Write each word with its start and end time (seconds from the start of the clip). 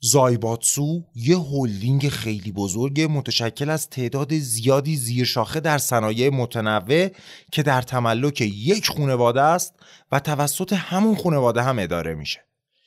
زایباتسو 0.00 1.02
یه 1.14 1.38
هلدینگ 1.38 2.08
خیلی 2.08 2.52
بزرگ 2.52 3.00
متشکل 3.10 3.70
از 3.70 3.90
تعداد 3.90 4.38
زیادی 4.38 4.96
زیرشاخه 4.96 5.60
در 5.60 5.78
صنایع 5.78 6.30
متنوع 6.30 7.08
که 7.52 7.62
در 7.62 7.82
تملک 7.82 8.40
یک 8.40 8.88
خانواده 8.88 9.40
است 9.40 9.74
و 10.12 10.20
توسط 10.20 10.72
همون 10.72 11.16
خانواده 11.16 11.62
هم 11.62 11.78
اداره 11.78 12.14
میشه. 12.14 12.40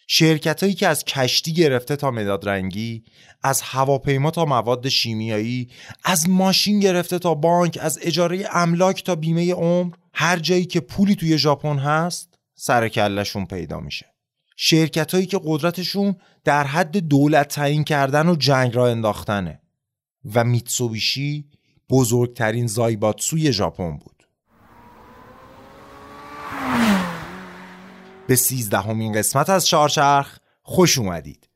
شرکت 0.07 0.63
هایی 0.63 0.75
که 0.75 0.87
از 0.87 1.05
کشتی 1.05 1.53
گرفته 1.53 1.95
تا 1.95 2.11
مداد 2.11 2.49
رنگی، 2.49 3.03
از 3.43 3.61
هواپیما 3.61 4.31
تا 4.31 4.45
مواد 4.45 4.89
شیمیایی، 4.89 5.69
از 6.03 6.29
ماشین 6.29 6.79
گرفته 6.79 7.19
تا 7.19 7.33
بانک، 7.33 7.77
از 7.81 7.99
اجاره 8.01 8.47
املاک 8.51 9.03
تا 9.03 9.15
بیمه 9.15 9.53
عمر، 9.53 9.93
هر 10.13 10.39
جایی 10.39 10.65
که 10.65 10.79
پولی 10.79 11.15
توی 11.15 11.37
ژاپن 11.37 11.77
هست، 11.77 12.33
سر 12.55 12.89
کلشون 12.89 13.45
پیدا 13.45 13.79
میشه. 13.79 14.10
شرکت 14.63 15.13
هایی 15.13 15.25
که 15.25 15.39
قدرتشون 15.45 16.15
در 16.43 16.63
حد 16.63 16.97
دولت 16.97 17.47
تعیین 17.47 17.83
کردن 17.83 18.27
و 18.29 18.35
جنگ 18.35 18.75
را 18.75 18.87
انداختنه. 18.87 19.61
و 20.35 20.43
میتسوبیشی 20.43 21.49
بزرگترین 21.89 22.67
زایباتسوی 22.67 23.53
ژاپن 23.53 23.97
بود. 23.97 24.27
به 28.27 28.35
سیزدهمین 28.35 29.13
قسمت 29.13 29.49
از 29.49 29.67
چهارچرخ 29.67 30.37
خوش 30.61 30.97
اومدید. 30.97 31.49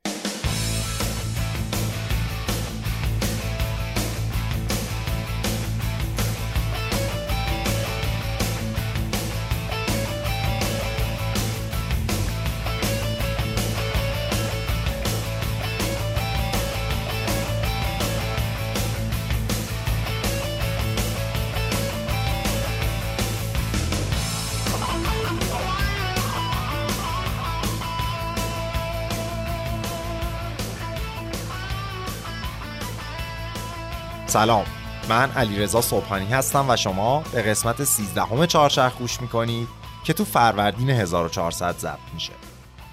سلام. 34.36 34.66
من 35.10 35.32
علیرضا 35.32 35.82
صبحانی 35.82 36.26
هستم 36.26 36.66
و 36.70 36.76
شما 36.76 37.24
به 37.34 37.41
قسمت 37.41 37.84
13 37.84 38.22
همه 38.22 38.48
چهارچرخ 38.48 38.98
گوش 38.98 39.22
می‌کنید 39.22 39.68
که 40.05 40.14
تو 40.14 40.26
فروردین 40.26 40.90
1400 40.90 41.78
ضبط 41.78 42.14
میشه. 42.14 42.34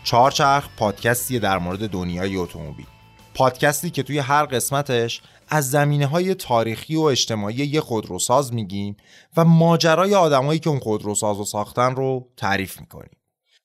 چهارچرخ 0.05 0.69
پادکستی 0.77 1.39
در 1.39 1.59
مورد 1.59 1.91
دنیای 1.91 2.37
اتومبیل. 2.37 2.87
پادکستی 3.35 3.91
که 3.91 4.03
توی 4.03 4.19
هر 4.19 4.47
قسمتش 4.47 5.23
از 5.48 5.70
زمینه 5.70 6.07
های 6.07 6.35
تاریخی 6.35 6.97
و 6.97 7.01
اجتماعی 7.01 7.57
یه 7.57 7.81
خودروساز 7.81 8.55
میگیم 8.55 8.97
و 9.37 9.45
ماجرای 9.45 10.15
آدمایی 10.15 10.61
که 10.61 10.70
اون 10.70 10.79
خودروساز 10.79 11.39
رو 11.39 11.45
ساختن 11.45 11.97
رو 11.97 12.29
تعریف 12.37 12.81
می‌کنیم. 12.81 13.17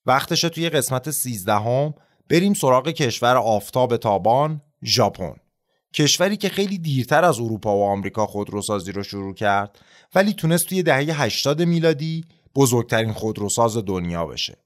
وقتش 0.06 0.42
توی 0.42 0.70
قسمت 0.70 1.12
13 1.12 1.54
هم 1.54 1.94
بریم 2.30 2.54
سراغ 2.54 2.90
کشور 2.90 3.38
آفتاب 3.38 3.98
تابان 3.98 4.62
ژاپن. 4.84 5.36
کشوری 5.94 6.38
که 6.38 6.50
خیلی 6.50 6.78
دیرتر 6.78 7.26
از 7.26 7.40
اروپا 7.40 7.78
و 7.78 7.84
آمریکا 7.84 8.26
خودروسازی 8.26 8.92
رو 8.92 9.04
شروع 9.04 9.34
کرد 9.34 9.80
ولی 10.16 10.34
تونست 10.34 10.68
توی 10.68 10.84
دهه 10.84 11.22
80 11.22 11.62
میلادی 11.62 12.26
بزرگترین 12.56 13.14
خودروساز 13.14 13.78
دنیا 13.78 14.26
بشه. 14.26 14.58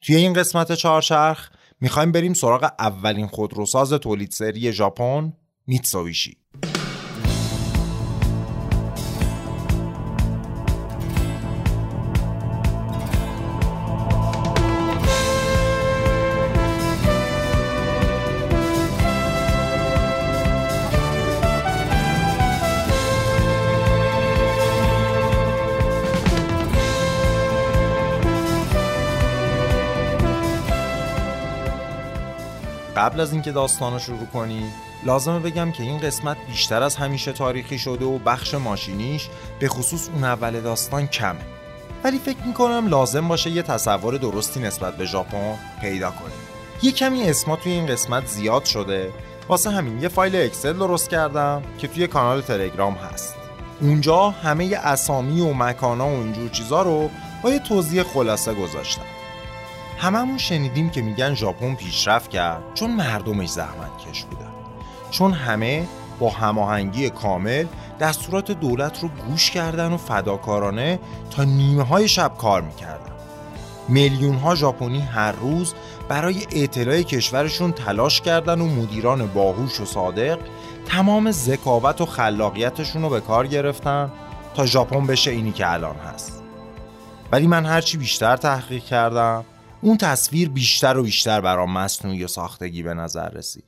توی 0.00 0.16
این 0.16 0.32
قسمت 0.32 0.72
چهارچرخ 0.72 1.50
می‌خوایم 1.80 2.12
بریم 2.12 2.34
سراغ 2.34 2.72
اولین 2.78 3.26
خودروساز 3.26 3.92
تولید 3.92 4.30
سری 4.30 4.72
ژاپن 4.72 5.32
میتسوبیشی. 5.66 6.41
قبل 33.02 33.20
از 33.20 33.32
اینکه 33.32 33.52
داستان 33.52 33.92
رو 33.92 33.98
شروع 33.98 34.26
کنی 34.32 34.64
لازمه 35.04 35.38
بگم 35.38 35.72
که 35.72 35.82
این 35.82 35.98
قسمت 35.98 36.36
بیشتر 36.46 36.82
از 36.82 36.96
همیشه 36.96 37.32
تاریخی 37.32 37.78
شده 37.78 38.04
و 38.04 38.18
بخش 38.18 38.54
ماشینیش 38.54 39.28
به 39.58 39.68
خصوص 39.68 40.08
اون 40.14 40.24
اول 40.24 40.60
داستان 40.60 41.06
کمه. 41.06 41.40
ولی 42.04 42.18
فکر 42.18 42.42
می‌کنم 42.46 42.88
لازم 42.88 43.28
باشه 43.28 43.50
یه 43.50 43.62
تصور 43.62 44.16
درستی 44.16 44.60
نسبت 44.60 44.96
به 44.96 45.04
ژاپن 45.04 45.58
پیدا 45.80 46.10
کنیم. 46.10 46.36
یه 46.82 46.92
کمی 46.92 47.22
اسما 47.22 47.56
توی 47.56 47.72
این 47.72 47.86
قسمت 47.86 48.26
زیاد 48.26 48.64
شده. 48.64 49.10
واسه 49.48 49.70
همین 49.70 50.02
یه 50.02 50.08
فایل 50.08 50.36
اکسل 50.36 50.72
درست 50.72 51.10
کردم 51.10 51.62
که 51.78 51.88
توی 51.88 52.06
کانال 52.06 52.40
تلگرام 52.40 52.94
هست. 52.94 53.34
اونجا 53.80 54.30
همه 54.30 54.78
اسامی 54.82 55.40
و 55.40 55.52
مکانا 55.52 56.06
و 56.06 56.20
اینجور 56.20 56.48
چیزا 56.48 56.82
رو 56.82 57.10
با 57.42 57.50
یه 57.50 57.58
توضیح 57.58 58.02
خلاصه 58.02 58.54
گذاشتم. 58.54 59.21
هممون 60.02 60.38
شنیدیم 60.38 60.90
که 60.90 61.02
میگن 61.02 61.34
ژاپن 61.34 61.74
پیشرفت 61.74 62.30
کرد 62.30 62.62
چون 62.74 62.90
مردمش 62.90 63.48
زحمت 63.48 63.98
کش 63.98 64.24
بودن 64.24 64.50
چون 65.10 65.32
همه 65.32 65.88
با 66.18 66.30
هماهنگی 66.30 67.10
کامل 67.10 67.66
دستورات 68.00 68.50
دولت 68.50 69.02
رو 69.02 69.08
گوش 69.08 69.50
کردن 69.50 69.92
و 69.92 69.96
فداکارانه 69.96 70.98
تا 71.30 71.44
نیمه 71.44 71.82
های 71.82 72.08
شب 72.08 72.32
کار 72.38 72.62
می‌کردن. 72.62 73.12
میلیون 73.88 74.34
ها 74.34 74.54
ژاپنی 74.54 75.00
هر 75.00 75.32
روز 75.32 75.74
برای 76.08 76.46
اطلاع 76.52 77.02
کشورشون 77.02 77.72
تلاش 77.72 78.20
کردن 78.20 78.60
و 78.60 78.66
مدیران 78.66 79.26
باهوش 79.26 79.80
و 79.80 79.84
صادق 79.84 80.38
تمام 80.86 81.30
ذکاوت 81.30 82.00
و 82.00 82.06
خلاقیتشون 82.06 83.02
رو 83.02 83.08
به 83.08 83.20
کار 83.20 83.46
گرفتن 83.46 84.12
تا 84.54 84.66
ژاپن 84.66 85.06
بشه 85.06 85.30
اینی 85.30 85.52
که 85.52 85.72
الان 85.72 85.96
هست. 85.96 86.42
ولی 87.32 87.46
من 87.46 87.66
هرچی 87.66 87.96
بیشتر 87.96 88.36
تحقیق 88.36 88.84
کردم 88.84 89.44
اون 89.82 89.96
تصویر 89.96 90.48
بیشتر 90.48 90.96
و 90.96 91.02
بیشتر 91.02 91.40
برام 91.40 91.72
مصنوعی 91.72 92.24
و 92.24 92.28
ساختگی 92.28 92.82
به 92.82 92.94
نظر 92.94 93.28
رسید. 93.28 93.64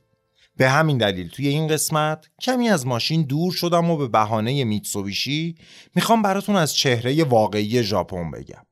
به 0.57 0.69
همین 0.69 0.97
دلیل 0.97 1.29
توی 1.29 1.47
این 1.47 1.67
قسمت 1.67 2.25
کمی 2.41 2.69
از 2.69 2.87
ماشین 2.87 3.21
دور 3.21 3.53
شدم 3.53 3.89
و 3.89 3.97
به 3.97 4.07
بهانه 4.07 4.63
میتسوبیشی 4.63 5.55
می‌خوام 5.95 6.21
براتون 6.21 6.55
از 6.55 6.75
چهره 6.75 7.23
واقعی 7.23 7.83
ژاپن 7.83 8.31
بگم. 8.31 8.65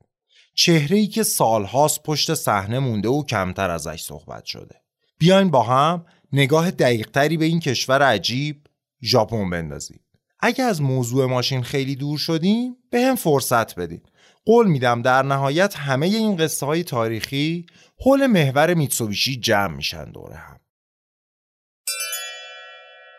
چهره 0.54 0.96
ای 0.96 1.06
که 1.06 1.22
سالهاست 1.22 2.02
پشت 2.02 2.34
صحنه 2.34 2.78
مونده 2.78 3.08
و 3.08 3.22
کمتر 3.22 3.70
ازش 3.70 4.02
صحبت 4.02 4.44
شده. 4.44 4.74
بیاین 5.18 5.50
با 5.50 5.62
هم 5.62 6.06
نگاه 6.32 6.70
دقیقتری 6.70 7.36
به 7.36 7.44
این 7.44 7.60
کشور 7.60 8.02
عجیب 8.02 8.66
ژاپن 9.02 9.50
بندازیم. 9.50 10.00
اگه 10.40 10.64
از 10.64 10.82
موضوع 10.82 11.26
ماشین 11.26 11.62
خیلی 11.62 11.96
دور 11.96 12.18
شدیم 12.18 12.76
به 12.90 13.00
هم 13.00 13.14
فرصت 13.14 13.74
بدیم 13.74 14.02
قول 14.46 14.66
میدم 14.66 15.02
در 15.02 15.22
نهایت 15.22 15.76
همه 15.76 16.06
این 16.06 16.36
قصه 16.36 16.66
های 16.66 16.84
تاریخی 16.84 17.66
حول 18.00 18.26
محور 18.26 18.74
میتسوبیشی 18.74 19.36
جمع 19.36 19.76
میشن 19.76 20.04
دوره 20.04 20.36
هم. 20.36 20.60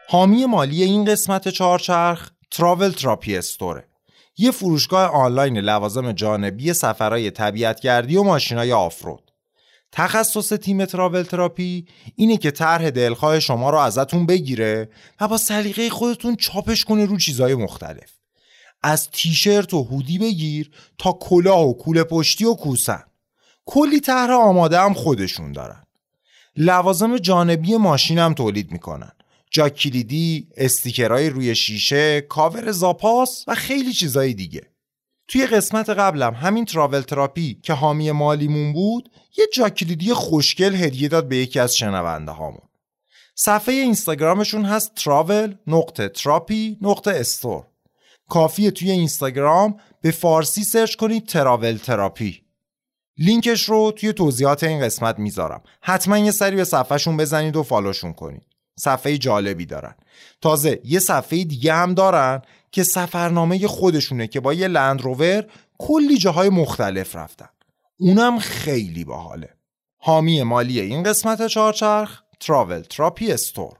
حامی 0.09 0.45
مالی 0.45 0.83
این 0.83 1.05
قسمت 1.05 1.47
چهارچرخ 1.47 2.29
تراول 2.51 2.89
تراپی 2.89 3.37
استوره. 3.37 3.87
یه 4.37 4.51
فروشگاه 4.51 5.09
آنلاین 5.09 5.57
لوازم 5.57 6.11
جانبی 6.11 6.73
سفرهای 6.73 7.31
طبیعتگردی 7.31 8.17
و 8.17 8.23
ماشینای 8.23 8.71
آفرود. 8.71 9.31
تخصص 9.91 10.49
تیم 10.49 10.85
تراول 10.85 11.23
تراپی 11.23 11.87
اینه 12.15 12.37
که 12.37 12.51
طرح 12.51 12.89
دلخواه 12.89 13.39
شما 13.39 13.69
رو 13.69 13.77
ازتون 13.77 14.25
بگیره 14.25 14.89
و 15.21 15.27
با 15.27 15.37
سلیقه 15.37 15.89
خودتون 15.89 16.35
چاپش 16.35 16.85
کنه 16.85 17.05
رو 17.05 17.17
چیزهای 17.17 17.55
مختلف. 17.55 18.24
از 18.87 19.09
تیشرت 19.09 19.73
و 19.73 19.83
هودی 19.83 20.17
بگیر 20.17 20.71
تا 20.97 21.11
کلاه 21.11 21.67
و 21.67 21.73
کوله 21.73 22.03
پشتی 22.03 22.45
و 22.45 22.53
کوسن. 22.53 23.03
کلی 23.65 23.99
طرح 23.99 24.31
آماده 24.31 24.79
هم 24.79 24.93
خودشون 24.93 25.51
دارن. 25.51 25.83
لوازم 26.55 27.17
جانبی 27.17 27.77
ماشین 27.77 28.17
هم 28.17 28.33
تولید 28.33 28.71
می‌کنن. 28.71 29.11
جا 29.51 29.69
کلیدی، 29.69 30.47
استیکرهای 30.57 31.29
روی 31.29 31.55
شیشه، 31.55 32.21
کاور 32.21 32.71
زاپاس 32.71 33.43
و 33.47 33.55
خیلی 33.55 33.93
چیزای 33.93 34.33
دیگه. 34.33 34.71
توی 35.27 35.47
قسمت 35.47 35.89
قبلم 35.89 36.33
همین 36.33 36.65
تراول 36.65 37.01
تراپی 37.01 37.59
که 37.63 37.73
حامی 37.73 38.11
مالیمون 38.11 38.73
بود 38.73 39.11
یه 39.37 39.45
جا 39.53 39.69
کلیدی 39.69 40.13
خوشگل 40.13 40.75
هدیه 40.75 41.07
داد 41.07 41.27
به 41.27 41.37
یکی 41.37 41.59
از 41.59 41.75
شنونده 41.75 42.31
هامون 42.31 42.67
صفحه 43.35 43.75
اینستاگرامشون 43.75 44.65
هست 44.65 44.91
استور. 47.07 47.74
کافیه 48.29 48.71
توی 48.71 48.91
اینستاگرام 48.91 49.79
به 50.01 50.11
فارسی 50.11 50.63
سرچ 50.63 50.95
کنید 50.95 51.27
تراول 51.27 51.77
تراپی. 51.77 52.41
لینکش 53.17 53.63
رو 53.63 53.91
توی 53.91 54.13
توضیحات 54.13 54.63
این 54.63 54.81
قسمت 54.81 55.19
می‌ذارم. 55.19 55.61
حتما 55.81 56.17
یه 56.17 56.31
سری 56.31 56.55
به 56.55 56.63
صفحهشون 56.63 57.17
بزنید 57.17 57.55
و 57.55 57.63
follow 57.63 57.93
شون 57.93 58.13
کنید. 58.13 58.47
صفحه 58.79 59.17
جالبی 59.17 59.65
دارن. 59.65 59.95
تازه 60.41 60.81
یه 60.83 60.99
صفحه 60.99 61.43
دیگه 61.43 61.73
هم 61.73 61.93
دارن 61.93 62.41
که 62.71 62.83
سفرنامه 62.83 63.67
خودشونه 63.67 64.27
که 64.27 64.39
با 64.39 64.53
یه 64.53 64.67
لندروور 64.67 65.45
کلی 65.77 66.17
جاهای 66.17 66.49
مختلف 66.49 67.15
رفتن. 67.15 67.49
اونم 67.99 68.39
خیلی 68.39 69.05
باحاله. 69.05 69.49
حامی 69.97 70.43
مالی 70.43 70.79
این 70.79 71.03
قسمت 71.03 71.47
چارچرخ 71.47 72.21
تراول 72.39 72.81
تراپی 72.81 73.31
استور. 73.31 73.77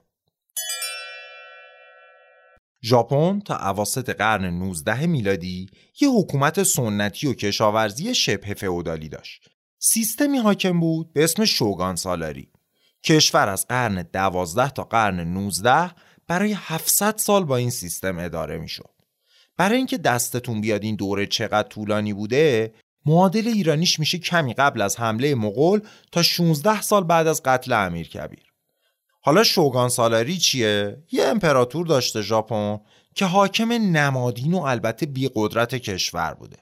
ژاپن 2.86 3.40
تا 3.40 3.56
اواسط 3.56 4.10
قرن 4.10 4.44
19 4.44 5.06
میلادی 5.06 5.66
یه 6.00 6.08
حکومت 6.08 6.62
سنتی 6.62 7.26
و 7.26 7.34
کشاورزی 7.34 8.14
شبه 8.14 8.54
فئودالی 8.54 9.08
داشت. 9.08 9.48
سیستمی 9.78 10.38
حاکم 10.38 10.80
بود 10.80 11.12
به 11.12 11.24
اسم 11.24 11.44
شوگان 11.44 11.96
سالاری. 11.96 12.48
کشور 13.04 13.48
از 13.48 13.66
قرن 13.66 14.02
12 14.02 14.70
تا 14.70 14.84
قرن 14.84 15.20
19 15.20 15.90
برای 16.28 16.56
700 16.58 17.16
سال 17.16 17.44
با 17.44 17.56
این 17.56 17.70
سیستم 17.70 18.18
اداره 18.18 18.58
می‌شد. 18.58 18.94
برای 19.56 19.76
اینکه 19.76 19.98
دستتون 19.98 20.60
بیاد 20.60 20.82
این 20.82 20.96
دوره 20.96 21.26
چقدر 21.26 21.68
طولانی 21.68 22.12
بوده، 22.12 22.74
معادل 23.06 23.48
ایرانیش 23.48 23.98
میشه 23.98 24.18
کمی 24.18 24.54
قبل 24.54 24.82
از 24.82 25.00
حمله 25.00 25.34
مغول 25.34 25.80
تا 26.12 26.22
16 26.22 26.82
سال 26.82 27.04
بعد 27.04 27.26
از 27.26 27.42
قتل 27.42 27.72
امیر 27.72 28.08
کبیر. 28.08 28.52
حالا 29.26 29.44
شوگان 29.44 29.88
سالاری 29.88 30.38
چیه؟ 30.38 31.02
یه 31.12 31.24
امپراتور 31.24 31.86
داشته 31.86 32.22
ژاپن 32.22 32.78
که 33.14 33.24
حاکم 33.24 33.72
نمادین 33.72 34.54
و 34.54 34.58
البته 34.58 35.06
بی 35.06 35.30
قدرت 35.34 35.74
کشور 35.74 36.34
بوده. 36.34 36.56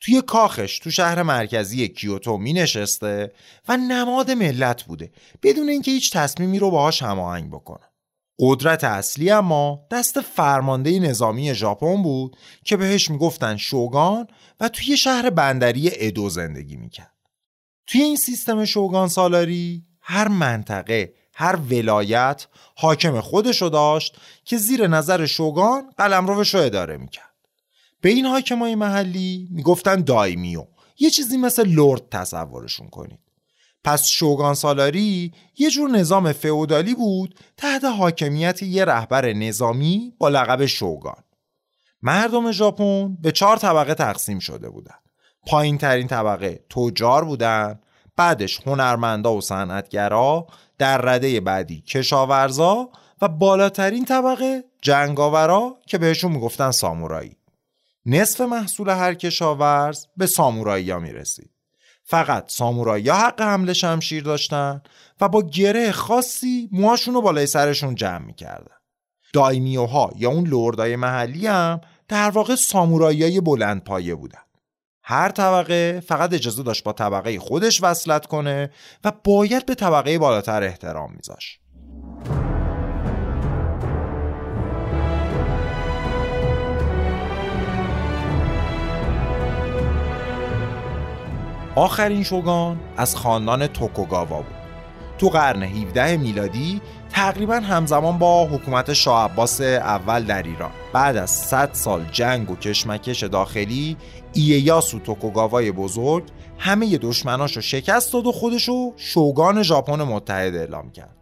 توی 0.00 0.22
کاخش 0.22 0.78
تو 0.78 0.90
شهر 0.90 1.22
مرکزی 1.22 1.88
کیوتو 1.88 2.36
می 2.36 2.52
نشسته 2.52 3.32
و 3.68 3.76
نماد 3.76 4.30
ملت 4.30 4.82
بوده 4.82 5.12
بدون 5.42 5.68
اینکه 5.68 5.90
هیچ 5.90 6.12
تصمیمی 6.12 6.58
رو 6.58 6.70
باهاش 6.70 7.02
هماهنگ 7.02 7.50
بکنه. 7.50 7.84
قدرت 8.38 8.84
اصلی 8.84 9.30
اما 9.30 9.86
دست 9.90 10.20
فرمانده 10.20 10.98
نظامی 10.98 11.54
ژاپن 11.54 12.02
بود 12.02 12.36
که 12.64 12.76
بهش 12.76 13.10
می‌گفتن 13.10 13.56
شوگان 13.56 14.26
و 14.60 14.68
توی 14.68 14.96
شهر 14.96 15.30
بندری 15.30 15.90
ادو 15.94 16.28
زندگی 16.28 16.76
می‌کرد. 16.76 17.16
توی 17.86 18.02
این 18.02 18.16
سیستم 18.16 18.64
شوگان 18.64 19.08
سالاری 19.08 19.84
هر 20.00 20.28
منطقه 20.28 21.14
هر 21.38 21.56
ولایت 21.56 22.46
حاکم 22.76 23.20
خودشو 23.20 23.68
داشت 23.68 24.16
که 24.44 24.56
زیر 24.56 24.86
نظر 24.86 25.26
شوگان 25.26 25.92
روش 25.98 26.54
رو 26.54 26.60
اداره 26.60 26.96
می‌کرد. 26.96 27.34
به 28.00 28.08
این 28.08 28.26
حاکمای 28.26 28.74
محلی 28.74 29.48
می‌گفتن 29.50 30.00
دایمیو 30.00 30.66
یه 30.98 31.10
چیزی 31.10 31.36
مثل 31.36 31.68
لرد 31.68 32.08
تصورشون 32.10 32.88
کنید. 32.88 33.20
پس 33.84 34.06
شوگان 34.06 34.54
سالاری 34.54 35.32
یه 35.58 35.70
جور 35.70 35.90
نظام 35.90 36.32
فئودالی 36.32 36.94
بود 36.94 37.38
تحت 37.56 37.84
حاکمیت 37.84 38.62
یه 38.62 38.84
رهبر 38.84 39.32
نظامی 39.32 40.14
با 40.18 40.28
لقب 40.28 40.66
شوگان. 40.66 41.22
مردم 42.02 42.52
ژاپن 42.52 43.16
به 43.22 43.32
چهار 43.32 43.56
طبقه 43.56 43.94
تقسیم 43.94 44.38
شده 44.38 44.70
بودن. 44.70 44.94
پایین 45.46 45.78
ترین 45.78 46.06
طبقه 46.06 46.64
تجار 46.70 47.24
بودن 47.24 47.80
بعدش 48.16 48.60
هنرمندا 48.66 49.34
و 49.34 49.40
صنعتگرا 49.40 50.46
در 50.78 50.98
رده 50.98 51.40
بعدی 51.40 51.80
کشاورزا 51.80 52.88
و 53.22 53.28
بالاترین 53.28 54.04
طبقه 54.04 54.64
جنگاورا 54.82 55.76
که 55.86 55.98
بهشون 55.98 56.32
می‌گفتن 56.32 56.70
سامورایی. 56.70 57.36
نصف 58.06 58.40
محصول 58.40 58.88
هر 58.88 59.14
کشاورز 59.14 60.06
به 60.16 60.26
سامورایی 60.26 60.90
ها 60.90 60.98
می‌رسید. 60.98 61.50
فقط 62.04 62.44
سامورایی 62.50 63.08
ها 63.08 63.16
حق 63.16 63.40
حمله 63.40 63.72
شمشیر 63.72 64.22
داشتن 64.22 64.82
و 65.20 65.28
با 65.28 65.42
گره 65.42 65.92
خاصی 65.92 66.68
موهاشون 66.72 67.14
رو 67.14 67.22
بالای 67.22 67.46
سرشون 67.46 67.94
جمع 67.94 68.24
می‌کردن. 68.26 68.76
دایمیوها 69.32 70.12
یا 70.16 70.30
اون 70.30 70.46
لردای 70.46 70.96
محلی 70.96 71.46
هم 71.46 71.80
در 72.08 72.30
واقع 72.30 72.54
سامورایی 72.54 73.22
های 73.22 73.40
بلند 73.40 73.84
پایه 73.84 74.14
بودن. 74.14 74.45
هر 75.08 75.28
طبقه 75.28 76.02
فقط 76.06 76.34
اجازه 76.34 76.62
داشت 76.62 76.84
با 76.84 76.92
طبقه 76.92 77.38
خودش 77.38 77.82
وصلت 77.82 78.26
کنه 78.26 78.70
و 79.04 79.12
باید 79.24 79.66
به 79.66 79.74
طبقه 79.74 80.18
بالاتر 80.18 80.62
احترام 80.62 81.12
میذاش 81.16 81.58
آخرین 91.74 92.22
شوگان 92.22 92.80
از 92.96 93.16
خاندان 93.16 93.66
توکوگاوا 93.66 94.42
بود. 94.42 94.56
تو 95.18 95.28
قرن 95.28 95.62
17 95.62 96.16
میلادی 96.16 96.80
تقریبا 97.16 97.54
همزمان 97.54 98.18
با 98.18 98.46
حکومت 98.46 98.92
شاه 98.92 99.24
عباس 99.24 99.60
اول 99.60 100.24
در 100.24 100.42
ایران. 100.42 100.70
بعد 100.92 101.16
از 101.16 101.30
100 101.30 101.70
سال 101.72 102.04
جنگ 102.12 102.50
و 102.50 102.56
کشمکش 102.56 103.22
داخلی 103.22 103.96
اییاسو 104.32 104.98
توکوگاوای 104.98 105.72
بزرگ 105.72 106.24
همه 106.58 106.98
دشمناشو 106.98 107.60
شکست 107.60 108.12
داد 108.12 108.26
و 108.26 108.32
خودشو 108.32 108.92
شوگان 108.96 109.62
ژاپن 109.62 110.02
متحد 110.02 110.56
اعلام 110.56 110.90
کرد. 110.90 111.16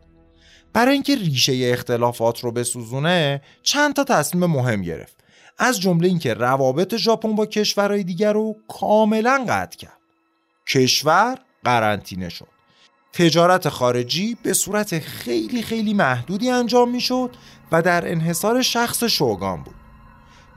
برای 0.73 0.93
اینکه 0.93 1.17
ریشه 1.17 1.71
اختلافات 1.73 2.41
رو 2.41 2.53
بسوزونه 2.53 3.43
چند 3.63 3.95
تا 3.95 4.05
تصمیم 4.05 4.51
مهم 4.51 4.83
گرفت. 4.83 5.17
از 5.59 5.81
جمله 5.81 6.09
اینکه 6.09 6.35
روابط 6.35 6.97
ژاپن 6.97 7.35
با 7.35 7.47
کشورهای 7.47 8.05
دیگر 8.05 8.33
رو 8.33 8.57
کاملا 8.69 9.45
قطع 9.49 9.77
کرد. 9.77 9.99
کشور 10.69 11.39
قرنطینه 11.65 12.29
شد. 12.29 12.54
تجارت 13.17 13.69
خارجی 13.69 14.37
به 14.43 14.53
صورت 14.53 14.99
خیلی 14.99 15.63
خیلی 15.63 15.95
محدودی 15.95 16.51
انجام 16.51 16.91
می‌شد 16.91 17.31
و 17.73 17.83
در 17.83 18.11
انحصار 18.11 18.63
شخص 18.63 19.05
شوگان 19.05 19.63
بود. 19.63 19.75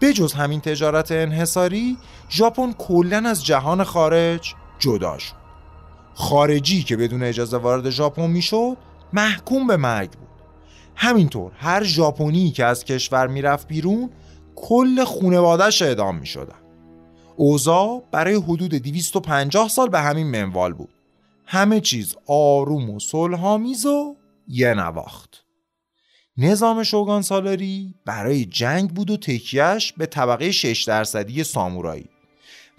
بجز 0.01 0.33
همین 0.33 0.62
تجارت 0.62 1.12
انحصاری 1.12 1.98
ژاپن 2.30 2.71
کلا 2.71 3.30
از 3.30 3.45
جهان 3.45 3.83
خارج 3.83 4.54
جدا 4.80 5.18
شد. 5.18 5.36
خارجی 6.13 6.83
که 6.83 6.98
بدون 6.98 7.24
اجازه 7.24 7.57
وارد 7.57 7.89
ژاپن 7.89 8.30
می‌شد 8.30 8.77
محکوم 9.13 9.68
به 9.68 9.77
مرگ 9.77 10.12
بود. 10.12 10.27
همینطور 10.95 11.51
هر 11.57 11.83
ژاپنی 11.83 12.51
که 12.51 12.65
از 12.65 12.86
کشور 12.86 13.27
می‌رفت 13.27 13.68
بیرون 13.68 14.10
کل 14.56 15.03
خونوادهش 15.03 15.81
اعدام 15.81 16.18
می‌شدن. 16.18 16.60
اوضاع 17.36 18.03
برای 18.12 18.36
حدود 18.36 18.75
250 18.75 19.69
سال 19.69 19.89
به 19.89 20.00
همین 20.00 20.27
منوال 20.27 20.74
بود. 20.74 20.96
همه 21.49 21.81
چیز 21.81 22.15
آروم 22.27 22.89
و 22.89 22.99
صلحآمیز 22.99 23.85
و 23.85 24.15
یه 24.47 24.73
نواخت. 24.73 25.44
نظام 26.38 26.83
شوگان 26.83 27.21
سالاری 27.21 27.95
برای 28.05 28.45
جنگ 28.45 28.89
بود 28.89 29.12
و 29.12 29.17
تکیهش 29.17 29.93
به 29.98 30.05
طبقه 30.05 30.51
6 30.51 30.83
درصدی 30.83 31.43
سامورایی. 31.43 32.10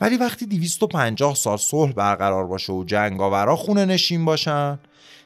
ولی 0.00 0.16
وقتی 0.16 0.46
250 0.46 1.34
سال 1.34 1.56
صلح 1.56 1.92
برقرار 1.92 2.46
باشه 2.46 2.72
و 2.72 2.84
جنگاورا 2.84 3.56
خونه 3.56 3.84
نشین 3.84 4.24
باشن 4.24 4.78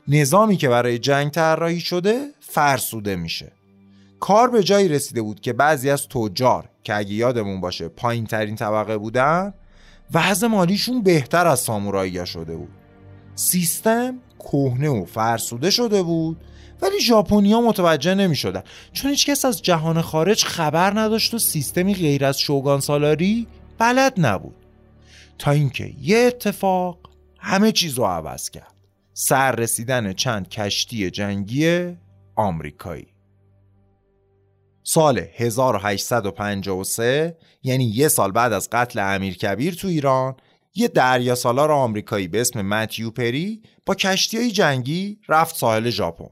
نظامی 0.08 0.56
که 0.56 0.68
برای 0.68 0.98
جنگ 0.98 1.30
طراحی 1.30 1.80
شده 1.80 2.28
فرسوده 2.40 3.16
میشه. 3.16 3.52
کار 4.20 4.50
به 4.50 4.62
جایی 4.62 4.88
رسیده 4.88 5.22
بود 5.22 5.40
که 5.40 5.52
بعضی 5.52 5.90
از 5.90 6.08
تجار 6.08 6.68
که 6.84 6.96
اگه 6.96 7.12
یادمون 7.12 7.60
باشه 7.60 7.88
پایین 7.88 8.26
ترین 8.26 8.56
طبقه 8.56 8.98
بودن 8.98 9.54
وضع 10.14 10.46
مالیشون 10.46 11.02
بهتر 11.02 11.46
از 11.46 11.60
سامورایی 11.60 12.26
شده 12.26 12.56
بود. 12.56 12.81
سیستم 13.34 14.18
کهنه 14.38 14.88
و 14.88 15.04
فرسوده 15.04 15.70
شده 15.70 16.02
بود 16.02 16.36
ولی 16.82 17.00
ژاپنیا 17.00 17.60
متوجه 17.60 18.14
نمی 18.14 18.36
شدن 18.36 18.62
چون 18.92 19.10
هیچ 19.10 19.26
کس 19.26 19.44
از 19.44 19.62
جهان 19.62 20.02
خارج 20.02 20.44
خبر 20.44 21.00
نداشت 21.00 21.34
و 21.34 21.38
سیستمی 21.38 21.94
غیر 21.94 22.24
از 22.24 22.38
شوگان 22.38 22.80
سالاری 22.80 23.46
بلد 23.78 24.14
نبود. 24.16 24.54
تا 25.38 25.50
اینکه 25.50 25.92
یه 26.00 26.18
اتفاق 26.18 26.98
همه 27.38 27.72
چیز 27.72 27.94
رو 27.94 28.04
عوض 28.04 28.50
کرد. 28.50 28.74
سر 29.12 29.52
رسیدن 29.52 30.12
چند 30.12 30.48
کشتی 30.48 31.10
جنگی 31.10 31.96
آمریکایی. 32.36 33.06
سال 34.82 35.24
1853 35.36 37.36
یعنی 37.62 37.84
یه 37.84 38.08
سال 38.08 38.32
بعد 38.32 38.52
از 38.52 38.68
قتل 38.72 39.14
امیر 39.14 39.36
کبیر 39.36 39.74
تو 39.74 39.88
ایران 39.88 40.36
یه 40.74 40.88
دریا 40.88 41.34
سالار 41.34 41.72
آمریکایی 41.72 42.28
به 42.28 42.40
اسم 42.40 42.62
متیو 42.62 43.10
پری 43.10 43.62
با 43.86 43.94
کشتی 43.94 44.36
های 44.36 44.50
جنگی 44.50 45.20
رفت 45.28 45.56
ساحل 45.56 45.90
ژاپن. 45.90 46.30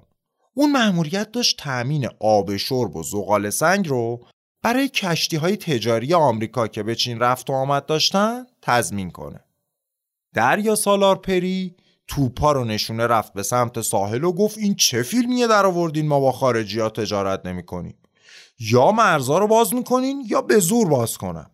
اون 0.54 0.72
مأموریت 0.72 1.32
داشت 1.32 1.58
تأمین 1.58 2.08
آب 2.20 2.56
شرب 2.56 2.96
و 2.96 3.02
زغال 3.02 3.50
سنگ 3.50 3.88
رو 3.88 4.26
برای 4.62 4.88
کشتی 4.88 5.36
های 5.36 5.56
تجاری 5.56 6.14
آمریکا 6.14 6.68
که 6.68 6.82
به 6.82 6.94
چین 6.94 7.18
رفت 7.18 7.50
و 7.50 7.52
آمد 7.52 7.86
داشتن 7.86 8.46
تضمین 8.62 9.10
کنه. 9.10 9.44
دریا 10.34 10.74
سالار 10.74 11.16
پری 11.16 11.76
توپا 12.08 12.52
رو 12.52 12.64
نشونه 12.64 13.06
رفت 13.06 13.32
به 13.32 13.42
سمت 13.42 13.80
ساحل 13.80 14.24
و 14.24 14.32
گفت 14.32 14.58
این 14.58 14.74
چه 14.74 15.02
فیلمیه 15.02 15.46
در 15.46 15.66
آوردین 15.66 16.08
ما 16.08 16.20
با 16.20 16.32
خارجی 16.32 16.80
ها 16.80 16.88
تجارت 16.88 17.46
نمی 17.46 17.62
کنیم. 17.62 17.98
یا 18.60 18.92
مرزا 18.92 19.38
رو 19.38 19.46
باز 19.46 19.74
می‌کنین 19.74 20.24
یا 20.26 20.42
به 20.42 20.58
زور 20.58 20.88
باز 20.88 21.18
کنم 21.18 21.50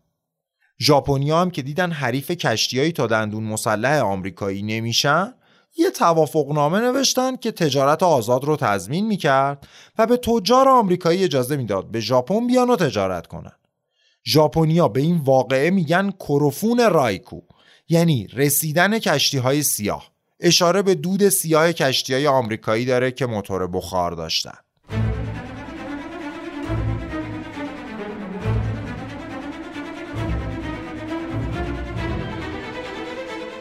ژاپنیا 0.80 1.40
هم 1.40 1.50
که 1.50 1.62
دیدن 1.62 1.90
حریف 1.90 2.30
کشتیایی 2.30 2.92
تا 2.92 3.06
دندون 3.06 3.44
مسلح 3.44 4.00
آمریکایی 4.00 4.62
نمیشن 4.62 5.34
یه 5.78 5.90
توافقنامه 5.90 6.80
نوشتن 6.80 7.36
که 7.36 7.52
تجارت 7.52 8.02
آزاد 8.02 8.44
رو 8.44 8.56
تضمین 8.56 9.06
می‌کرد 9.06 9.68
و 9.98 10.06
به 10.06 10.16
تجار 10.16 10.68
آمریکایی 10.68 11.24
اجازه 11.24 11.56
می‌داد 11.56 11.90
به 11.90 12.00
ژاپن 12.00 12.46
بیان 12.46 12.70
و 12.70 12.76
تجارت 12.76 13.26
کنن. 13.26 13.52
ژاپنیا 14.26 14.88
به 14.88 15.00
این 15.00 15.16
واقعه 15.16 15.70
میگن 15.70 16.10
کروفون 16.10 16.90
رایکو 16.90 17.40
یعنی 17.88 18.26
رسیدن 18.26 18.98
کشتی 18.98 19.38
های 19.38 19.62
سیاه 19.62 20.10
اشاره 20.40 20.82
به 20.82 20.94
دود 20.94 21.28
سیاه 21.28 21.72
کشتی 21.72 22.14
های 22.14 22.26
آمریکایی 22.26 22.84
داره 22.84 23.10
که 23.10 23.26
موتور 23.26 23.66
بخار 23.66 24.12
داشتن. 24.12 24.58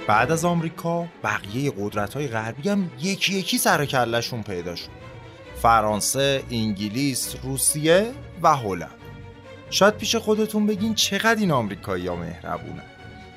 بعد 0.08 0.32
از 0.32 0.46
آمریکا 0.46 1.08
بقیه 1.24 1.72
قدرت 1.80 2.14
های 2.14 2.28
غربی 2.28 2.70
هم 2.70 2.92
یکی 3.00 3.34
یکی 3.34 3.58
سر 3.58 3.86
کلشون 3.86 4.44
پیدا 4.44 4.76
شد. 4.76 4.90
فرانسه، 5.62 6.44
انگلیس، 6.52 7.36
روسیه 7.44 8.12
و 8.42 8.56
هلند. 8.56 8.90
شاید 9.70 9.98
پیش 9.98 10.16
خودتون 10.16 10.68
بگین 10.68 10.96
چقدر 10.96 11.40
این 11.40 11.52
آمریکایی 11.52 12.08
ها 12.08 12.16
مهربونن. 12.16 12.84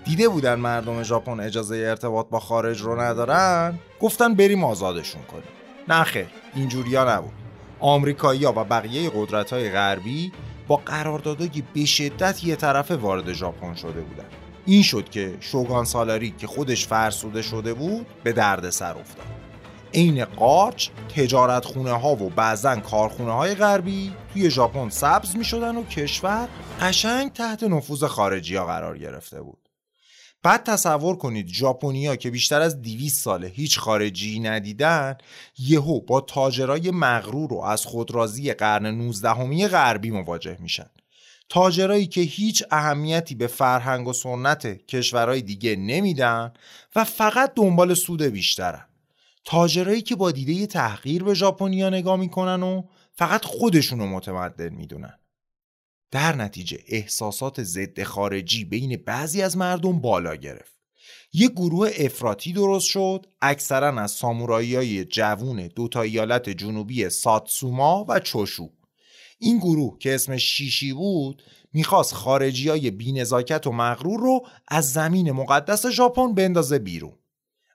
دیده 0.04 0.28
بودن 0.28 0.54
مردم 0.54 1.02
ژاپن 1.02 1.40
اجازه 1.40 1.76
ارتباط 1.76 2.28
با 2.28 2.40
خارج 2.40 2.80
رو 2.80 3.00
ندارن؟ 3.00 3.78
گفتن 4.00 4.34
بریم 4.34 4.64
آزادشون 4.64 5.22
کنیم. 5.22 5.42
نه 5.88 6.04
خیر 6.04 6.26
اینجوریا 6.54 7.16
نبود. 7.16 7.32
آمریکایی 7.80 8.44
ها 8.44 8.52
و 8.56 8.64
بقیه 8.64 9.10
قدرت 9.14 9.52
های 9.52 9.70
غربی 9.70 10.32
با 10.68 10.76
قراردادهای 10.76 11.62
به 11.74 11.84
شدت 11.84 12.44
یه 12.44 12.56
طرفه 12.56 12.96
وارد 12.96 13.32
ژاپن 13.32 13.74
شده 13.74 14.00
بودن. 14.00 14.47
این 14.68 14.82
شد 14.82 15.08
که 15.08 15.36
شوگان 15.40 15.84
سالاری 15.84 16.30
که 16.38 16.46
خودش 16.46 16.86
فرسوده 16.86 17.42
شده 17.42 17.74
بود 17.74 18.06
به 18.24 18.32
درد 18.32 18.70
سر 18.70 18.98
افتاد. 18.98 19.26
عین 19.94 20.24
قارچ 20.24 20.88
تجارت 21.16 21.64
خونه 21.64 21.92
ها 21.92 22.12
و 22.12 22.30
بعضا 22.30 22.76
کارخونه 22.76 23.32
های 23.32 23.54
غربی 23.54 24.12
توی 24.32 24.50
ژاپن 24.50 24.88
سبز 24.88 25.36
می 25.36 25.44
شدن 25.44 25.76
و 25.76 25.84
کشور 25.84 26.48
قشنگ 26.80 27.32
تحت 27.32 27.62
نفوذ 27.62 28.04
خارجی 28.04 28.56
ها 28.56 28.66
قرار 28.66 28.98
گرفته 28.98 29.42
بود. 29.42 29.68
بعد 30.42 30.62
تصور 30.62 31.16
کنید 31.16 31.48
ژاپنیا 31.48 32.16
که 32.16 32.30
بیشتر 32.30 32.60
از 32.60 32.82
200 32.82 33.24
ساله 33.24 33.46
هیچ 33.46 33.78
خارجی 33.78 34.40
ندیدن 34.40 35.16
یهو 35.58 36.00
با 36.00 36.20
تاجرای 36.20 36.90
مغرور 36.90 37.52
و 37.52 37.60
از 37.60 37.86
خودرازی 37.86 38.52
قرن 38.52 38.86
19 38.86 39.68
غربی 39.68 40.10
مواجه 40.10 40.56
میشن. 40.60 40.90
تاجرایی 41.48 42.06
که 42.06 42.20
هیچ 42.20 42.64
اهمیتی 42.70 43.34
به 43.34 43.46
فرهنگ 43.46 44.08
و 44.08 44.12
سنت 44.12 44.86
کشورهای 44.86 45.42
دیگه 45.42 45.76
نمیدن 45.76 46.52
و 46.96 47.04
فقط 47.04 47.52
دنبال 47.54 47.94
سود 47.94 48.22
بیشترن. 48.22 48.84
تاجرایی 49.44 50.02
که 50.02 50.16
با 50.16 50.30
دیده 50.30 50.66
تحقیر 50.66 51.24
به 51.24 51.34
ژاپنیا 51.34 51.90
نگاه 51.90 52.16
می‌کنن 52.16 52.62
و 52.62 52.82
فقط 53.12 53.44
خودشونو 53.44 54.06
متمدن 54.06 54.68
می‌دونن. 54.68 55.18
در 56.10 56.36
نتیجه 56.36 56.78
احساسات 56.88 57.62
ضد 57.62 58.02
خارجی 58.02 58.64
بین 58.64 58.96
بعضی 59.06 59.42
از 59.42 59.56
مردم 59.56 60.00
بالا 60.00 60.34
گرفت. 60.34 60.78
یک 61.32 61.52
گروه 61.52 61.90
افراطی 61.98 62.52
درست 62.52 62.86
شد 62.86 63.26
اکثرا 63.40 64.00
از 64.00 64.10
سامورایی 64.10 64.76
های 64.76 65.04
جوون 65.04 65.66
دو 65.66 65.88
تا 65.88 66.02
ایالت 66.02 66.50
جنوبی 66.50 67.08
ساتسوما 67.08 68.06
و 68.08 68.20
چوشو. 68.20 68.70
این 69.38 69.58
گروه 69.58 69.98
که 69.98 70.14
اسمش 70.14 70.42
شیشی 70.42 70.92
بود 70.92 71.42
می‌خواست 71.72 72.14
خارجی 72.14 72.68
های 72.68 72.90
بینزاکت 72.90 73.66
و 73.66 73.72
مغرور 73.72 74.20
رو 74.20 74.46
از 74.68 74.92
زمین 74.92 75.32
مقدس 75.32 75.86
ژاپن 75.86 76.34
بندازه 76.34 76.78
بیرون. 76.78 77.18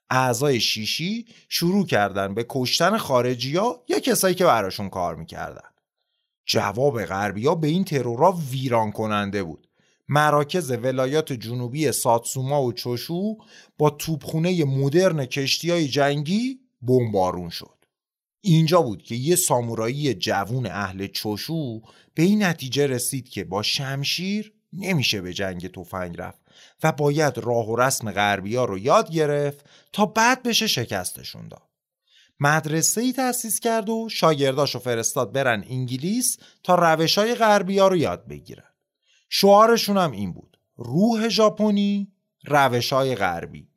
اعضای 0.10 0.60
شیشی 0.60 1.26
شروع 1.50 1.86
کردن 1.86 2.34
به 2.34 2.46
کشتن 2.50 2.98
خارجی 2.98 3.56
ها 3.56 3.84
یا 3.88 4.00
کسایی 4.00 4.36
که 4.36 4.46
براشون 4.46 4.90
کار 4.90 5.16
می‌کردن. 5.16 5.70
جواب 6.46 7.06
غربی 7.06 7.48
ها 7.48 7.56
به 7.56 7.68
این 7.68 7.84
ترورا 7.84 8.32
ویران 8.52 8.92
کننده 8.92 9.44
بود. 9.44 9.68
مراکز 10.08 10.72
ولایات 10.72 11.34
جنوبی 11.34 11.92
ساتسوما 11.92 12.64
و 12.64 12.74
چوشو 12.74 13.38
با 13.78 13.90
توپخونه 13.90 14.66
مدرن 14.66 15.26
کشتی 15.26 15.72
های 15.72 15.88
جنگی 15.88 16.60
بمبارون 16.82 17.50
شد. 17.50 17.73
اینجا 18.46 18.82
بود 18.82 19.04
که 19.04 19.16
یه 19.16 19.36
سامورایی 19.36 20.14
جوون 20.14 20.66
اهل 20.66 21.08
چوشو 21.08 21.82
به 22.14 22.24
این 22.24 22.44
نتیجه 22.44 22.88
رسید 22.88 23.30
که 23.30 23.44
با 23.44 23.62
شمشیر 23.62 24.54
نمیشه 24.74 25.22
به 25.22 25.34
جنگ 25.34 25.72
تفنگ 25.72 26.16
رفت 26.18 26.42
و 26.84 26.92
باید 26.92 27.38
راه 27.38 27.70
و 27.70 27.76
رسم 27.76 28.12
غربی 28.12 28.56
ها 28.56 28.66
رو 28.66 28.80
یاد 28.80 29.12
گرفت 29.12 29.66
تا 29.94 30.06
بعد 30.06 30.44
بشه 30.44 30.68
شکستشون 30.68 31.48
داد. 31.48 31.70
مدرسه 32.40 33.02
ای 33.02 33.14
تأسیس 33.14 33.60
کرد 33.60 33.90
و 33.90 34.10
شاگرداشو 34.10 34.80
فرستاد 34.80 35.32
برن 35.32 35.64
انگلیس 35.70 36.38
تا 36.64 36.76
روش 36.76 37.18
های 37.18 37.36
غربی 37.36 37.80
ها 37.80 37.88
رو 37.88 37.98
یاد 37.98 38.28
بگیرن. 38.28 38.70
شعارشون 39.30 39.98
هم 39.98 40.12
این 40.12 40.34
بود. 40.34 40.58
روح 40.76 41.30
ژاپنی، 41.30 42.12
روش 42.46 42.94
های 42.94 43.16
غربی. 43.16 43.73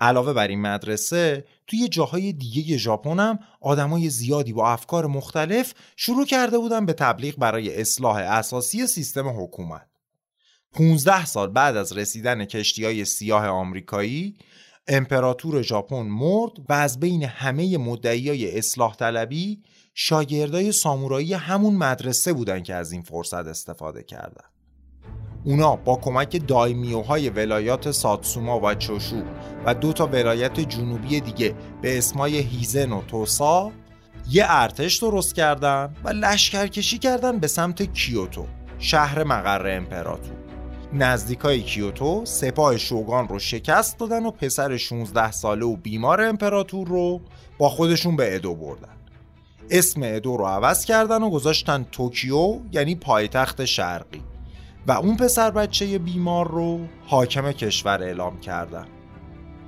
علاوه 0.00 0.32
بر 0.32 0.48
این 0.48 0.60
مدرسه 0.60 1.44
توی 1.66 1.88
جاهای 1.88 2.32
دیگه 2.32 2.76
ژاپن 2.76 3.18
هم 3.18 3.38
آدمای 3.60 4.10
زیادی 4.10 4.52
با 4.52 4.68
افکار 4.68 5.06
مختلف 5.06 5.74
شروع 5.96 6.26
کرده 6.26 6.58
بودن 6.58 6.86
به 6.86 6.92
تبلیغ 6.92 7.36
برای 7.36 7.80
اصلاح 7.80 8.16
اساسی 8.16 8.86
سیستم 8.86 9.42
حکومت. 9.42 9.86
15 10.72 11.26
سال 11.26 11.50
بعد 11.50 11.76
از 11.76 11.92
رسیدن 11.92 12.44
کشتی 12.44 12.84
های 12.84 13.04
سیاه 13.04 13.46
آمریکایی 13.46 14.36
امپراتور 14.86 15.62
ژاپن 15.62 16.02
مرد 16.02 16.52
و 16.68 16.72
از 16.72 17.00
بین 17.00 17.22
همه 17.22 17.78
مدعیای 17.78 18.58
اصلاح 18.58 18.96
طلبی 18.96 19.62
شاگردای 19.94 20.72
سامورایی 20.72 21.34
همون 21.34 21.74
مدرسه 21.74 22.32
بودن 22.32 22.62
که 22.62 22.74
از 22.74 22.92
این 22.92 23.02
فرصت 23.02 23.46
استفاده 23.46 24.02
کردن. 24.02 24.49
اونا 25.44 25.76
با 25.76 25.96
کمک 25.96 26.46
دایمیوهای 26.46 27.30
ولایات 27.30 27.90
ساتسوما 27.90 28.60
و 28.60 28.74
چوشو 28.74 29.22
و 29.66 29.74
دو 29.74 29.92
تا 29.92 30.06
ولایت 30.06 30.60
جنوبی 30.60 31.20
دیگه 31.20 31.54
به 31.82 31.98
اسمای 31.98 32.38
هیزن 32.38 32.92
و 32.92 33.02
توسا 33.02 33.72
یه 34.30 34.44
ارتش 34.48 34.96
درست 34.96 35.34
کردن 35.34 35.96
و 36.04 36.08
لشکرکشی 36.08 36.98
کردن 36.98 37.38
به 37.38 37.46
سمت 37.46 37.82
کیوتو 37.82 38.46
شهر 38.78 39.24
مقر 39.24 39.76
امپراتور. 39.76 40.36
نزدیکای 40.92 41.62
کیوتو 41.62 42.24
سپاه 42.24 42.76
شوگان 42.76 43.28
رو 43.28 43.38
شکست 43.38 43.98
دادن 43.98 44.26
و 44.26 44.30
پسر 44.30 44.76
16 44.76 45.30
ساله 45.30 45.66
و 45.66 45.76
بیمار 45.76 46.20
امپراتور 46.20 46.88
رو 46.88 47.20
با 47.58 47.68
خودشون 47.68 48.16
به 48.16 48.34
ادو 48.34 48.54
بردن. 48.54 48.96
اسم 49.70 50.00
ادو 50.04 50.36
رو 50.36 50.44
عوض 50.44 50.84
کردن 50.84 51.22
و 51.22 51.30
گذاشتن 51.30 51.86
توکیو 51.92 52.58
یعنی 52.72 52.94
پایتخت 52.94 53.64
شرقی. 53.64 54.22
و 54.86 54.92
اون 54.92 55.16
پسر 55.16 55.50
بچه 55.50 55.98
بیمار 55.98 56.48
رو 56.48 56.80
حاکم 57.06 57.52
کشور 57.52 58.02
اعلام 58.02 58.40
کردن. 58.40 58.86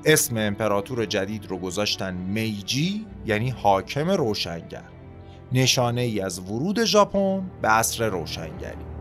اسم 0.05 0.37
امپراتور 0.37 1.05
جدید 1.05 1.47
رو 1.47 1.59
گذاشتن 1.59 2.15
میجی 2.15 3.07
یعنی 3.27 3.51
حاکم 3.51 4.11
روشنگر. 4.11 4.85
نشانه 5.53 6.01
ای 6.01 6.21
از 6.21 6.39
ورود 6.39 6.85
ژاپن 6.85 7.51
به 7.63 7.69
عصر 7.69 8.09
روشنگری. 8.09 8.92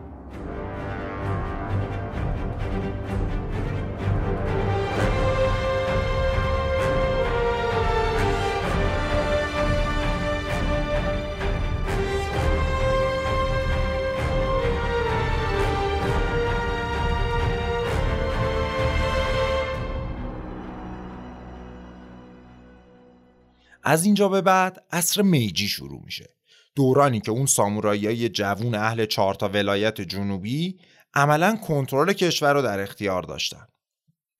از 23.83 24.05
اینجا 24.05 24.29
به 24.29 24.41
بعد 24.41 24.83
عصر 24.91 25.21
میجی 25.21 25.67
شروع 25.67 26.01
میشه. 26.05 26.35
دورانی 26.75 27.19
که 27.19 27.31
اون 27.31 27.45
سامورایی 27.45 28.29
جوون 28.29 28.75
اهل 28.75 29.05
چهارتا 29.05 29.49
ولایت 29.49 30.01
جنوبی 30.01 30.79
عملا 31.13 31.55
کنترل 31.55 32.13
کشور 32.13 32.53
رو 32.53 32.61
در 32.61 32.79
اختیار 32.79 33.23
داشتن. 33.23 33.67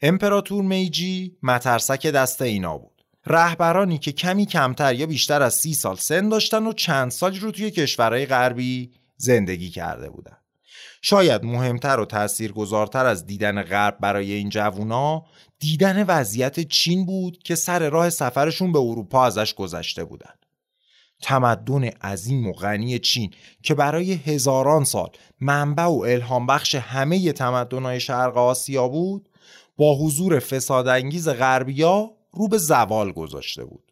امپراتور 0.01 0.63
میجی 0.63 1.37
مترسک 1.43 2.07
دست 2.07 2.41
اینا 2.41 2.77
بود. 2.77 3.01
رهبرانی 3.25 3.97
که 3.97 4.11
کمی 4.11 4.45
کمتر 4.45 4.95
یا 4.95 5.05
بیشتر 5.05 5.41
از 5.41 5.53
سی 5.53 5.73
سال 5.73 5.95
سن 5.95 6.29
داشتن 6.29 6.67
و 6.67 6.73
چند 6.73 7.11
سال 7.11 7.35
رو 7.35 7.51
توی 7.51 7.71
کشورهای 7.71 8.25
غربی 8.25 8.91
زندگی 9.17 9.69
کرده 9.69 10.09
بودن. 10.09 10.37
شاید 11.01 11.43
مهمتر 11.43 11.99
و 11.99 12.05
تاثیرگذارتر 12.05 13.05
از 13.05 13.25
دیدن 13.25 13.63
غرب 13.63 13.97
برای 13.99 14.31
این 14.31 14.49
جوونا 14.49 15.25
دیدن 15.61 16.03
وضعیت 16.03 16.59
چین 16.59 17.05
بود 17.05 17.37
که 17.43 17.55
سر 17.55 17.89
راه 17.89 18.09
سفرشون 18.09 18.71
به 18.71 18.79
اروپا 18.79 19.25
ازش 19.25 19.53
گذشته 19.53 20.03
بودن 20.03 20.33
تمدن 21.21 21.83
عظیم 21.83 22.47
و 22.47 22.53
غنی 22.53 22.99
چین 22.99 23.33
که 23.63 23.73
برای 23.73 24.13
هزاران 24.13 24.83
سال 24.83 25.09
منبع 25.39 25.83
و 25.83 25.99
الهام 26.07 26.47
بخش 26.47 26.75
همه 26.75 27.31
تمدنهای 27.31 27.99
شرق 27.99 28.37
آسیا 28.37 28.87
بود 28.87 29.29
با 29.77 29.95
حضور 29.95 30.39
فسادانگیز 30.39 31.29
غربیا 31.29 32.11
رو 32.31 32.47
به 32.47 32.57
زوال 32.57 33.11
گذاشته 33.11 33.65
بود 33.65 33.91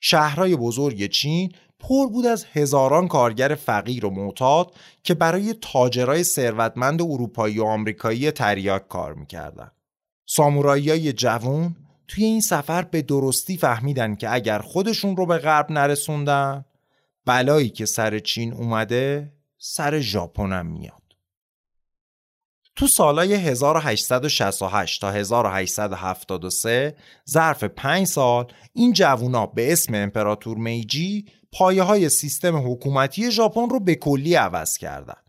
شهرهای 0.00 0.56
بزرگ 0.56 1.10
چین 1.10 1.52
پر 1.78 2.06
بود 2.06 2.26
از 2.26 2.46
هزاران 2.52 3.08
کارگر 3.08 3.54
فقیر 3.54 4.06
و 4.06 4.10
معتاد 4.10 4.74
که 5.02 5.14
برای 5.14 5.54
تاجرای 5.60 6.24
ثروتمند 6.24 7.02
اروپایی 7.02 7.58
و 7.58 7.64
آمریکایی 7.64 8.30
تریاک 8.30 8.88
کار 8.88 9.14
می‌کردن. 9.14 9.70
سامورایی 10.26 11.12
جوون 11.12 11.76
توی 12.08 12.24
این 12.24 12.40
سفر 12.40 12.82
به 12.82 13.02
درستی 13.02 13.56
فهمیدن 13.56 14.14
که 14.14 14.34
اگر 14.34 14.58
خودشون 14.58 15.16
رو 15.16 15.26
به 15.26 15.38
غرب 15.38 15.72
نرسوندن 15.72 16.64
بلایی 17.24 17.68
که 17.68 17.86
سر 17.86 18.18
چین 18.18 18.52
اومده 18.52 19.32
سر 19.58 20.00
ژاپن 20.00 20.52
هم 20.52 20.66
میاد. 20.66 21.02
تو 22.76 22.86
سالهای 22.86 23.34
1868 23.34 25.00
تا 25.00 25.10
1873 25.10 26.96
ظرف 27.30 27.64
5 27.64 28.06
سال 28.06 28.46
این 28.72 28.92
جوونا 28.92 29.46
به 29.46 29.72
اسم 29.72 29.94
امپراتور 29.94 30.56
میجی 30.58 31.26
پایه 31.52 31.82
های 31.82 32.08
سیستم 32.08 32.72
حکومتی 32.72 33.30
ژاپن 33.30 33.68
رو 33.70 33.80
به 33.80 33.94
کلی 33.94 34.34
عوض 34.34 34.78
کردن. 34.78 35.25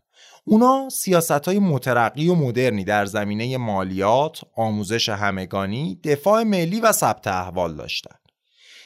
اونا 0.50 0.88
سیاست 0.88 1.30
های 1.30 1.58
مترقی 1.58 2.28
و 2.28 2.34
مدرنی 2.34 2.84
در 2.84 3.06
زمینه 3.06 3.56
مالیات، 3.56 4.40
آموزش 4.56 5.08
همگانی، 5.08 6.00
دفاع 6.04 6.42
ملی 6.42 6.80
و 6.80 6.92
ثبت 6.92 7.26
احوال 7.26 7.74
داشتند. 7.74 8.18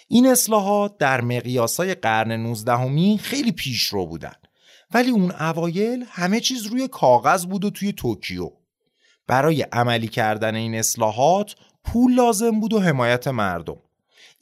این 0.08 0.26
اصلاحات 0.26 0.98
در 0.98 1.20
مقیاسای 1.20 1.94
قرن 1.94 2.32
19 2.32 3.16
خیلی 3.16 3.52
پیشرو 3.52 4.06
بودن 4.06 4.34
ولی 4.94 5.10
اون 5.10 5.30
اوایل 5.30 6.04
همه 6.08 6.40
چیز 6.40 6.66
روی 6.66 6.88
کاغذ 6.88 7.44
بود 7.46 7.64
و 7.64 7.70
توی 7.70 7.92
توکیو. 7.92 8.50
برای 9.26 9.62
عملی 9.62 10.08
کردن 10.08 10.54
این 10.54 10.74
اصلاحات 10.74 11.54
پول 11.84 12.14
لازم 12.14 12.60
بود 12.60 12.72
و 12.72 12.80
حمایت 12.80 13.28
مردم. 13.28 13.76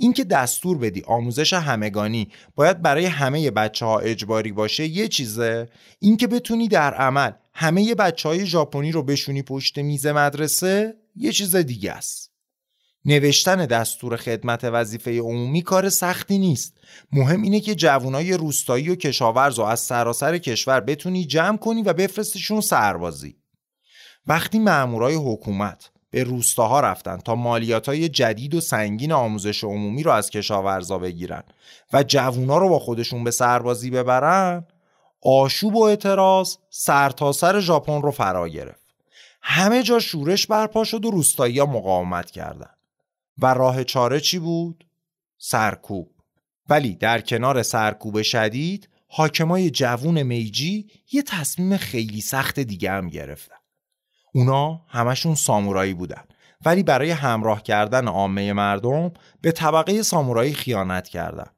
اینکه 0.00 0.24
دستور 0.24 0.78
بدی 0.78 1.02
آموزش 1.06 1.52
همگانی 1.52 2.28
باید 2.54 2.82
برای 2.82 3.06
همه 3.06 3.50
بچه 3.50 3.86
ها 3.86 3.98
اجباری 3.98 4.52
باشه 4.52 4.86
یه 4.86 5.08
چیزه؟ 5.08 5.68
اینکه 5.98 6.26
بتونی 6.26 6.68
در 6.68 6.94
عمل 6.94 7.30
همه 7.54 7.94
بچه 7.94 8.28
های 8.28 8.46
ژاپنی 8.46 8.92
رو 8.92 9.02
بشونی 9.02 9.42
پشت 9.42 9.78
میز 9.78 10.06
مدرسه 10.06 10.94
یه 11.16 11.32
چیز 11.32 11.56
دیگه 11.56 11.92
است. 11.92 12.30
نوشتن 13.04 13.66
دستور 13.66 14.16
خدمت 14.16 14.64
وظیفه 14.64 15.18
عمومی 15.18 15.62
کار 15.62 15.88
سختی 15.88 16.38
نیست. 16.38 16.76
مهم 17.12 17.42
اینه 17.42 17.60
که 17.60 17.74
جوانای 17.74 18.32
روستایی 18.32 18.88
و 18.90 18.94
کشاورز 18.94 19.58
و 19.58 19.62
از 19.62 19.80
سراسر 19.80 20.38
کشور 20.38 20.80
بتونی 20.80 21.24
جمع 21.24 21.56
کنی 21.56 21.82
و 21.82 21.92
بفرستشون 21.92 22.60
سربازی. 22.60 23.36
وقتی 24.26 24.58
مامورای 24.58 25.14
حکومت 25.14 25.90
به 26.10 26.24
روستاها 26.24 26.80
رفتن 26.80 27.16
تا 27.16 27.34
مالیات 27.34 27.88
های 27.88 28.08
جدید 28.08 28.54
و 28.54 28.60
سنگین 28.60 29.12
آموزش 29.12 29.64
عمومی 29.64 30.02
رو 30.02 30.10
از 30.10 30.30
کشاورزا 30.30 30.98
بگیرن 30.98 31.42
و 31.92 32.02
جوونا 32.02 32.58
رو 32.58 32.68
با 32.68 32.78
خودشون 32.78 33.24
به 33.24 33.30
سربازی 33.30 33.90
ببرن 33.90 34.66
آشوب 35.22 35.76
و 35.76 35.82
اعتراض 35.82 36.56
سرتاسر 36.70 37.52
سر 37.52 37.60
ژاپن 37.60 38.02
رو 38.02 38.10
فرا 38.10 38.48
گرفت. 38.48 38.80
همه 39.42 39.82
جا 39.82 39.98
شورش 39.98 40.46
برپا 40.46 40.84
شد 40.84 41.04
و 41.04 41.10
روستایی 41.10 41.58
ها 41.58 41.66
مقاومت 41.66 42.30
کردند 42.30 42.76
و 43.38 43.54
راه 43.54 43.84
چاره 43.84 44.20
چی 44.20 44.38
بود؟ 44.38 44.86
سرکوب. 45.38 46.10
ولی 46.68 46.94
در 46.94 47.20
کنار 47.20 47.62
سرکوب 47.62 48.22
شدید 48.22 48.88
حاکمای 49.08 49.70
جوون 49.70 50.22
میجی 50.22 50.90
یه 51.12 51.22
تصمیم 51.22 51.76
خیلی 51.76 52.20
سخت 52.20 52.60
دیگه 52.60 52.90
هم 52.90 53.08
گرفتن. 53.08 53.59
اونا 54.34 54.80
همشون 54.88 55.34
سامورایی 55.34 55.94
بودن. 55.94 56.22
ولی 56.64 56.82
برای 56.82 57.10
همراه 57.10 57.62
کردن 57.62 58.08
عامه 58.08 58.52
مردم 58.52 59.12
به 59.40 59.52
طبقه 59.52 60.02
سامورایی 60.02 60.54
خیانت 60.54 61.08
کردن. 61.08 61.50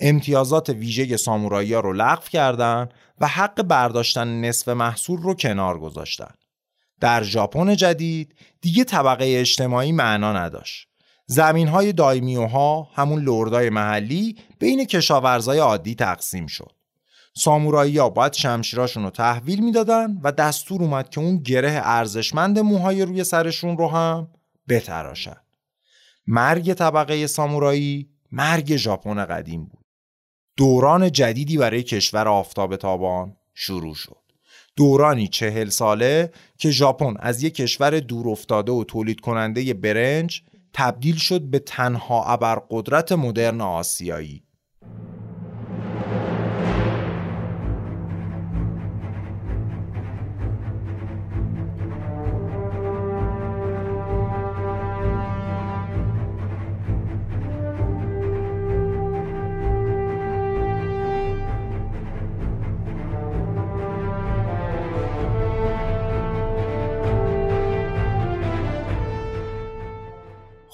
امتیازات 0.00 0.68
ویژه 0.68 1.16
سامورایی 1.16 1.74
ها 1.74 1.80
رو 1.80 1.92
لغو 1.92 2.28
کردن 2.30 2.88
و 3.20 3.26
حق 3.26 3.62
برداشتن 3.62 4.40
نصف 4.40 4.68
محصول 4.68 5.22
رو 5.22 5.34
کنار 5.34 5.78
گذاشتن. 5.78 6.34
در 7.00 7.22
ژاپن 7.22 7.76
جدید 7.76 8.34
دیگه 8.60 8.84
طبقه 8.84 9.24
اجتماعی 9.40 9.92
معنا 9.92 10.32
نداشت. 10.32 10.88
زمین 11.26 11.68
های 11.68 11.92
دایمیوها 11.92 12.88
همون 12.94 13.22
لردای 13.22 13.70
محلی 13.70 14.38
بین 14.58 14.84
کشاورزای 14.84 15.58
عادی 15.58 15.94
تقسیم 15.94 16.46
شد. 16.46 16.72
سامورایی 17.34 17.98
ها 17.98 18.10
باید 18.10 18.32
شمشیراشون 18.32 19.02
رو 19.02 19.10
تحویل 19.10 19.64
می‌دادن 19.64 20.20
و 20.22 20.32
دستور 20.32 20.82
اومد 20.82 21.08
که 21.08 21.20
اون 21.20 21.36
گره 21.38 21.80
ارزشمند 21.84 22.58
موهای 22.58 23.02
روی 23.02 23.24
سرشون 23.24 23.78
رو 23.78 23.88
هم 23.88 24.28
بتراشن. 24.68 25.36
مرگ 26.26 26.74
طبقه 26.74 27.26
سامورایی 27.26 28.08
مرگ 28.32 28.76
ژاپن 28.76 29.24
قدیم 29.24 29.64
بود. 29.64 29.84
دوران 30.56 31.12
جدیدی 31.12 31.58
برای 31.58 31.82
کشور 31.82 32.28
آفتاب 32.28 32.76
تابان 32.76 33.36
شروع 33.54 33.94
شد. 33.94 34.22
دورانی 34.76 35.28
چهل 35.28 35.68
ساله 35.68 36.32
که 36.58 36.70
ژاپن 36.70 37.14
از 37.18 37.42
یک 37.42 37.54
کشور 37.54 38.00
دور 38.00 38.28
افتاده 38.28 38.72
و 38.72 38.84
تولید 38.84 39.20
کننده 39.20 39.74
برنج 39.74 40.42
تبدیل 40.72 41.16
شد 41.16 41.40
به 41.40 41.58
تنها 41.58 42.24
ابرقدرت 42.24 43.12
مدرن 43.12 43.60
آسیایی. 43.60 44.42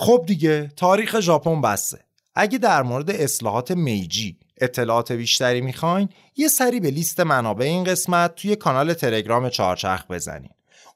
خب 0.09 0.25
دیگه 0.27 0.73
تاریخ 0.77 1.21
ژاپن 1.21 1.61
بسته. 1.61 1.99
اگه 2.35 2.59
در 2.59 2.83
مورد 2.83 3.11
اصلاحات 3.11 3.71
میجی 3.71 4.37
اطلاعات 4.61 5.13
بیشتری 5.13 5.61
می‌خواین 5.61 6.09
یه 6.37 6.49
سری 6.49 6.81
به 6.81 6.91
لیست 6.91 7.21
منابع 7.21 7.67
این 7.67 7.85
قسمت 7.85 8.35
توی 8.35 8.57
کانال 8.57 8.93
تلگرام 8.93 9.49
چارچرخ 9.49 10.07
بزنین. 10.11 10.51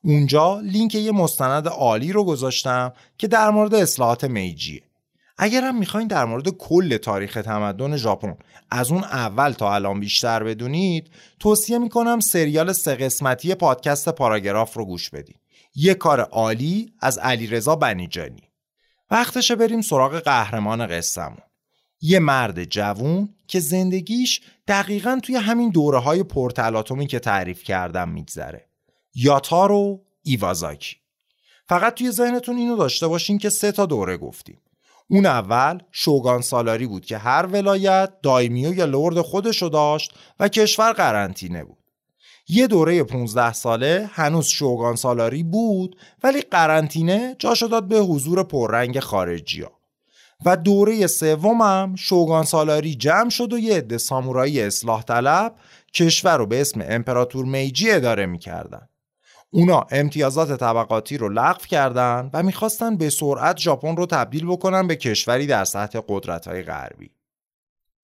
اونجا 0.05 0.61
لینک 0.61 0.94
یه 0.94 1.12
مستند 1.12 1.68
عالی 1.68 2.12
رو 2.12 2.25
گذاشتم 2.25 2.92
که 3.18 3.29
در 3.29 3.51
مورد 3.51 3.75
اصلاحات 3.75 4.25
میجیه. 4.25 4.83
اگرم 5.38 5.79
می‌خواین 5.79 6.09
در 6.09 6.25
مورد 6.25 6.48
کل 6.48 6.96
تاریخ 6.96 7.35
تمدن 7.44 7.96
ژاپن 7.96 8.37
از 8.70 8.90
اون 8.90 9.05
اول 9.05 9.53
تا 9.53 9.75
الان 9.75 10.01
بیشتر 10.01 10.44
بدونید 10.44 11.11
توصیه 11.40 11.79
می‌کنم 11.79 12.20
سریال 12.20 12.72
سه 12.72 12.94
قسمتی 12.94 13.55
پادکست 13.55 14.09
پاراگراف 14.09 14.75
رو 14.75 14.85
گوش 14.85 15.11
بدین. 15.11 15.37
یه 15.75 15.94
کار 15.94 16.20
عالی 16.20 16.92
از 17.01 17.18
علیرضا 17.18 17.77
بنیجانی. 17.77 18.52
وقتشه 19.12 19.57
بریم 19.57 19.81
سراغ 19.81 20.18
قهرمان 20.18 20.87
قصهمون. 20.87 21.42
یه 22.01 22.18
مرد 22.18 22.64
جوون 22.64 23.29
که 23.48 23.61
زندگیش 23.61 24.40
دقیقا 24.68 25.20
توی 25.22 25.37
همین 25.37 25.70
دوره 25.70 25.98
های 25.98 26.22
پرتلاتومی 26.22 27.07
که 27.07 27.18
تعریف 27.18 27.62
کردم 27.62 28.09
میگذره. 28.09 28.68
یاتارو 29.14 30.05
ایوازاکی. 30.22 30.96
فقط 31.68 31.94
توی 31.94 32.11
ذهنتون 32.11 32.57
اینو 32.57 32.77
داشته 32.77 33.07
باشین 33.07 33.38
که 33.38 33.51
سه 33.51 33.72
تا 33.72 33.87
دوره 33.87 34.16
گفتیم. 34.16 34.61
اون 35.09 35.27
اول 35.27 35.79
شوگان 35.90 36.40
سالاری 36.40 36.87
بود 36.87 37.05
که 37.05 37.18
هر 37.18 37.46
ولایت 37.46 38.12
دایمیو 38.22 38.75
یا 38.75 38.85
لرد 38.85 39.20
خودشو 39.20 39.68
داشت 39.68 40.14
و 40.40 40.48
کشور 40.48 40.92
قرنطینه 40.92 41.64
بود. 41.64 41.82
یه 42.48 42.66
دوره 42.66 43.05
15 43.05 43.52
ساله 43.52 44.11
هنوز 44.12 44.46
شوگان 44.46 44.96
سالاری 44.96 45.42
بود 45.42 45.96
ولی 46.22 46.40
قرنطینه 46.40 47.37
جاشو 47.38 47.66
داد 47.66 47.88
به 47.88 47.98
حضور 47.98 48.42
پررنگ 48.42 49.00
خارجی 49.00 49.62
ها. 49.62 49.72
و 50.44 50.57
دوره 50.57 51.07
سومم 51.07 51.94
شوگان 51.96 52.44
سالاری 52.44 52.94
جمع 52.94 53.31
شد 53.31 53.52
و 53.52 53.59
یه 53.59 53.76
عده 53.76 53.98
سامورایی 53.98 54.61
اصلاح 54.61 55.02
طلب 55.02 55.55
کشور 55.94 56.37
رو 56.37 56.46
به 56.46 56.61
اسم 56.61 56.85
امپراتور 56.88 57.44
میجی 57.44 57.90
اداره 57.90 58.26
می‌کردن. 58.26 58.88
اونا 59.50 59.87
امتیازات 59.90 60.61
طبقاتی 60.61 61.18
رو 61.18 61.28
لغو 61.28 61.64
کردن 61.66 62.31
و 62.33 62.42
می‌خواستن 62.42 62.96
به 62.96 63.11
سرعت 63.11 63.59
ژاپن 63.59 63.96
رو 63.96 64.07
تبدیل 64.07 64.46
بکنن 64.46 64.87
به 64.87 64.96
کشوری 64.96 65.46
در 65.46 65.64
سطح 65.64 66.00
قدرت 66.09 66.48
های 66.48 66.62
غربی. 66.62 67.11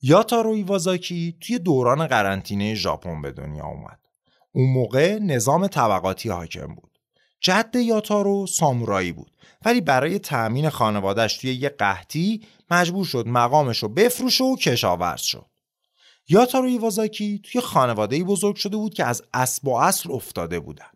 یاتارو 0.02 0.50
ایوازاکی 0.50 1.36
توی 1.40 1.58
دوران 1.58 2.06
قرنطینه 2.06 2.74
ژاپن 2.74 3.22
به 3.22 3.32
دنیا 3.32 3.66
اومد. 3.66 4.07
اون 4.58 4.70
موقع 4.70 5.18
نظام 5.18 5.66
طبقاتی 5.66 6.28
حاکم 6.28 6.74
بود. 6.74 6.98
جد 7.40 7.76
یاتارو 7.76 8.46
سامورایی 8.46 9.12
بود. 9.12 9.30
ولی 9.64 9.80
برای 9.80 10.18
تأمین 10.18 10.70
خانوادش 10.70 11.36
توی 11.36 11.54
یه 11.54 11.68
قحطی 11.68 12.46
مجبور 12.70 13.04
شد 13.04 13.28
مقامش 13.28 13.78
رو 13.78 13.88
بفروشه 13.88 14.44
و 14.44 14.56
کشاورز 14.56 15.20
شد. 15.20 15.46
یاتارو 16.28 16.66
ایوازاکی 16.66 17.38
توی 17.44 17.60
خانواده 17.60 18.24
بزرگ 18.24 18.56
شده 18.56 18.76
بود 18.76 18.94
که 18.94 19.04
از 19.04 19.22
اسب 19.34 19.68
و 19.68 19.74
اصل 19.74 20.12
افتاده 20.12 20.60
بودن. 20.60 20.90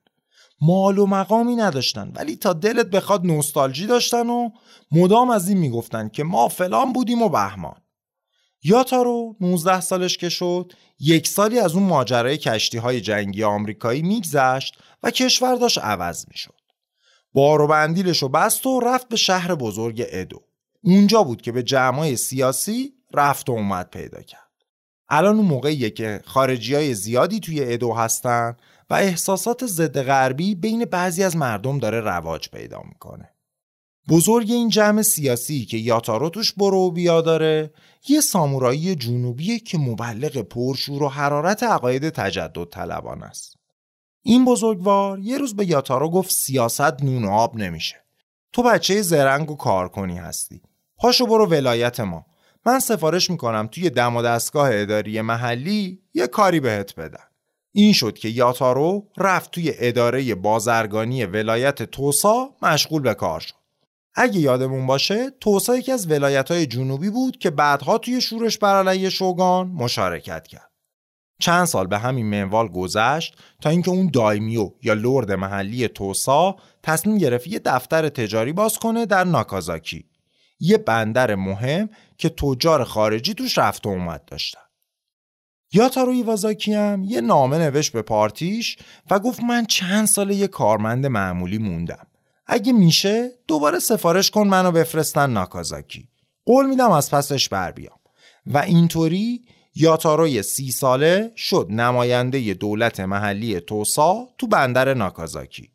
مال 0.60 0.98
و 0.98 1.06
مقامی 1.06 1.56
نداشتن 1.56 2.12
ولی 2.14 2.36
تا 2.36 2.52
دلت 2.52 2.86
بخواد 2.86 3.26
نوستالژی 3.26 3.86
داشتن 3.86 4.30
و 4.30 4.50
مدام 4.92 5.30
از 5.30 5.48
این 5.48 5.58
می‌گفتن 5.58 6.08
که 6.08 6.24
ما 6.24 6.48
فلان 6.48 6.92
بودیم 6.92 7.22
و 7.22 7.28
بهمان. 7.28 7.81
یاتارو 8.64 9.36
19 9.40 9.80
سالش 9.80 10.18
که 10.18 10.28
شد 10.28 10.72
یک 11.00 11.28
سالی 11.28 11.58
از 11.58 11.74
اون 11.74 11.82
ماجرای 11.82 12.38
کشتی 12.38 12.78
های 12.78 13.00
جنگی 13.00 13.44
آمریکایی 13.44 14.02
میگذشت 14.02 14.78
و 15.02 15.10
کشور 15.10 15.54
داشت 15.54 15.78
عوض 15.78 16.24
می‌شد. 16.28 16.60
بار 17.34 17.60
و 17.60 17.66
بندیلش 17.66 18.24
بست 18.24 18.66
و 18.66 18.80
رفت 18.80 19.08
به 19.08 19.16
شهر 19.16 19.54
بزرگ 19.54 20.04
ادو. 20.08 20.42
اونجا 20.84 21.22
بود 21.22 21.42
که 21.42 21.52
به 21.52 21.62
جمعای 21.62 22.16
سیاسی 22.16 22.92
رفت 23.14 23.48
و 23.48 23.52
اومد 23.52 23.90
پیدا 23.90 24.22
کرد. 24.22 24.50
الان 25.08 25.36
اون 25.36 25.46
موقعیه 25.46 25.90
که 25.90 26.20
خارجی 26.24 26.74
های 26.74 26.94
زیادی 26.94 27.40
توی 27.40 27.72
ادو 27.72 27.92
هستن 27.92 28.56
و 28.90 28.94
احساسات 28.94 29.66
ضد 29.66 30.02
غربی 30.02 30.54
بین 30.54 30.84
بعضی 30.84 31.24
از 31.24 31.36
مردم 31.36 31.78
داره 31.78 32.00
رواج 32.00 32.48
پیدا 32.48 32.82
می‌کنه. 32.88 33.30
بزرگ 34.08 34.50
این 34.50 34.68
جمع 34.68 35.02
سیاسی 35.02 35.64
که 35.64 35.76
یاتارو 35.76 36.30
توش 36.30 36.52
برو 36.52 36.78
و 36.78 36.90
بیا 36.90 37.20
داره 37.20 37.72
یه 38.08 38.20
سامورایی 38.20 38.94
جنوبیه 38.94 39.58
که 39.58 39.78
مبلغ 39.78 40.38
پرشور 40.38 41.02
و 41.02 41.08
حرارت 41.08 41.62
عقاید 41.62 42.08
تجدد 42.08 42.64
طلبان 42.64 43.22
است. 43.22 43.56
این 44.22 44.44
بزرگوار 44.44 45.18
یه 45.18 45.38
روز 45.38 45.56
به 45.56 45.66
یاتارو 45.66 46.10
گفت 46.10 46.30
سیاست 46.30 47.02
نون 47.02 47.24
و 47.24 47.30
آب 47.30 47.56
نمیشه. 47.56 47.96
تو 48.52 48.62
بچه 48.62 49.02
زرنگ 49.02 49.50
و 49.50 49.56
کارکنی 49.56 50.18
هستی. 50.18 50.60
پاشو 50.96 51.26
برو 51.26 51.46
ولایت 51.46 52.00
ما. 52.00 52.26
من 52.66 52.78
سفارش 52.78 53.30
می‌کنم 53.30 53.66
توی 53.66 53.90
دم 53.90 54.16
و 54.16 54.22
دستگاه 54.22 54.68
اداری 54.72 55.20
محلی 55.20 56.00
یه 56.14 56.26
کاری 56.26 56.60
بهت 56.60 56.94
بدن. 56.94 57.24
این 57.72 57.92
شد 57.92 58.18
که 58.18 58.28
یاتارو 58.28 59.08
رفت 59.16 59.50
توی 59.50 59.72
اداره 59.78 60.34
بازرگانی 60.34 61.24
ولایت 61.24 61.82
توسا 61.82 62.50
مشغول 62.62 63.02
به 63.02 63.14
کار 63.14 63.40
شد. 63.40 63.61
اگه 64.14 64.40
یادمون 64.40 64.86
باشه 64.86 65.30
توسا 65.30 65.76
یکی 65.76 65.92
از 65.92 66.10
ولایت 66.10 66.50
های 66.50 66.66
جنوبی 66.66 67.10
بود 67.10 67.38
که 67.38 67.50
بعدها 67.50 67.98
توی 67.98 68.20
شورش 68.20 68.58
بر 68.58 68.88
علیه 68.88 69.10
شوگان 69.10 69.68
مشارکت 69.68 70.46
کرد. 70.46 70.72
چند 71.40 71.64
سال 71.64 71.86
به 71.86 71.98
همین 71.98 72.26
منوال 72.26 72.68
گذشت 72.68 73.36
تا 73.60 73.70
اینکه 73.70 73.90
اون 73.90 74.10
دایمیو 74.12 74.70
یا 74.82 74.94
لرد 74.94 75.32
محلی 75.32 75.88
توسا 75.88 76.56
تصمیم 76.82 77.18
گرفت 77.18 77.46
یه 77.46 77.58
دفتر 77.58 78.08
تجاری 78.08 78.52
باز 78.52 78.78
کنه 78.78 79.06
در 79.06 79.24
ناکازاکی. 79.24 80.04
یه 80.60 80.78
بندر 80.78 81.34
مهم 81.34 81.88
که 82.18 82.28
تجار 82.28 82.84
خارجی 82.84 83.34
توش 83.34 83.58
رفت 83.58 83.86
و 83.86 83.88
اومد 83.88 84.24
داشتن. 84.24 84.60
یاتارو 85.72 86.12
ایوازاکی 86.12 86.74
هم 86.74 87.04
یه 87.04 87.20
نامه 87.20 87.58
نوشت 87.58 87.92
به 87.92 88.02
پارتیش 88.02 88.78
و 89.10 89.18
گفت 89.18 89.40
من 89.40 89.64
چند 89.64 90.06
سال 90.06 90.30
یه 90.30 90.46
کارمند 90.48 91.06
معمولی 91.06 91.58
موندم. 91.58 92.06
اگه 92.52 92.72
میشه 92.72 93.30
دوباره 93.48 93.78
سفارش 93.78 94.30
کن 94.30 94.46
منو 94.46 94.72
بفرستن 94.72 95.30
ناکازاکی. 95.30 96.08
قول 96.46 96.66
میدم 96.66 96.90
از 96.90 97.10
پسش 97.10 97.48
بر 97.48 97.72
بیام. 97.72 97.98
و 98.46 98.58
اینطوری 98.58 99.44
یاتاروی 99.74 100.42
سی 100.42 100.70
ساله 100.70 101.32
شد 101.36 101.66
نماینده 101.70 102.54
دولت 102.54 103.00
محلی 103.00 103.60
توسا 103.60 104.28
تو 104.38 104.46
بندر 104.46 104.94
ناکازاکی. 104.94 105.70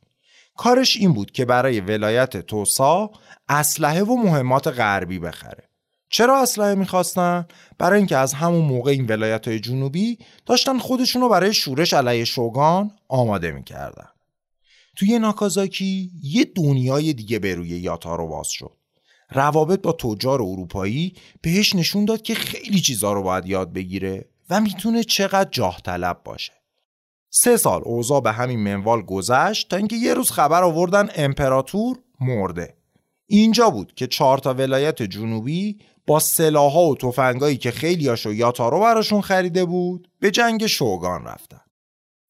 کارش 0.57 0.97
این 0.97 1.13
بود 1.13 1.31
که 1.31 1.45
برای 1.45 1.79
ولایت 1.79 2.37
توسا 2.37 3.11
اسلحه 3.49 4.03
و 4.03 4.15
مهمات 4.15 4.67
غربی 4.67 5.19
بخره. 5.19 5.69
چرا 6.09 6.41
اسلحه 6.41 6.75
می‌خواستن؟ 6.75 7.45
برای 7.77 7.97
اینکه 7.97 8.17
از 8.17 8.33
همون 8.33 8.65
موقع 8.65 8.91
این 8.91 9.05
ولایت 9.05 9.47
های 9.47 9.59
جنوبی 9.59 10.17
داشتن 10.45 10.77
خودشون 10.77 11.29
برای 11.29 11.53
شورش 11.53 11.93
علیه 11.93 12.25
شوگان 12.25 12.91
آماده 13.07 13.51
می‌کردن. 13.51 14.07
توی 14.97 15.19
ناکازاکی 15.19 16.11
یه 16.23 16.45
دنیای 16.55 17.13
دیگه 17.13 17.39
به 17.39 17.55
روی 17.55 17.69
یاتارو 17.69 18.27
باز 18.27 18.47
شد. 18.47 18.71
روابط 19.31 19.81
با 19.81 19.91
تجار 19.91 20.41
اروپایی 20.41 21.13
بهش 21.41 21.75
نشون 21.75 22.05
داد 22.05 22.21
که 22.21 22.35
خیلی 22.35 22.79
چیزا 22.79 23.13
رو 23.13 23.23
باید 23.23 23.45
یاد 23.45 23.73
بگیره 23.73 24.29
و 24.49 24.61
می‌تونه 24.61 25.03
چقدر 25.03 25.49
جاه 25.51 25.81
طلب 25.81 26.21
باشه. 26.25 26.53
سه 27.29 27.57
سال 27.57 27.81
اوضاع 27.85 28.21
به 28.21 28.31
همین 28.31 28.59
منوال 28.59 29.01
گذشت 29.01 29.69
تا 29.69 29.77
اینکه 29.77 29.95
یه 29.95 30.13
روز 30.13 30.31
خبر 30.31 30.63
آوردن 30.63 31.09
امپراتور 31.15 31.99
مرده. 32.19 32.77
اینجا 33.25 33.69
بود 33.69 33.93
که 33.95 34.07
چهار 34.07 34.37
تا 34.37 34.53
ولایت 34.53 35.01
جنوبی 35.01 35.79
با 36.07 36.19
سلاحها 36.19 36.85
و 36.85 36.95
تفنگایی 36.95 37.57
که 37.57 37.71
خیلیاشو 37.71 38.33
یاتارو 38.33 38.79
براشون 38.79 39.21
خریده 39.21 39.65
بود 39.65 40.11
به 40.19 40.31
جنگ 40.31 40.67
شوگان 40.67 41.25
رفتن. 41.25 41.61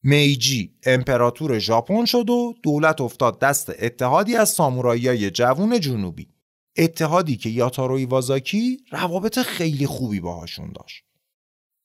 میجی 0.03 0.73
امپراتور 0.83 1.59
ژاپن 1.59 2.05
شد 2.05 2.29
و 2.29 2.53
دولت 2.63 3.01
افتاد 3.01 3.39
دست 3.39 3.71
اتحادی 3.79 4.35
از 4.35 4.49
ساموراییای 4.49 5.31
جوون 5.31 5.79
جنوبی. 5.79 6.27
اتحادی 6.77 7.37
که 7.37 7.49
یاتارو 7.49 7.95
ایوازاکی 7.95 8.77
روابط 8.91 9.39
خیلی 9.39 9.85
خوبی 9.85 10.19
باهاشون 10.19 10.71
داشت. 10.71 11.03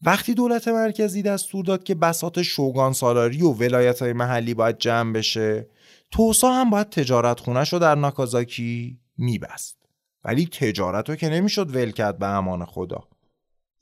وقتی 0.03 0.35
دولت 0.35 0.69
مرکزی 0.69 1.23
دستور 1.23 1.65
داد 1.65 1.85
که 1.85 1.95
بسات 1.95 2.43
شوگان 2.43 2.93
سالاری 2.93 3.43
و 3.43 3.53
ولایت 3.53 4.03
های 4.03 4.13
محلی 4.13 4.55
باید 4.55 4.79
جمع 4.79 5.13
بشه 5.13 5.69
توسا 6.11 6.53
هم 6.53 6.71
باید 6.71 6.91
تجارت 6.91 7.41
خونش 7.41 7.73
رو 7.73 7.79
در 7.79 7.95
ناکازاکی 7.95 8.99
میبست. 9.19 9.79
ولی 10.25 10.47
تجارت 10.47 11.09
رو 11.11 11.17
که 11.17 11.29
نمی‌شد 11.29 11.77
ول 11.77 11.91
کرد 11.91 12.19
به 12.19 12.27
امان 12.27 12.65
خدا. 12.65 13.09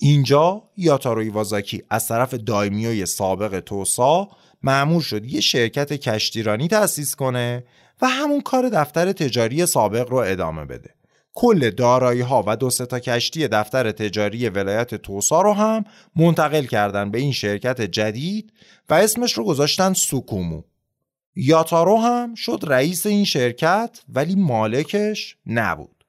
اینجا 0.03 0.63
یاتارو 0.77 1.21
ایوازاکی 1.21 1.83
از 1.91 2.09
طرف 2.09 2.35
دایمیوی 2.35 3.07
سابق 3.07 3.61
توسا 3.61 4.29
معمور 4.63 5.03
شد 5.03 5.25
یه 5.25 5.41
شرکت 5.41 5.93
کشتیرانی 5.93 6.69
تأسیس 6.69 7.15
کنه 7.15 7.65
و 8.03 8.07
همون 8.09 8.41
کار 8.41 8.69
دفتر 8.69 9.13
تجاری 9.13 9.67
سابق 9.67 10.11
رو 10.11 10.17
ادامه 10.17 10.65
بده. 10.65 10.95
کل 11.35 11.71
دارایی 11.71 12.21
ها 12.21 12.45
و 12.47 12.57
دو 12.57 12.71
تا 12.71 12.99
کشتی 12.99 13.49
دفتر 13.49 13.93
تجاری 13.93 14.49
ولایت 14.49 14.95
توسا 14.95 15.43
رو 15.43 15.53
هم 15.53 15.85
منتقل 16.17 16.65
کردن 16.65 17.11
به 17.11 17.19
این 17.19 17.33
شرکت 17.33 17.81
جدید 17.81 18.53
و 18.89 18.95
اسمش 18.95 19.33
رو 19.33 19.45
گذاشتن 19.45 19.93
سوکومو. 19.93 20.63
یاتارو 21.37 21.97
هم 21.97 22.35
شد 22.35 22.61
رئیس 22.67 23.07
این 23.07 23.25
شرکت 23.25 24.01
ولی 24.09 24.35
مالکش 24.35 25.37
نبود. 25.47 26.05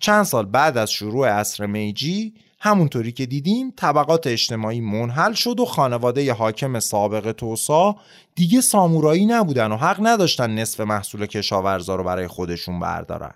چند 0.00 0.24
سال 0.24 0.46
بعد 0.46 0.78
از 0.78 0.90
شروع 0.90 1.28
عصر 1.28 1.66
میجی 1.66 2.34
همونطوری 2.64 3.12
که 3.12 3.26
دیدیم 3.26 3.72
طبقات 3.76 4.26
اجتماعی 4.26 4.80
منحل 4.80 5.32
شد 5.32 5.60
و 5.60 5.64
خانواده 5.64 6.32
حاکم 6.32 6.80
سابق 6.80 7.32
توسا 7.32 7.96
دیگه 8.34 8.60
سامورایی 8.60 9.26
نبودن 9.26 9.72
و 9.72 9.76
حق 9.76 9.96
نداشتن 10.02 10.50
نصف 10.50 10.80
محصول 10.80 11.26
کشاورزا 11.26 11.94
رو 11.94 12.04
برای 12.04 12.28
خودشون 12.28 12.80
بردارن. 12.80 13.34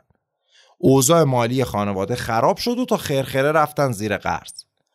اوضاع 0.78 1.22
مالی 1.22 1.64
خانواده 1.64 2.16
خراب 2.16 2.56
شد 2.56 2.78
و 2.78 2.84
تا 2.84 2.96
خرخره 2.96 3.52
رفتن 3.52 3.92
زیر 3.92 4.16
قرض. 4.16 4.52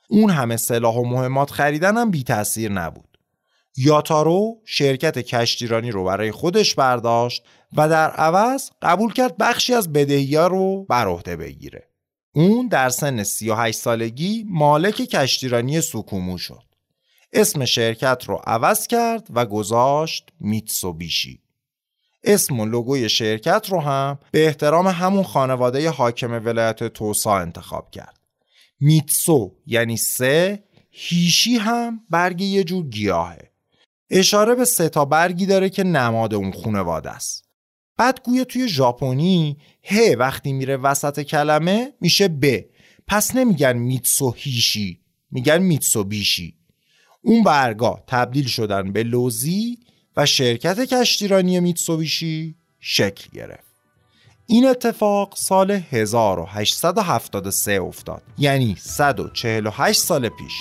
اون 0.09 0.29
همه 0.29 0.57
سلاح 0.57 0.95
و 0.95 1.03
مهمات 1.03 1.51
خریدن 1.51 1.97
هم 1.97 2.11
بی 2.11 2.23
تاثیر 2.23 2.71
نبود. 2.71 3.17
یاتارو 3.77 4.61
شرکت 4.65 5.19
کشتیرانی 5.19 5.91
رو 5.91 6.03
برای 6.03 6.31
خودش 6.31 6.75
برداشت 6.75 7.43
و 7.77 7.89
در 7.89 8.11
عوض 8.11 8.69
قبول 8.81 9.13
کرد 9.13 9.37
بخشی 9.37 9.73
از 9.73 9.93
بدهی 9.93 10.35
رو 10.35 10.85
بر 10.89 11.07
عهده 11.07 11.35
بگیره. 11.35 11.92
اون 12.35 12.67
در 12.67 12.89
سن 12.89 13.23
38 13.23 13.79
سالگی 13.79 14.45
مالک 14.49 14.95
کشتیرانی 14.95 15.81
سوکومو 15.81 16.37
شد 16.37 16.63
اسم 17.33 17.65
شرکت 17.65 18.23
رو 18.27 18.41
عوض 18.47 18.87
کرد 18.87 19.27
و 19.33 19.45
گذاشت 19.45 20.29
میتسوبیشی 20.39 21.43
اسم 22.23 22.59
و 22.59 22.65
لوگوی 22.65 23.09
شرکت 23.09 23.67
رو 23.69 23.79
هم 23.79 24.19
به 24.31 24.45
احترام 24.45 24.87
همون 24.87 25.23
خانواده 25.23 25.89
حاکم 25.89 26.45
ولایت 26.45 26.83
توسا 26.83 27.37
انتخاب 27.37 27.91
کرد. 27.91 28.19
میتسو 28.79 29.55
یعنی 29.65 29.97
سه 29.97 30.63
هیشی 30.91 31.55
هم 31.55 32.01
برگ 32.09 32.41
یه 32.41 32.63
جور 32.63 32.85
گیاهه. 32.85 33.51
اشاره 34.09 34.55
به 34.55 34.65
سه 34.65 34.89
تا 34.89 35.05
برگی 35.05 35.45
داره 35.45 35.69
که 35.69 35.83
نماد 35.83 36.33
اون 36.33 36.51
خونواده 36.51 37.09
است. 37.09 37.42
بعد 37.97 38.23
گویا 38.23 38.43
توی 38.43 38.67
ژاپنی 38.67 39.57
ه 39.83 40.15
وقتی 40.19 40.53
میره 40.53 40.77
وسط 40.77 41.19
کلمه 41.19 41.93
میشه 42.01 42.27
ب. 42.27 42.45
پس 43.07 43.35
نمیگن 43.35 43.77
میتسو 43.77 44.31
هیشی 44.31 44.99
میگن 45.31 45.57
میتسو 45.57 46.03
بیشی. 46.03 46.55
اون 47.21 47.43
برگا 47.43 48.03
تبدیل 48.07 48.47
شدن 48.47 48.91
به 48.91 49.03
لوزی 49.03 49.77
و 50.17 50.25
شرکت 50.25 50.79
کشتیرانی 50.79 51.59
میتسوبیشی 51.59 52.55
شکل 52.79 53.29
گرفت. 53.33 53.73
این 54.47 54.67
اتفاق 54.67 55.35
سال 55.35 55.71
1873 55.71 57.81
افتاد 57.81 58.21
یعنی 58.37 58.75
148 58.79 60.01
سال 60.01 60.29
پیش 60.29 60.53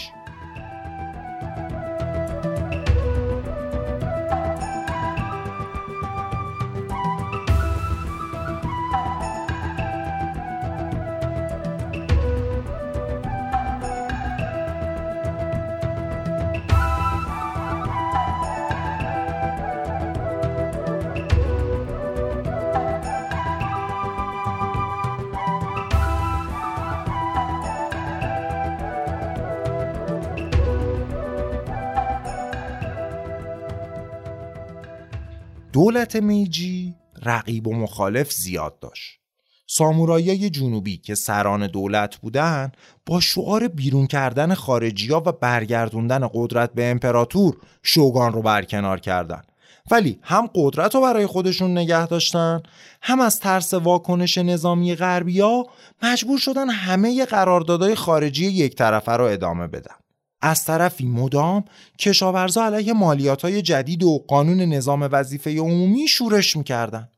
دولت 35.82 36.16
میجی 36.16 36.94
رقیب 37.22 37.66
و 37.66 37.74
مخالف 37.74 38.32
زیاد 38.32 38.78
داشت. 38.78 39.20
سامورایی 39.66 40.50
جنوبی 40.50 40.96
که 40.96 41.14
سران 41.14 41.66
دولت 41.66 42.16
بودن 42.16 42.72
با 43.06 43.20
شعار 43.20 43.68
بیرون 43.68 44.06
کردن 44.06 44.54
خارجی 44.54 45.08
ها 45.08 45.22
و 45.26 45.32
برگردوندن 45.32 46.28
قدرت 46.34 46.72
به 46.72 46.90
امپراتور 46.90 47.56
شوگان 47.82 48.32
رو 48.32 48.42
برکنار 48.42 49.00
کردن. 49.00 49.42
ولی 49.90 50.18
هم 50.22 50.50
قدرت 50.54 50.94
رو 50.94 51.00
برای 51.00 51.26
خودشون 51.26 51.78
نگه 51.78 52.06
داشتن 52.06 52.62
هم 53.02 53.20
از 53.20 53.40
ترس 53.40 53.74
واکنش 53.74 54.38
نظامی 54.38 54.94
غربیا 54.94 55.64
مجبور 56.02 56.38
شدن 56.38 56.70
همه 56.70 57.24
قراردادهای 57.24 57.94
خارجی 57.94 58.46
یک 58.46 58.74
طرفه 58.74 59.12
رو 59.12 59.24
ادامه 59.24 59.66
بدن. 59.66 60.01
از 60.42 60.64
طرفی 60.64 61.06
مدام 61.06 61.64
کشاورزا 61.98 62.64
علیه 62.64 62.92
مالیات 62.92 63.42
های 63.42 63.62
جدید 63.62 64.02
و 64.02 64.24
قانون 64.28 64.60
نظام 64.60 65.08
وظیفه 65.12 65.58
عمومی 65.58 66.08
شورش 66.08 66.56
می‌کردن. 66.56 67.08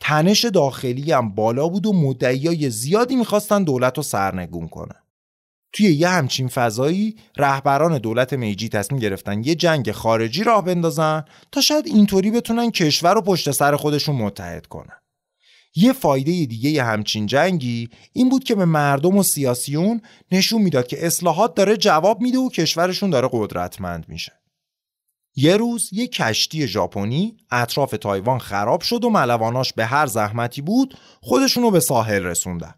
تنش 0.00 0.44
داخلی 0.44 1.12
هم 1.12 1.34
بالا 1.34 1.68
بود 1.68 1.86
و 1.86 1.92
مدعیای 1.92 2.70
زیادی 2.70 3.16
می‌خواستن 3.16 3.64
دولت 3.64 3.96
رو 3.96 4.02
سرنگون 4.02 4.68
کنن. 4.68 5.02
توی 5.72 5.86
یه 5.86 6.08
همچین 6.08 6.48
فضایی 6.48 7.16
رهبران 7.36 7.98
دولت 7.98 8.32
میجی 8.32 8.68
تصمیم 8.68 9.00
گرفتن 9.00 9.44
یه 9.44 9.54
جنگ 9.54 9.92
خارجی 9.92 10.44
راه 10.44 10.64
بندازن 10.64 11.24
تا 11.52 11.60
شاید 11.60 11.86
اینطوری 11.86 12.30
بتونن 12.30 12.70
کشور 12.70 13.14
رو 13.14 13.22
پشت 13.22 13.50
سر 13.50 13.76
خودشون 13.76 14.16
متحد 14.16 14.66
کنن. 14.66 15.01
یه 15.74 15.92
فایده 15.92 16.30
دیگه 16.30 16.70
یه 16.70 16.84
همچین 16.84 17.26
جنگی 17.26 17.88
این 18.12 18.28
بود 18.28 18.44
که 18.44 18.54
به 18.54 18.64
مردم 18.64 19.16
و 19.16 19.22
سیاسیون 19.22 20.00
نشون 20.32 20.62
می‌داد 20.62 20.86
که 20.86 21.06
اصلاحات 21.06 21.54
داره 21.54 21.76
جواب 21.76 22.20
میده 22.20 22.38
و 22.38 22.48
کشورشون 22.48 23.10
داره 23.10 23.28
قدرتمند 23.32 24.08
میشه. 24.08 24.32
یه 25.36 25.56
روز 25.56 25.88
یه 25.92 26.06
کشتی 26.06 26.66
ژاپنی 26.66 27.36
اطراف 27.50 27.90
تایوان 27.90 28.38
خراب 28.38 28.80
شد 28.80 29.04
و 29.04 29.10
ملواناش 29.10 29.72
به 29.72 29.86
هر 29.86 30.06
زحمتی 30.06 30.62
بود 30.62 30.94
خودشونو 31.20 31.70
به 31.70 31.80
ساحل 31.80 32.22
رسوندن. 32.22 32.74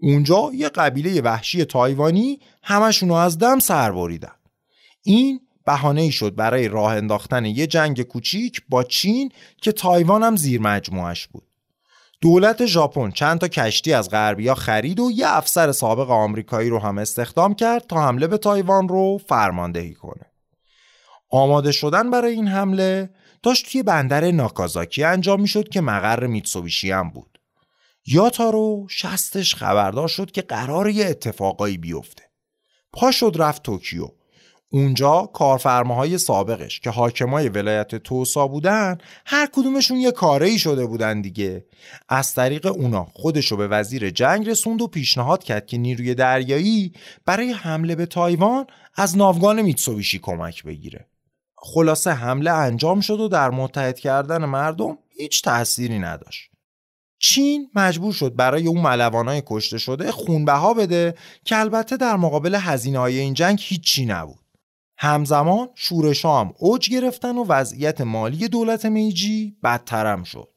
اونجا 0.00 0.50
یه 0.54 0.68
قبیله 0.68 1.20
وحشی 1.20 1.64
تایوانی 1.64 2.40
همشونو 2.62 3.14
از 3.14 3.38
دم 3.38 3.58
سر 3.58 3.92
بریدن. 3.92 4.36
این 5.02 5.40
بهانه 5.66 6.10
شد 6.10 6.34
برای 6.34 6.68
راه 6.68 6.92
انداختن 6.92 7.44
یه 7.44 7.66
جنگ 7.66 8.02
کوچیک 8.02 8.62
با 8.68 8.84
چین 8.84 9.32
که 9.60 9.72
تایوان 9.72 10.22
هم 10.22 10.36
زیر 10.36 10.60
مجموعش 10.60 11.26
بود. 11.26 11.51
دولت 12.22 12.66
ژاپن 12.66 13.10
چند 13.10 13.38
تا 13.38 13.48
کشتی 13.48 13.92
از 13.92 14.10
غربیا 14.10 14.54
خرید 14.54 15.00
و 15.00 15.10
یه 15.10 15.26
افسر 15.28 15.72
سابق 15.72 16.10
آمریکایی 16.10 16.70
رو 16.70 16.78
هم 16.78 16.98
استخدام 16.98 17.54
کرد 17.54 17.86
تا 17.86 18.06
حمله 18.06 18.26
به 18.26 18.38
تایوان 18.38 18.88
رو 18.88 19.18
فرماندهی 19.28 19.94
کنه. 19.94 20.32
آماده 21.30 21.72
شدن 21.72 22.10
برای 22.10 22.32
این 22.32 22.48
حمله 22.48 23.10
داشت 23.42 23.72
توی 23.72 23.82
بندر 23.82 24.30
ناکازاکی 24.30 25.04
انجام 25.04 25.40
می‌شد 25.40 25.68
که 25.68 25.80
مقر 25.80 26.26
میتسوبیشی 26.26 26.90
هم 26.90 27.10
بود. 27.10 27.38
یاتارو 28.06 28.86
شستش 28.90 29.54
خبردار 29.54 30.08
شد 30.08 30.30
که 30.30 30.42
قرار 30.42 30.88
یه 30.88 31.06
اتفاقایی 31.06 31.78
بیفته. 31.78 32.24
پا 32.92 33.10
شد 33.10 33.36
رفت 33.38 33.62
توکیو. 33.62 34.08
اونجا 34.74 35.30
کارفرماهای 35.34 36.18
سابقش 36.18 36.80
که 36.80 36.90
حاکمای 36.90 37.48
ولایت 37.48 37.94
توسا 37.94 38.48
بودن 38.48 38.98
هر 39.26 39.48
کدومشون 39.52 39.96
یه 39.96 40.10
کاره 40.10 40.46
ای 40.46 40.58
شده 40.58 40.86
بودن 40.86 41.20
دیگه. 41.20 41.64
از 42.08 42.34
طریق 42.34 42.66
اونا 42.66 43.06
خودشو 43.12 43.56
به 43.56 43.68
وزیر 43.68 44.10
جنگ 44.10 44.48
رسوند 44.48 44.82
و 44.82 44.86
پیشنهاد 44.86 45.44
کرد 45.44 45.66
که 45.66 45.78
نیروی 45.78 46.14
دریایی 46.14 46.92
برای 47.26 47.52
حمله 47.52 47.94
به 47.94 48.06
تایوان 48.06 48.66
از 48.94 49.16
ناوگان 49.16 49.62
میتسوبیشی 49.62 50.18
کمک 50.18 50.64
بگیره. 50.64 51.06
خلاصه 51.56 52.10
حمله 52.10 52.50
انجام 52.50 53.00
شد 53.00 53.20
و 53.20 53.28
در 53.28 53.50
متحد 53.50 53.98
کردن 53.98 54.44
مردم 54.44 54.98
هیچ 55.18 55.42
تأثیری 55.42 55.98
نداشت. 55.98 56.50
چین 57.18 57.70
مجبور 57.74 58.12
شد 58.12 58.36
برای 58.36 58.66
اون 58.66 58.80
ملوانای 58.80 59.42
کشته 59.46 59.78
شده 59.78 60.12
خونبها 60.12 60.74
بده 60.74 61.14
که 61.44 61.58
البته 61.58 61.96
در 61.96 62.16
مقابل 62.16 62.54
هزینه 62.54 62.98
های 62.98 63.18
این 63.18 63.34
جنگ 63.34 63.58
هیچی 63.62 64.06
نبود. 64.06 64.41
همزمان 65.02 65.68
شورش 65.74 66.24
هم 66.24 66.52
اوج 66.58 66.90
گرفتن 66.90 67.36
و 67.36 67.44
وضعیت 67.44 68.00
مالی 68.00 68.48
دولت 68.48 68.86
میجی 68.86 69.56
بدترم 69.62 70.22
شد. 70.24 70.48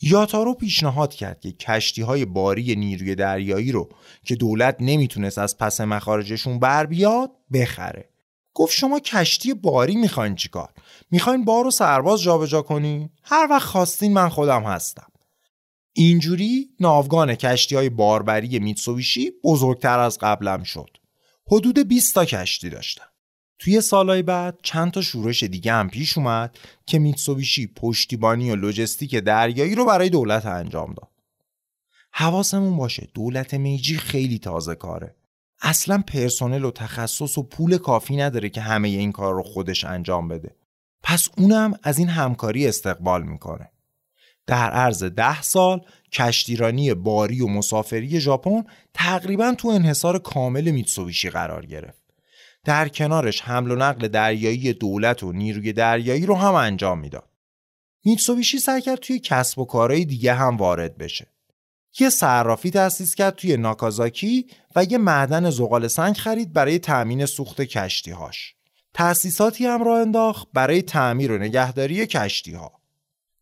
یاتارو 0.00 0.54
پیشنهاد 0.54 1.14
کرد 1.14 1.40
که 1.40 1.52
کشتی 1.52 2.02
های 2.02 2.24
باری 2.24 2.76
نیروی 2.76 3.14
دریایی 3.14 3.72
رو 3.72 3.88
که 4.24 4.36
دولت 4.36 4.76
نمی‌تونست 4.80 5.38
از 5.38 5.58
پس 5.58 5.80
مخارجشون 5.80 6.58
بر 6.58 6.86
بیاد 6.86 7.30
بخره. 7.52 8.08
گفت 8.54 8.74
شما 8.74 9.00
کشتی 9.00 9.54
باری 9.54 9.96
می‌خواین 9.96 10.34
چیکار؟ 10.34 10.68
می‌خواین 11.10 11.44
بار 11.44 11.66
و 11.66 11.70
سرباز 11.70 12.22
جابجا 12.22 12.62
کنی؟ 12.62 13.10
هر 13.22 13.46
وقت 13.50 13.66
خواستین 13.66 14.12
من 14.12 14.28
خودم 14.28 14.62
هستم. 14.62 15.12
اینجوری 15.92 16.68
ناوگان 16.80 17.34
کشتی 17.34 17.74
های 17.74 17.88
باربری 17.88 18.58
میتسوبیشی 18.58 19.32
بزرگتر 19.44 19.98
از 19.98 20.18
قبلم 20.18 20.62
شد. 20.62 20.90
حدود 21.46 21.88
20 21.88 22.14
تا 22.14 22.24
کشتی 22.24 22.70
داشتم 22.70 23.08
توی 23.58 23.80
سالهای 23.80 24.22
بعد 24.22 24.58
چند 24.62 24.92
تا 24.92 25.00
شورش 25.00 25.42
دیگه 25.42 25.72
هم 25.72 25.90
پیش 25.90 26.18
اومد 26.18 26.58
که 26.86 26.98
میتسوبیشی 26.98 27.66
پشتیبانی 27.66 28.50
و 28.50 28.56
لوجستیک 28.56 29.14
دریایی 29.14 29.74
رو 29.74 29.84
برای 29.84 30.10
دولت 30.10 30.46
انجام 30.46 30.94
داد. 30.94 31.08
حواسمون 32.12 32.76
باشه 32.76 33.08
دولت 33.14 33.54
میجی 33.54 33.96
خیلی 33.96 34.38
تازه 34.38 34.74
کاره. 34.74 35.14
اصلا 35.60 36.02
پرسنل 36.06 36.64
و 36.64 36.70
تخصص 36.70 37.38
و 37.38 37.42
پول 37.42 37.78
کافی 37.78 38.16
نداره 38.16 38.48
که 38.48 38.60
همه 38.60 38.88
این 38.88 39.12
کار 39.12 39.34
رو 39.34 39.42
خودش 39.42 39.84
انجام 39.84 40.28
بده. 40.28 40.56
پس 41.02 41.28
اونم 41.36 41.78
از 41.82 41.98
این 41.98 42.08
همکاری 42.08 42.66
استقبال 42.66 43.22
می‌کنه. 43.22 43.70
در 44.46 44.70
عرض 44.70 45.04
ده 45.04 45.42
سال 45.42 45.80
کشتیرانی 46.12 46.94
باری 46.94 47.40
و 47.40 47.46
مسافری 47.46 48.20
ژاپن 48.20 48.64
تقریبا 48.94 49.54
تو 49.58 49.68
انحصار 49.68 50.18
کامل 50.18 50.70
میتسوبیشی 50.70 51.30
قرار 51.30 51.66
گرفت. 51.66 52.07
در 52.68 52.88
کنارش 52.88 53.42
حمل 53.42 53.70
و 53.70 53.76
نقل 53.76 54.08
دریایی 54.08 54.72
دولت 54.72 55.22
و 55.22 55.32
نیروی 55.32 55.72
دریایی 55.72 56.26
رو 56.26 56.34
هم 56.34 56.54
انجام 56.54 56.98
می‌داد. 56.98 57.28
میتسوبیشی 58.04 58.58
سعی 58.58 58.80
کرد 58.80 58.98
توی 58.98 59.18
کسب 59.18 59.58
و 59.58 59.64
کارهای 59.64 60.04
دیگه 60.04 60.34
هم 60.34 60.56
وارد 60.56 60.98
بشه. 60.98 61.32
یه 62.00 62.10
صرافی 62.10 62.70
تأسیس 62.70 63.14
کرد 63.14 63.34
توی 63.34 63.56
ناکازاکی 63.56 64.46
و 64.76 64.84
یه 64.84 64.98
معدن 64.98 65.50
زغال 65.50 65.88
سنگ 65.88 66.16
خرید 66.16 66.52
برای 66.52 66.78
تأمین 66.78 67.26
سوخت 67.26 67.60
کشتیهاش. 67.60 68.54
تأسیساتی 68.94 69.66
هم 69.66 69.84
را 69.84 70.00
انداخت 70.00 70.48
برای 70.54 70.82
تعمیر 70.82 71.32
و 71.32 71.38
نگهداری 71.38 72.06
کشتی 72.06 72.52
ها. 72.52 72.72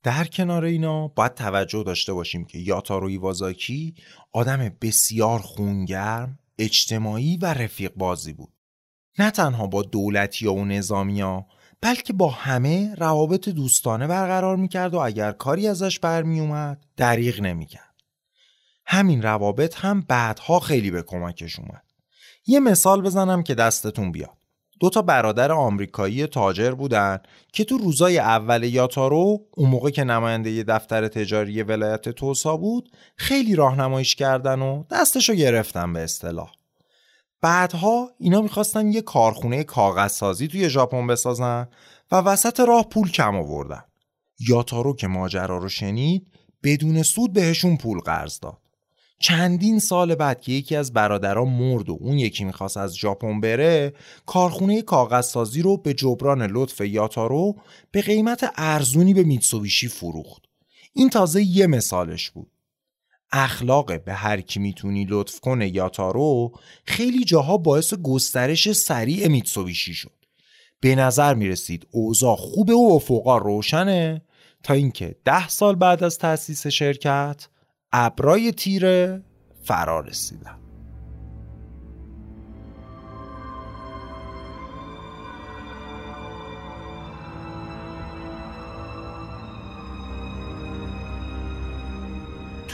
در 0.03 0.25
کنار 0.25 0.65
اینا 0.65 1.09
باید 1.09 1.35
توجه 1.35 1.83
داشته 1.83 2.12
باشیم 2.12 2.45
که 2.45 2.59
یاتارو 2.59 3.07
ایوازاکی 3.07 3.95
آدم 4.33 4.77
بسیار 4.81 5.39
خونگرم، 5.39 6.39
اجتماعی 6.59 7.37
و 7.37 7.47
رفیق 7.47 7.93
بازی 7.97 8.33
بود. 8.33 8.56
نه 9.18 9.31
تنها 9.31 9.66
با 9.66 9.83
دولتی 9.83 10.46
و 10.46 10.64
نظامی 10.64 11.20
ها 11.20 11.46
بلکه 11.81 12.12
با 12.12 12.29
همه 12.29 12.94
روابط 12.94 13.48
دوستانه 13.48 14.07
برقرار 14.07 14.57
می‌کرد 14.57 14.94
و 14.94 14.98
اگر 14.98 15.33
کاری 15.33 15.68
ازش 15.68 15.98
برمیومد 15.98 16.85
دریغ 16.96 17.40
نمی‌کرد. 17.40 17.94
همین 18.87 19.22
روابط 19.22 19.74
هم 19.76 20.00
بعدها 20.00 20.61
خیلی 20.61 20.90
به 20.90 21.02
کمکش 21.02 21.59
اومد. 21.59 21.83
یه 22.46 22.61
مثال 22.61 23.02
بزنم 23.02 23.42
که 23.42 23.55
دستتون 23.55 24.12
بیاد. 24.12 24.37
دو 24.81 24.90
تا 24.90 25.02
برادر 25.02 25.52
آمریکایی 25.52 26.26
تاجر 26.26 26.70
بودن 26.70 27.18
که 27.52 27.64
تو 27.64 27.79
روزای 27.79 28.18
اول 28.18 28.64
یاتارو 28.64 29.46
اون 29.50 29.70
موقع 29.70 29.90
که 29.90 30.05
نماینده 30.05 30.62
دفتر 30.62 31.09
تجاری 31.09 31.62
ولایت 31.62 32.09
توسا 32.09 32.57
بود 32.57 32.90
خیلی 33.16 33.55
راهنماییش 33.55 34.14
کردن 34.14 34.62
و 34.62 34.85
دستشو 34.90 35.35
گرفتن 35.35 35.92
به 35.92 36.00
اصطلاح. 36.00 36.56
بعدها 37.40 38.11
اینا 38.18 38.40
می‌خواستن 38.40 38.92
یه 38.92 39.03
کارخونه 39.03 39.64
کاغذسازی 39.64 40.49
توی 40.49 40.70
ژاپن 40.70 41.07
بسازن 41.07 41.68
و 42.12 42.16
وسط 42.16 42.61
راه 42.61 42.88
پول 42.88 43.11
کم 43.11 43.37
آوردن. 43.37 43.83
یاتارو 44.38 44.96
که 44.96 45.07
ماجرا 45.07 45.59
رو 45.59 45.68
شنید 45.68 46.27
بدون 46.62 47.03
سود 47.03 47.33
بهشون 47.33 47.77
پول 47.77 47.99
قرض 47.99 48.40
داد. 48.40 48.59
چندین 49.18 49.79
سال 49.79 50.14
بعد 50.14 50.40
که 50.40 50.53
یکی 50.53 50.77
از 50.77 50.92
برادران 50.92 51.49
مرد 51.49 51.88
و 51.88 51.99
اون 52.01 52.18
یکی 52.18 52.44
می‌خواست 52.44 52.77
از 52.77 52.96
ژاپن 52.96 53.40
بره 53.40 53.92
کارخونه 54.27 54.83
کاغذسازی 54.83 55.62
رو 55.62 55.77
به 55.77 55.94
جبران 55.94 56.42
لطف 56.42 56.81
یاتارو 56.81 57.57
به 57.90 58.03
قیمت 58.03 58.53
ارزونی 58.57 59.14
به 59.14 59.22
میتسوبیشی 59.22 59.88
فروخت 59.88 60.42
این 60.92 61.11
تازه 61.11 61.42
یه 61.42 61.66
مثالش 61.66 62.31
بود 62.31 62.51
اخلاق 63.33 64.05
به 64.05 64.15
هر 64.15 64.41
کی 64.41 64.61
می‌تونی 64.61 65.07
لطف 65.09 65.41
کنه 65.41 65.69
یاتارو 65.69 66.53
خیلی 66.85 67.25
جاها 67.25 67.57
باعث 67.57 67.95
گسترش 67.95 68.73
سریع 68.73 69.29
میتسوبیشی 69.29 69.95
شد. 69.95 70.12
به 70.81 70.95
نظر 70.95 71.35
می‌رسید 71.35 71.87
اوضاع 71.91 72.37
خوبه 72.37 72.73
و 72.73 72.91
افقا 72.95 73.39
روشنه؟ 73.39 74.23
تا 74.62 74.75
اینکه 74.75 75.17
ده 75.25 75.49
سال 75.49 75.75
بعد 75.75 76.05
از 76.05 76.19
تأسیس 76.19 76.67
شرکت 76.67 77.49
ابرای 77.93 78.53
تیره 78.53 79.23
فرا 79.65 80.01
رسیدن. 80.01 80.65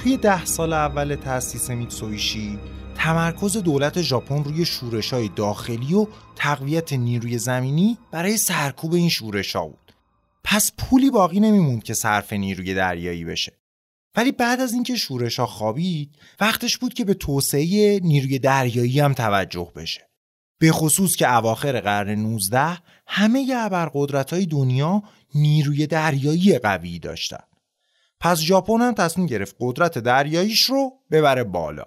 توی 0.03 0.17
ده 0.17 0.45
سال 0.45 0.73
اول 0.73 1.15
تأسیس 1.15 1.71
میتسویشی 1.71 2.59
تمرکز 2.95 3.57
دولت 3.57 4.03
ژاپن 4.03 4.45
روی 4.45 4.65
شورش 4.65 5.13
های 5.13 5.29
داخلی 5.29 5.95
و 5.95 6.07
تقویت 6.37 6.93
نیروی 6.93 7.39
زمینی 7.39 7.99
برای 8.11 8.37
سرکوب 8.37 8.95
این 8.95 9.09
شورش 9.09 9.57
ها 9.57 9.67
بود. 9.67 9.93
پس 10.45 10.73
پولی 10.79 11.11
باقی 11.11 11.41
نمیموند 11.41 11.83
که 11.83 11.95
صرف 11.95 12.33
نیروی 12.33 12.75
دریایی 12.75 13.25
بشه. 13.25 13.53
ولی 14.17 14.33
بعد 14.33 14.61
از 14.61 14.73
اینکه 14.73 14.97
شورش 14.97 15.39
ها 15.39 15.47
خوابید 15.47 16.11
وقتش 16.41 16.79
بود 16.79 16.95
که 16.95 17.05
به 17.05 17.15
توسعه 17.15 18.01
نیروی 18.03 18.39
دریایی 18.39 19.01
هم 19.01 19.13
توجه 19.13 19.73
بشه. 19.77 20.11
به 20.59 20.73
خصوص 20.73 21.17
که 21.17 21.37
اواخر 21.37 21.81
قرن 21.81 22.11
19 22.11 22.79
همه 23.07 23.69
های 24.31 24.47
دنیا 24.47 25.03
نیروی 25.35 25.87
دریایی 25.87 26.59
قوی 26.59 26.99
داشتن. 26.99 27.52
پس 28.23 28.41
ژاپن 28.41 28.81
هم 28.81 28.95
تصمیم 28.95 29.27
گرفت 29.27 29.57
قدرت 29.61 29.99
دریاییش 29.99 30.65
رو 30.65 30.93
ببره 31.11 31.45
بالا. 31.45 31.85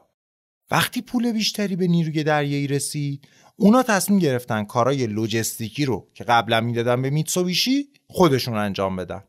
وقتی 0.72 1.02
پول 1.02 1.32
بیشتری 1.32 1.76
به 1.76 1.88
نیروی 1.88 2.24
دریایی 2.24 2.68
رسید 2.68 3.28
اونا 3.56 3.84
تصمیم 3.84 4.20
گرفتن 4.20 4.64
کارای 4.64 5.08
لوجستیکی 5.08 5.86
رو 5.86 6.08
که 6.14 6.24
قبلا 6.24 6.62
می‌دادن 6.62 7.02
به 7.02 7.10
میتسوبیشی 7.10 7.90
خودشون 8.08 8.58
انجام 8.58 8.96
بدن 8.96 9.24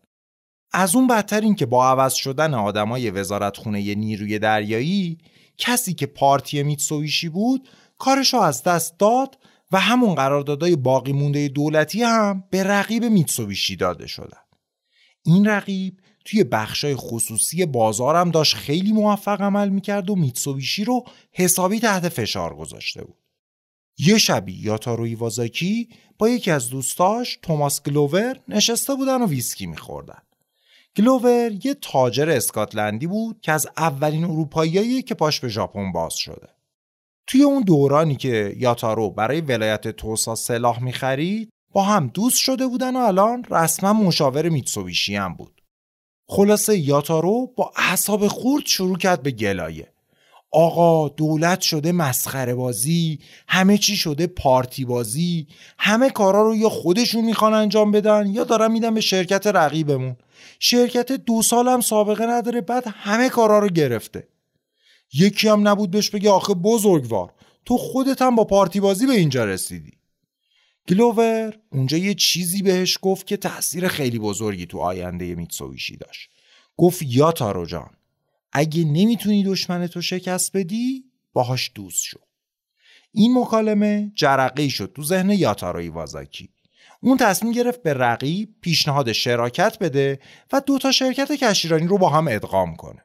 از 0.72 0.96
اون 0.96 1.06
بدتر 1.06 1.40
این 1.40 1.54
که 1.54 1.66
با 1.66 1.88
عوض 1.88 2.14
شدن 2.14 2.54
آدمای 2.54 3.10
وزارت 3.10 3.56
خونه 3.56 3.94
نیروی 3.94 4.38
دریایی 4.38 5.18
کسی 5.58 5.94
که 5.94 6.06
پارتی 6.06 6.62
میتسوبیشی 6.62 7.28
بود 7.28 7.68
کارش 7.98 8.34
رو 8.34 8.40
از 8.40 8.62
دست 8.62 8.98
داد 8.98 9.38
و 9.72 9.80
همون 9.80 10.14
قراردادهای 10.14 10.76
باقی 10.76 11.12
مونده 11.12 11.48
دولتی 11.48 12.02
هم 12.02 12.44
به 12.50 12.62
رقیب 12.62 13.04
میتسوبیشی 13.04 13.76
داده 13.76 14.06
شدن 14.06 14.40
این 15.24 15.46
رقیب 15.46 16.00
توی 16.26 16.44
بخشای 16.44 16.94
خصوصی 16.96 17.66
بازارم 17.66 18.30
داشت 18.30 18.54
خیلی 18.54 18.92
موفق 18.92 19.40
عمل 19.40 19.68
می‌کرد 19.68 20.10
و 20.10 20.16
میتسوبیشی 20.16 20.84
رو 20.84 21.04
حسابی 21.32 21.80
تحت 21.80 22.08
فشار 22.08 22.56
گذاشته 22.56 23.04
بود. 23.04 23.16
یه 23.98 24.18
شبی 24.18 24.52
یاتارو 24.52 25.04
ایوازاکی 25.04 25.88
با 26.18 26.28
یکی 26.28 26.50
از 26.50 26.70
دوستاش 26.70 27.38
توماس 27.42 27.82
گلوور 27.82 28.40
نشسته 28.48 28.94
بودن 28.94 29.22
و 29.22 29.26
ویسکی 29.26 29.66
میخوردن. 29.66 30.22
گلوور 30.96 31.52
یه 31.64 31.74
تاجر 31.74 32.30
اسکاتلندی 32.30 33.06
بود 33.06 33.40
که 33.40 33.52
از 33.52 33.68
اولین 33.76 34.24
اروپاییایی 34.24 35.02
که 35.02 35.14
پاش 35.14 35.40
به 35.40 35.48
ژاپن 35.48 35.92
باز 35.92 36.14
شده. 36.14 36.48
توی 37.26 37.42
اون 37.42 37.62
دورانی 37.62 38.16
که 38.16 38.54
یاتارو 38.56 39.10
برای 39.10 39.40
ولایت 39.40 39.88
توسا 39.88 40.34
سلاح 40.34 40.82
می‌خرید 40.82 41.50
با 41.72 41.82
هم 41.82 42.06
دوست 42.06 42.38
شده 42.38 42.66
بودن 42.66 42.96
و 42.96 42.98
الان 42.98 43.44
رسما 43.50 43.92
مشاور 43.92 44.48
میتسوبیشی 44.48 45.16
هم 45.16 45.34
بود. 45.34 45.55
خلاصه 46.26 46.78
یاتارو 46.78 47.52
با 47.56 47.72
اعصاب 47.76 48.28
خورد 48.28 48.66
شروع 48.66 48.98
کرد 48.98 49.22
به 49.22 49.30
گلایه. 49.30 49.88
آقا 50.50 51.08
دولت 51.08 51.60
شده 51.60 51.92
مسخره 51.92 52.54
بازی 52.54 53.18
همه 53.48 53.78
چی 53.78 53.96
شده 53.96 54.26
پارتی 54.26 54.84
بازی 54.84 55.46
همه 55.78 56.10
کارا 56.10 56.42
رو 56.42 56.56
یا 56.56 56.68
خودشون 56.68 57.24
می‌خوان 57.24 57.54
انجام 57.54 57.92
بدن 57.92 58.26
یا 58.26 58.44
دارن 58.44 58.72
میدن 58.72 58.94
به 58.94 59.00
شرکت 59.00 59.46
رقیبمون. 59.46 60.16
شرکت 60.60 61.12
دو 61.12 61.42
سال 61.42 61.68
هم 61.68 61.80
سابقه 61.80 62.26
نداره 62.26 62.60
بعد 62.60 62.84
همه 62.86 63.28
کارا 63.28 63.58
رو 63.58 63.68
گرفته. 63.68 64.28
یکی 65.14 65.48
هم 65.48 65.68
نبود 65.68 65.90
بهش 65.90 66.10
بگه 66.10 66.30
آخه 66.30 66.54
بزرگوار 66.54 67.32
تو 67.64 67.78
خودت 67.78 68.22
هم 68.22 68.36
با 68.36 68.44
پارتی 68.44 68.80
بازی 68.80 69.06
به 69.06 69.12
اینجا 69.12 69.44
رسیدی. 69.44 69.92
گلوور 70.88 71.58
اونجا 71.72 71.96
یه 71.96 72.14
چیزی 72.14 72.62
بهش 72.62 72.98
گفت 73.02 73.26
که 73.26 73.36
تاثیر 73.36 73.88
خیلی 73.88 74.18
بزرگی 74.18 74.66
تو 74.66 74.78
آینده 74.78 75.34
میتسویشی 75.34 75.96
داشت. 75.96 76.30
گفت 76.76 77.02
یا 77.02 77.32
تارو 77.32 77.66
جان 77.66 77.90
اگه 78.52 78.84
نمی‌تونی 78.84 79.44
دشمن 79.44 79.86
تو 79.86 80.02
شکست 80.02 80.56
بدی 80.56 81.04
باهاش 81.32 81.70
دوست 81.74 82.02
شو. 82.02 82.18
این 83.12 83.38
مکالمه 83.38 84.12
جرقه 84.14 84.68
شد 84.68 84.92
تو 84.94 85.02
ذهن 85.02 85.30
یاتارو 85.30 85.78
ایوازاکی. 85.78 86.48
اون 87.00 87.16
تصمیم 87.16 87.52
گرفت 87.52 87.82
به 87.82 87.94
رقیب 87.94 88.54
پیشنهاد 88.60 89.12
شراکت 89.12 89.78
بده 89.78 90.20
و 90.52 90.60
دوتا 90.60 90.92
شرکت 90.92 91.32
کشیرانی 91.32 91.86
رو 91.86 91.98
با 91.98 92.08
هم 92.08 92.28
ادغام 92.28 92.76
کنه. 92.76 93.02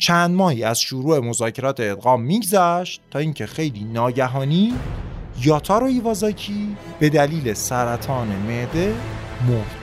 چند 0.00 0.30
ماهی 0.30 0.64
از 0.64 0.80
شروع 0.80 1.18
مذاکرات 1.18 1.80
ادغام 1.80 2.22
میگذشت 2.22 3.00
تا 3.10 3.18
اینکه 3.18 3.46
خیلی 3.46 3.84
ناگهانی 3.84 4.74
یاتارو 5.44 5.86
ایوازاکی 5.86 6.76
به 6.98 7.08
دلیل 7.08 7.54
سرطان 7.54 8.28
معده 8.28 8.94
مرد. 9.48 9.78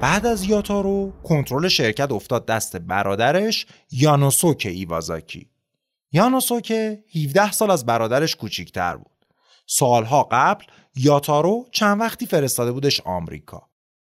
بعد 0.00 0.26
از 0.26 0.44
یاتارو 0.44 1.12
کنترل 1.22 1.68
شرکت 1.68 2.12
افتاد 2.12 2.46
دست 2.46 2.76
برادرش 2.76 3.66
یانوسوک 3.90 4.66
ایوازاکی. 4.70 5.51
یانوسوکه 6.12 7.04
17 7.14 7.52
سال 7.52 7.70
از 7.70 7.86
برادرش 7.86 8.36
کوچیکتر 8.36 8.96
بود. 8.96 9.26
سالها 9.66 10.28
قبل 10.30 10.64
یاتارو 10.96 11.66
چند 11.72 12.00
وقتی 12.00 12.26
فرستاده 12.26 12.72
بودش 12.72 13.00
آمریکا. 13.00 13.68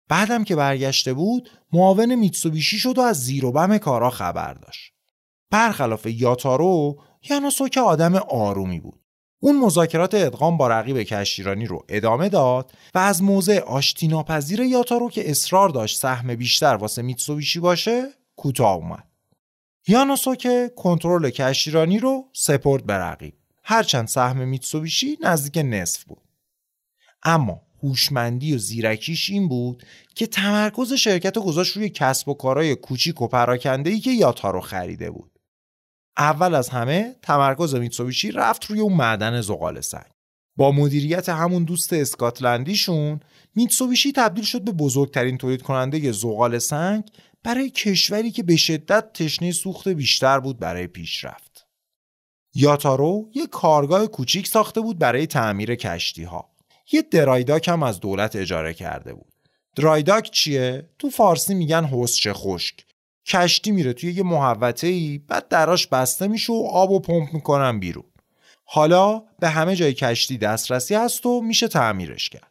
بعدم 0.10 0.44
که 0.44 0.56
برگشته 0.56 1.14
بود 1.14 1.50
معاون 1.74 2.16
میتسوبیشی 2.16 2.80
شد 2.80 2.98
و 2.98 3.02
از 3.02 3.18
زیر 3.18 3.46
و 3.46 3.52
بم 3.52 3.78
کارا 3.78 4.10
خبر 4.10 4.54
داشت. 4.54 4.94
برخلاف 5.52 6.06
یاتارو 6.06 7.02
یانوسوکه 7.30 7.82
آدم 7.82 8.16
آرومی 8.16 8.80
بود. 8.80 9.02
اون 9.40 9.60
مذاکرات 9.60 10.14
ادغام 10.14 10.58
با 10.58 10.68
رقیب 10.68 11.04
کشتیرانی 11.04 11.66
رو 11.66 11.86
ادامه 11.90 12.30
داد 12.30 12.72
و 12.96 13.00
از 13.00 13.24
موضع 13.24 13.60
آشتیناپذیر 13.60 14.60
یاتارو 14.60 15.10
که 15.10 15.32
اصرار 15.32 15.70
داشت 15.70 16.00
سهم 16.00 16.36
بیشتر 16.36 16.76
واسه 16.76 17.02
میتسوبیشی 17.02 17.60
باشه 17.60 18.08
کوتاه 18.36 18.76
اومد. 18.76 19.11
یانوسوکه 19.88 20.72
کنترل 20.76 21.30
کشتیرانی 21.30 22.00
رو 22.00 22.30
سپرد 22.34 22.86
به 22.86 22.94
رقیب 22.94 23.34
هرچند 23.64 24.08
سهم 24.08 24.48
میتسوبیشی 24.48 25.18
نزدیک 25.22 25.66
نصف 25.66 26.04
بود. 26.04 26.22
اما 27.24 27.62
هوشمندی 27.84 28.56
و 28.56 28.58
زیرکیش 28.58 29.30
این 29.30 29.48
بود 29.48 29.84
که 30.16 30.28
تمرکز 30.28 30.94
شرکت 30.94 31.38
رو 31.38 31.44
گذاشت 31.44 31.78
روی 31.78 31.90
کسب 31.90 32.30
و 32.30 32.34
کارهای 32.34 32.76
کوچیک 32.76 33.22
و 33.22 33.28
پراکنده 33.28 33.90
ای 33.90 34.00
که 34.00 34.12
یاتارو 34.12 34.62
خریده 34.62 35.12
بود. 35.12 35.32
اول 36.18 36.56
از 36.56 36.70
همه 36.70 37.16
تمرکز 37.22 37.76
میتسوبیشی 37.76 38.32
رفت 38.32 38.66
روی 38.66 38.80
اون 38.80 38.94
معدن 38.94 39.42
زغال 39.42 39.82
سنگ. 39.82 40.12
با 40.56 40.72
مدیریت 40.72 41.30
همون 41.30 41.64
دوست 41.64 41.94
اسکاتلندیشون 41.94 43.20
میتسوبیشی 43.56 44.12
تبدیل 44.12 44.44
شد 44.44 44.62
به 44.62 44.72
بزرگترین 44.72 45.38
تولید 45.38 45.62
کننده 45.62 46.12
زغال 46.12 46.60
سنگ 46.60 47.04
برای 47.44 47.70
کشوری 47.70 48.32
که 48.32 48.44
به 48.44 48.56
شدت 48.56 49.14
تشنه 49.14 49.52
سوخت 49.52 49.88
بیشتر 49.88 50.40
بود 50.40 50.60
برای 50.60 50.88
پیشرفت. 50.88 51.68
یاتارو 52.54 53.30
یک 53.34 53.50
کارگاه 53.50 54.08
کوچیک 54.08 54.48
ساخته 54.48 54.82
بود 54.82 55.00
برای 55.00 55.28
تعمیر 55.28 55.76
کشتی 55.76 56.24
ها. 56.24 56.52
یه 56.92 57.02
درایداک 57.02 57.68
هم 57.68 57.84
از 57.84 58.00
دولت 58.00 58.36
اجاره 58.36 58.74
کرده 58.74 59.14
بود. 59.14 59.34
درایداک 59.76 60.32
چیه؟ 60.32 60.90
تو 61.00 61.10
فارسی 61.10 61.54
میگن 61.54 61.86
حسچه 61.86 62.34
خشک. 62.34 62.86
کشتی 63.26 63.72
میره 63.72 63.94
توی 63.94 64.14
یه 64.14 64.24
محوطه 64.24 64.88
ای 64.88 65.18
بعد 65.18 65.48
دراش 65.48 65.88
بسته 65.88 66.28
میشه 66.28 66.54
و 66.54 66.68
آب 66.72 66.92
و 66.92 67.00
پمپ 67.00 67.34
می‌کنن 67.34 67.80
بیرون. 67.80 68.04
حالا 68.66 69.24
به 69.40 69.50
همه 69.50 69.76
جای 69.76 69.94
کشتی 69.94 70.38
دسترسی 70.38 70.96
هست 70.96 71.26
و 71.26 71.42
میشه 71.42 71.68
تعمیرش 71.68 72.30
کرد. 72.30 72.51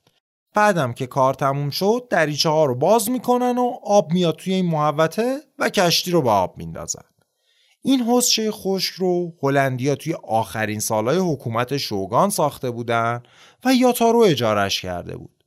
بعدم 0.54 0.92
که 0.92 1.06
کار 1.06 1.34
تموم 1.34 1.70
شد 1.70 2.06
دریچه 2.10 2.48
ها 2.48 2.64
رو 2.64 2.74
باز 2.74 3.10
می‌کنن 3.10 3.58
و 3.58 3.78
آب 3.84 4.12
میاد 4.12 4.36
توی 4.36 4.54
این 4.54 4.66
محوطه 4.66 5.40
و 5.58 5.68
کشتی 5.68 6.10
رو 6.10 6.22
به 6.22 6.30
آب 6.30 6.58
میندازن. 6.58 7.04
این 7.82 8.00
حسچه 8.02 8.50
خشک 8.50 8.94
رو 8.94 9.32
هلندیا 9.42 9.94
توی 9.94 10.14
آخرین 10.14 10.80
سالهای 10.80 11.18
حکومت 11.18 11.76
شوگان 11.76 12.30
ساخته 12.30 12.70
بودن 12.70 13.22
و 13.64 13.74
یاتارو 13.74 14.20
اجارش 14.20 14.80
کرده 14.80 15.16
بود. 15.16 15.44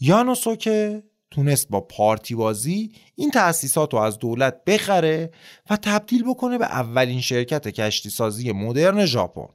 یانوسوکه 0.00 1.02
تونست 1.30 1.68
با 1.68 1.80
پارتی 1.80 2.34
بازی 2.34 2.92
این 3.14 3.30
تأسیسات 3.30 3.92
رو 3.92 4.00
از 4.00 4.18
دولت 4.18 4.64
بخره 4.64 5.30
و 5.70 5.76
تبدیل 5.76 6.24
بکنه 6.24 6.58
به 6.58 6.64
اولین 6.64 7.20
شرکت 7.20 7.68
کشتی 7.68 8.10
سازی 8.10 8.52
مدرن 8.52 9.06
ژاپن. 9.06 9.48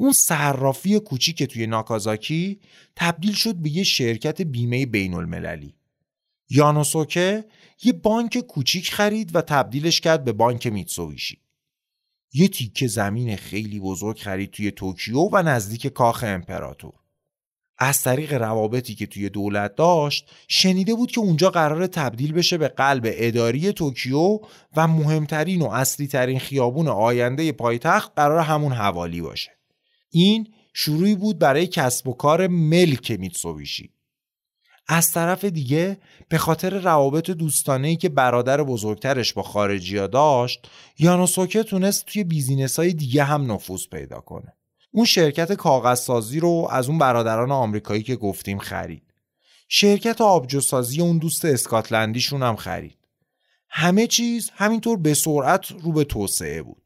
اون 0.00 0.12
صرافی 0.12 1.00
کوچیک 1.00 1.42
توی 1.42 1.66
ناکازاکی 1.66 2.60
تبدیل 2.96 3.32
شد 3.32 3.54
به 3.54 3.70
یه 3.70 3.82
شرکت 3.82 4.42
بیمه 4.42 4.86
بین 4.86 5.14
المللی. 5.14 5.74
یانوسوکه 6.50 7.44
یه 7.82 7.92
بانک 7.92 8.38
کوچیک 8.38 8.92
خرید 8.92 9.36
و 9.36 9.40
تبدیلش 9.40 10.00
کرد 10.00 10.24
به 10.24 10.32
بانک 10.32 10.66
میتسوبیشی. 10.66 11.38
یه 12.32 12.48
تیکه 12.48 12.86
زمین 12.86 13.36
خیلی 13.36 13.80
بزرگ 13.80 14.18
خرید 14.18 14.50
توی 14.50 14.70
توکیو 14.70 15.28
و 15.32 15.42
نزدیک 15.42 15.86
کاخ 15.86 16.24
امپراتور. 16.24 16.92
از 17.78 18.02
طریق 18.02 18.32
روابطی 18.32 18.94
که 18.94 19.06
توی 19.06 19.28
دولت 19.28 19.74
داشت 19.74 20.30
شنیده 20.48 20.94
بود 20.94 21.10
که 21.10 21.20
اونجا 21.20 21.50
قراره 21.50 21.86
تبدیل 21.86 22.32
بشه 22.32 22.58
به 22.58 22.68
قلب 22.68 23.02
اداری 23.06 23.72
توکیو 23.72 24.38
و 24.76 24.88
مهمترین 24.88 25.62
و 25.62 25.66
اصلی 25.66 26.06
ترین 26.06 26.38
خیابون 26.38 26.88
آینده 26.88 27.52
پایتخت 27.52 28.12
قرار 28.16 28.40
همون 28.40 28.72
حوالی 28.72 29.20
باشه 29.20 29.57
این 30.10 30.48
شروعی 30.74 31.14
بود 31.14 31.38
برای 31.38 31.66
کسب 31.66 32.08
و 32.08 32.12
کار 32.12 32.46
ملک 32.46 33.10
میتسوبیشی 33.10 33.90
از 34.88 35.12
طرف 35.12 35.44
دیگه 35.44 35.98
به 36.28 36.38
خاطر 36.38 36.78
روابط 36.78 37.30
دوستانه 37.30 37.96
که 37.96 38.08
برادر 38.08 38.62
بزرگترش 38.62 39.32
با 39.32 39.42
خارجی 39.42 39.96
ها 39.96 40.06
داشت 40.06 40.68
یانوسوکه 40.98 41.62
تونست 41.62 42.06
توی 42.06 42.24
بیزینس 42.24 42.78
های 42.78 42.92
دیگه 42.92 43.24
هم 43.24 43.52
نفوذ 43.52 43.86
پیدا 43.86 44.20
کنه. 44.20 44.52
اون 44.92 45.04
شرکت 45.04 45.52
کاغذسازی 45.52 46.40
رو 46.40 46.68
از 46.70 46.88
اون 46.88 46.98
برادران 46.98 47.50
آمریکایی 47.50 48.02
که 48.02 48.16
گفتیم 48.16 48.58
خرید. 48.58 49.02
شرکت 49.68 50.20
آبجوسازی 50.20 51.00
اون 51.00 51.18
دوست 51.18 51.44
اسکاتلندیشون 51.44 52.42
هم 52.42 52.56
خرید. 52.56 52.98
همه 53.68 54.06
چیز 54.06 54.50
همینطور 54.54 54.98
به 54.98 55.14
سرعت 55.14 55.66
رو 55.82 55.92
به 55.92 56.04
توسعه 56.04 56.62
بود. 56.62 56.82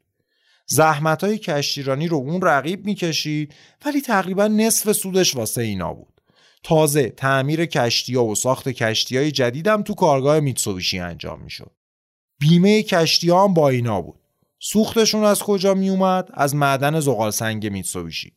زحمت 0.66 1.24
های 1.24 1.38
کشتیرانی 1.38 2.08
رو 2.08 2.16
اون 2.16 2.42
رقیب 2.42 2.84
می‌کشید 2.84 3.54
ولی 3.84 4.00
تقریبا 4.00 4.46
نصف 4.46 4.92
سودش 4.92 5.36
واسه 5.36 5.62
اینا 5.62 5.94
بود. 5.94 6.20
تازه 6.62 7.08
تعمیر 7.08 7.66
کشتی 7.66 8.14
ها 8.14 8.24
و 8.24 8.34
ساخت 8.34 8.68
کشتی 8.68 9.16
های 9.16 9.30
جدیدم 9.30 9.82
تو 9.82 9.94
کارگاه 9.94 10.40
میتسوبیشی 10.40 10.98
انجام 10.98 11.42
می‌شد. 11.42 11.72
بیمه 12.40 12.82
کشتی 12.82 13.30
ها 13.30 13.44
هم 13.44 13.54
با 13.54 13.68
اینا 13.68 14.02
بود. 14.02 14.20
سوختشون 14.64 15.24
از 15.24 15.42
کجا 15.42 15.74
می 15.74 15.88
اومد؟ 15.88 16.28
از 16.34 16.54
معدن 16.54 17.00
زغال 17.00 17.30
سنگ 17.30 17.66
میتسوبیشی 17.66 18.32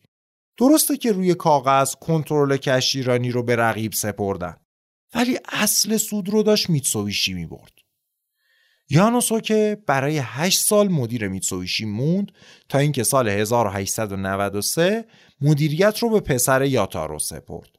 درسته 0.57 0.97
که 0.97 1.11
روی 1.11 1.34
کاغذ 1.34 1.95
کنترل 1.95 2.57
کشتیرانی 2.57 3.32
رو 3.32 3.43
به 3.43 3.55
رقیب 3.55 3.93
سپردن 3.93 4.55
ولی 5.15 5.39
اصل 5.51 5.97
سود 5.97 6.30
رو 6.30 6.43
داشت 6.43 6.69
میتسوبیشی 6.69 7.34
می 7.34 7.45
برد. 8.91 8.99
یانوسوکه 8.99 9.77
برای 9.88 10.17
8 10.23 10.59
سال 10.59 10.88
مدیر 10.88 11.27
میتسوبیشی 11.27 11.86
موند 11.86 12.31
تا 12.69 12.77
اینکه 12.79 13.03
سال 13.03 13.29
1893 13.29 15.05
مدیریت 15.41 15.99
رو 15.99 16.09
به 16.09 16.19
پسر 16.19 16.65
یاتارو 16.65 17.19
سپرد. 17.19 17.69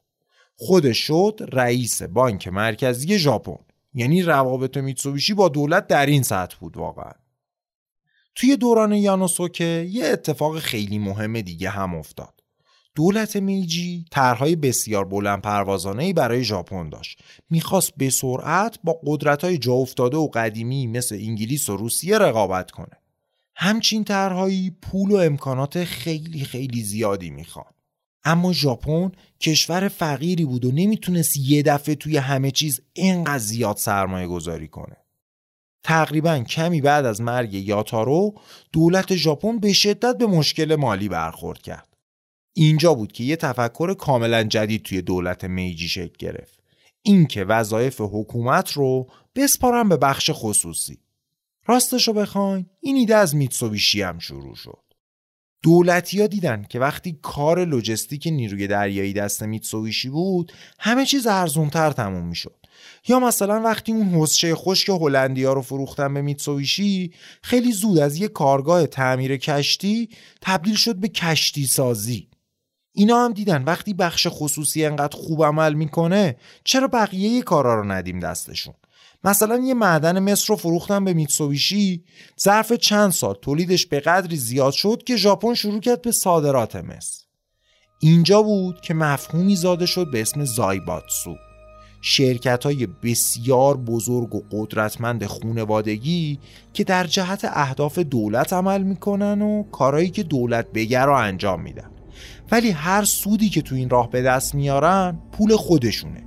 خودش 0.55 0.97
شد 0.97 1.39
رئیس 1.53 2.01
بانک 2.01 2.47
مرکزی 2.47 3.19
ژاپن 3.19 3.65
یعنی 3.93 4.23
روابط 4.23 4.77
میتسوبیشی 4.77 5.33
با 5.33 5.49
دولت 5.49 5.87
در 5.87 6.05
این 6.05 6.23
سطح 6.23 6.57
بود 6.59 6.77
واقعا 6.77 7.11
توی 8.35 8.57
دوران 8.57 8.93
یانوسوکه 8.93 9.87
یه 9.89 10.05
اتفاق 10.05 10.59
خیلی 10.59 10.99
مهم 10.99 11.41
دیگه 11.41 11.69
هم 11.69 11.95
افتاد 11.95 12.36
دولت 12.97 13.35
میجی 13.35 14.05
طرحهای 14.11 14.55
بسیار 14.55 15.05
بلند 15.05 15.41
پروازانه 15.41 16.13
برای 16.13 16.43
ژاپن 16.43 16.89
داشت 16.89 17.19
می‌خواست 17.49 17.93
به 17.97 18.09
سرعت 18.09 18.79
با 18.83 18.99
قدرت‌های 19.05 19.57
جا 19.57 19.73
افتاده 19.73 20.17
و 20.17 20.27
قدیمی 20.27 20.87
مثل 20.87 21.15
انگلیس 21.15 21.69
و 21.69 21.77
روسیه 21.77 22.17
رقابت 22.17 22.71
کنه 22.71 22.97
همچین 23.55 24.03
طرحهایی 24.03 24.75
پول 24.81 25.11
و 25.11 25.15
امکانات 25.15 25.83
خیلی 25.83 26.45
خیلی 26.45 26.83
زیادی 26.83 27.29
می‌خوان 27.29 27.73
اما 28.23 28.53
ژاپن 28.53 29.11
کشور 29.39 29.87
فقیری 29.87 30.45
بود 30.45 30.65
و 30.65 30.71
نمی‌تونست 30.71 31.37
یه 31.37 31.63
دفعه 31.63 31.95
توی 31.95 32.17
همه 32.17 32.51
چیز 32.51 32.81
اینقدر 32.93 33.37
زیاد 33.37 33.77
سرمایه 33.77 34.27
گذاری 34.27 34.67
کنه. 34.67 34.97
تقریبا 35.83 36.39
کمی 36.39 36.81
بعد 36.81 37.05
از 37.05 37.21
مرگ 37.21 37.53
یاتارو 37.53 38.33
دولت 38.71 39.15
ژاپن 39.15 39.59
به 39.59 39.73
شدت 39.73 40.17
به 40.17 40.25
مشکل 40.25 40.75
مالی 40.75 41.09
برخورد 41.09 41.61
کرد. 41.61 41.86
اینجا 42.59 42.93
بود 42.93 43.11
که 43.11 43.23
یه 43.23 43.35
تفکر 43.35 43.93
کاملا 43.93 44.43
جدید 44.43 44.83
توی 44.83 45.01
دولت 45.01 45.43
میجی 45.43 45.87
شکل 45.87 46.15
گرفت. 46.19 46.59
اینکه 47.01 47.43
وظایف 47.43 48.01
حکومت 48.01 48.71
رو 48.71 49.09
بسپارن 49.35 49.89
به 49.89 49.97
بخش 49.97 50.29
خصوصی. 50.33 50.97
راستشو 51.65 52.13
بخواین 52.13 52.65
این 52.79 52.95
ایده 52.95 53.15
از 53.15 53.35
میتسوبیشی 53.35 54.01
هم 54.01 54.19
شروع 54.19 54.55
شد. 54.55 54.83
دولتی 55.63 56.21
ها 56.21 56.27
دیدن 56.27 56.65
که 56.69 56.79
وقتی 56.79 57.19
کار 57.21 57.65
لوجستیک 57.65 58.27
نیروی 58.27 58.67
دریایی 58.67 59.13
دست 59.13 59.43
میتسویشی 59.43 60.09
بود 60.09 60.51
همه 60.79 61.05
چیز 61.05 61.27
ارزونتر 61.27 61.91
تموم 61.91 62.27
می‌شد 62.27 62.65
یا 63.07 63.19
مثلا 63.19 63.61
وقتی 63.61 63.91
اون 63.91 64.09
حسچه 64.09 64.55
خشک 64.55 64.89
هلندی 64.89 65.43
ها 65.43 65.53
رو 65.53 65.61
فروختن 65.61 66.13
به 66.13 66.21
میتسویشی 66.21 67.13
خیلی 67.43 67.71
زود 67.71 67.97
از 67.97 68.17
یه 68.17 68.27
کارگاه 68.27 68.87
تعمیر 68.87 69.37
کشتی 69.37 70.09
تبدیل 70.41 70.75
شد 70.75 70.95
به 70.95 71.07
کشتی 71.07 71.67
سازی 71.67 72.27
اینا 72.97 73.25
هم 73.25 73.33
دیدن. 73.33 73.63
وقتی 73.63 73.93
بخش 73.93 74.27
خصوصی 74.29 74.85
انقدر 74.85 75.17
خوب 75.17 75.43
عمل 75.43 75.73
می‌کنه 75.73 76.35
چرا 76.63 76.87
بقیه 76.87 77.41
کارا 77.41 77.75
رو 77.75 77.91
ندیم 77.91 78.19
دستشون؟ 78.19 78.73
مثلا 79.23 79.57
یه 79.57 79.73
معدن 79.73 80.19
مصر 80.19 80.45
رو 80.47 80.55
فروختن 80.55 81.05
به 81.05 81.13
میتسوبیشی 81.13 82.03
ظرف 82.41 82.73
چند 82.73 83.11
سال 83.11 83.35
تولیدش 83.41 83.85
به 83.85 83.99
قدری 83.99 84.35
زیاد 84.35 84.73
شد 84.73 85.03
که 85.05 85.15
ژاپن 85.15 85.53
شروع 85.53 85.79
کرد 85.79 86.01
به 86.01 86.11
صادرات 86.11 86.75
مصر. 86.75 87.23
اینجا 87.99 88.41
بود 88.41 88.81
که 88.81 88.93
مفهومی 88.93 89.55
زاده 89.55 89.85
شد 89.85 90.11
به 90.11 90.21
اسم 90.21 90.45
زایباتسو. 90.45 91.35
شرکت 92.01 92.63
های 92.63 92.87
بسیار 93.03 93.77
بزرگ 93.77 94.35
و 94.35 94.43
قدرتمند 94.51 95.25
خونوادگی 95.25 96.39
که 96.73 96.83
در 96.83 97.07
جهت 97.07 97.41
اهداف 97.53 97.99
دولت 97.99 98.53
عمل 98.53 98.83
می‌کنن 98.83 99.41
و 99.41 99.63
کارهایی 99.63 100.09
که 100.09 100.23
دولت 100.23 100.67
بگر 100.73 101.05
رو 101.05 101.13
انجام 101.13 101.61
میدن. 101.61 101.91
ولی 102.51 102.71
هر 102.71 103.03
سودی 103.03 103.49
که 103.49 103.61
تو 103.61 103.75
این 103.75 103.89
راه 103.89 104.09
به 104.09 104.21
دست 104.21 104.55
میارن 104.55 105.17
پول 105.31 105.55
خودشونه. 105.55 106.23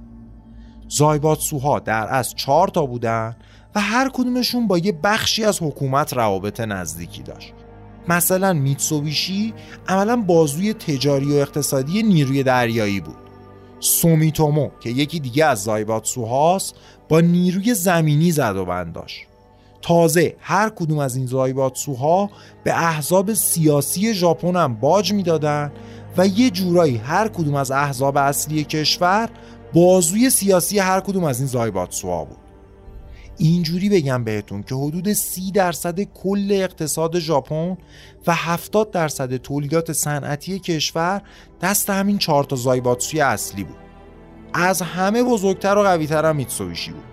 زایباتسوها 0.89 1.79
در 1.79 2.09
از 2.15 2.35
چهار 2.35 2.69
تا 2.69 2.87
بودن 2.87 3.37
و 3.75 3.81
هر 3.81 4.11
کدومشون 4.13 4.67
با 4.67 4.79
یه 4.79 4.93
بخشی 4.93 5.45
از 5.45 5.63
حکومت 5.63 6.13
روابط 6.13 6.61
نزدیکی 6.61 7.23
داشت. 7.23 7.53
مثلا 8.09 8.53
میتسوبیشی 8.53 9.55
عملا 9.89 10.17
بازوی 10.17 10.73
تجاری 10.73 11.33
و 11.33 11.37
اقتصادی 11.37 12.03
نیروی 12.03 12.43
دریایی 12.43 13.01
بود. 13.01 13.17
سومیتومو 13.81 14.71
که 14.81 14.91
یکی 14.91 15.21
دیگه 15.21 15.45
از 15.45 15.63
زایباتسوهاست 15.63 16.75
با 17.09 17.21
نیروی 17.21 17.75
زمینی 17.75 18.33
زد 18.33 18.57
و 18.57 18.65
بند 18.65 18.93
داشت. 18.93 19.30
تازه 19.83 20.37
هر 20.41 20.69
کدوم 20.69 20.99
از 20.99 21.17
این 21.17 21.27
زایباتسوها 21.27 22.31
به 22.65 22.79
احزاب 22.79 23.35
سیاسی 23.35 24.15
ژاپن 24.15 24.57
هم 24.57 24.75
باج 24.75 25.13
می‌دادن 25.13 25.73
و 26.17 26.27
یه 26.27 26.51
جورایی 26.51 26.97
هر 26.97 27.29
کدوم 27.29 27.55
از 27.55 27.71
احزاب 27.71 28.17
اصلی 28.17 28.65
کشور 28.65 29.29
بازوی 29.75 30.31
سیاسی 30.31 30.79
هر 30.79 31.01
کدوم 31.01 31.25
از 31.25 31.39
این 31.39 31.49
زایباتسوها 31.49 32.25
بود. 32.25 32.37
اینجوری 33.39 33.89
بگم 33.89 34.25
بهتون 34.25 34.63
که 34.63 34.75
حدود 34.75 35.13
سی 35.13 35.51
درصد 35.51 36.01
کل 36.01 36.49
اقتصاد 36.51 37.19
ژاپن 37.19 37.77
و 38.27 38.35
70 38.35 38.91
درصد 38.91 39.37
تولیدات 39.37 39.93
صنعتی 39.93 40.59
کشور 40.59 41.23
دست 41.61 41.91
همین 41.91 42.19
چهار 42.19 42.45
تا 42.45 42.57
زایباتسوی 42.57 43.21
اصلی 43.21 43.65
بود. 43.65 43.77
از 44.53 44.83
همه 44.83 45.23
بزرگتر 45.23 45.79
و 45.79 45.83
قویتر 45.83 46.25
هم 46.25 46.37
میتسویشی 46.37 46.93
بود. 46.93 47.10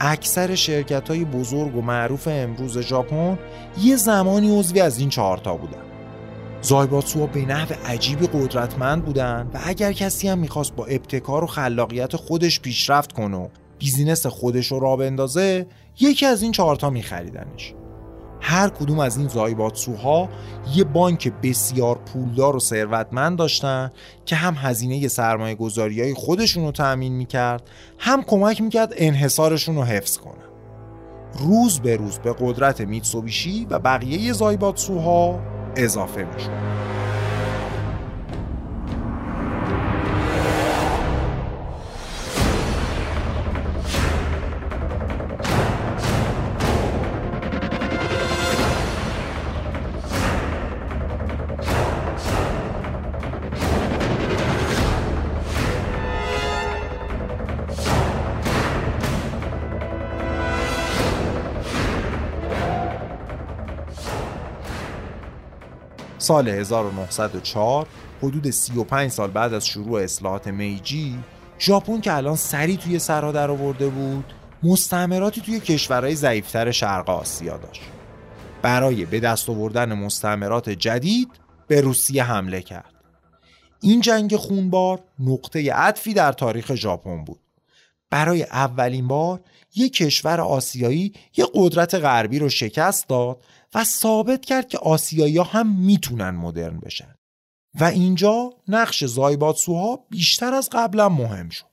اکثر 0.00 0.54
شرکت 0.54 1.08
های 1.08 1.24
بزرگ 1.24 1.76
و 1.76 1.82
معروف 1.82 2.28
امروز 2.30 2.78
ژاپن 2.78 3.38
یه 3.82 3.96
زمانی 3.96 4.58
عضوی 4.58 4.80
از 4.80 4.98
این 4.98 5.08
چهارتا 5.08 5.56
بودن. 5.56 5.82
زایباتسو 6.62 7.26
به 7.26 7.46
نحو 7.46 7.74
عجیبی 7.86 8.26
قدرتمند 8.26 9.04
بودن 9.04 9.50
و 9.54 9.58
اگر 9.64 9.92
کسی 9.92 10.28
هم 10.28 10.38
می‌خواست 10.38 10.76
با 10.76 10.86
ابتکار 10.86 11.44
و 11.44 11.46
خلاقیت 11.46 12.16
خودش 12.16 12.60
پیشرفت 12.60 13.12
کنه 13.12 13.36
و 13.36 13.48
بیزینس 13.78 14.26
خودش 14.26 14.66
رو 14.66 14.80
را 14.80 14.96
بندازه 14.96 15.66
یکی 16.00 16.26
از 16.26 16.42
این 16.42 16.52
چهارتا 16.52 16.90
میخریدنش. 16.90 17.74
هر 18.48 18.68
کدوم 18.68 18.98
از 18.98 19.16
این 19.16 19.28
زایباتسوها 19.28 20.28
یه 20.74 20.84
بانک 20.84 21.32
بسیار 21.42 21.98
پولدار 21.98 22.56
و 22.56 22.60
ثروتمند 22.60 23.38
داشتن 23.38 23.92
که 24.24 24.36
هم 24.36 24.54
هزینه 24.58 25.08
سرمایه 25.08 25.54
گذاری 25.54 26.02
های 26.02 26.14
خودشون 26.14 26.64
رو 26.64 26.72
تأمین 26.72 27.12
می‌کرد 27.12 27.70
هم 27.98 28.22
کمک 28.22 28.60
می‌کرد 28.60 28.92
انحصارشون 28.96 29.76
رو 29.76 29.82
حفظ 29.82 30.18
کنن. 30.18 30.46
روز 31.38 31.80
به 31.80 31.96
روز 31.96 32.18
به 32.18 32.34
قدرت 32.40 32.80
میتسوبیشی 32.80 33.66
و 33.70 33.78
بقیه 33.78 34.32
زایباتسوها 34.32 35.40
اضافه 35.76 36.26
میشه 36.34 36.50
سال 66.26 66.48
1904 66.48 67.86
حدود 68.22 68.50
35 68.50 69.10
سال 69.10 69.30
بعد 69.30 69.54
از 69.54 69.66
شروع 69.66 70.02
اصلاحات 70.02 70.46
میجی 70.46 71.18
ژاپن 71.58 72.00
که 72.00 72.14
الان 72.14 72.36
سری 72.36 72.76
توی 72.76 72.98
سرها 72.98 73.32
در 73.32 73.50
آورده 73.50 73.88
بود 73.88 74.24
مستعمراتی 74.62 75.40
توی 75.40 75.60
کشورهای 75.60 76.14
ضعیفتر 76.14 76.70
شرق 76.70 77.10
آسیا 77.10 77.56
داشت. 77.56 77.82
برای 78.62 79.04
به 79.04 79.20
دست 79.20 79.50
آوردن 79.50 79.92
مستعمرات 79.92 80.70
جدید 80.70 81.28
به 81.66 81.80
روسیه 81.80 82.24
حمله 82.24 82.62
کرد. 82.62 82.94
این 83.80 84.00
جنگ 84.00 84.36
خونبار 84.36 85.02
نقطه 85.18 85.72
عطفی 85.72 86.14
در 86.14 86.32
تاریخ 86.32 86.74
ژاپن 86.74 87.24
بود. 87.24 87.40
برای 88.10 88.42
اولین 88.42 89.08
بار 89.08 89.40
یک 89.76 89.92
کشور 89.92 90.40
آسیایی 90.40 91.12
یک 91.36 91.46
قدرت 91.54 91.94
غربی 91.94 92.38
رو 92.38 92.48
شکست 92.48 93.08
داد 93.08 93.42
و 93.76 93.84
ثابت 93.84 94.44
کرد 94.44 94.68
که 94.68 94.78
آسیایی 94.78 95.38
هم 95.38 95.76
می‌تونن 95.76 96.30
مدرن 96.30 96.80
بشن. 96.80 97.14
و 97.80 97.84
اینجا 97.84 98.50
نقش 98.68 99.04
زایباتسوها 99.04 100.06
بیشتر 100.10 100.54
از 100.54 100.68
قبلا 100.72 101.08
مهم 101.08 101.48
شد. 101.48 101.66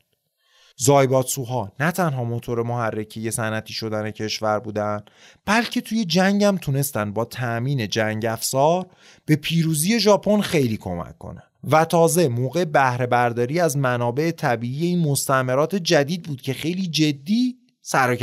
زایباتسوها 0.78 1.72
نه 1.80 1.92
تنها 1.92 2.24
موتور 2.24 2.64
محرکی 2.64 3.32
صنعتی 3.32 3.74
شدن 3.74 4.12
کشور 4.12 4.60
بودن 4.60 5.04
بلکه 5.46 5.82
توی 5.82 6.06
جنگم 6.06 6.58
تونستن 6.58 7.14
با 7.14 7.26
تأمین 7.26 7.88
جنگ 7.88 8.26
افزار 8.26 8.88
به 9.26 9.36
پیروزی 9.36 10.00
ژاپن 10.00 10.42
خیلی 10.42 10.78
کمک 10.78 11.18
کنن. 11.18 11.44
و 11.64 11.86
تازه 11.86 12.28
موقع 12.28 12.66
بهره 12.66 13.06
برداری 13.06 13.60
از 13.60 13.78
منابع 13.78 14.32
طبیعی 14.32 14.86
این 14.86 15.00
مستعمرات 15.00 15.76
جدید 15.76 16.24
بود 16.24 16.42
که 16.42 16.54
خیلی 16.54 16.88
جدی 16.88 17.58
سر 17.82 18.16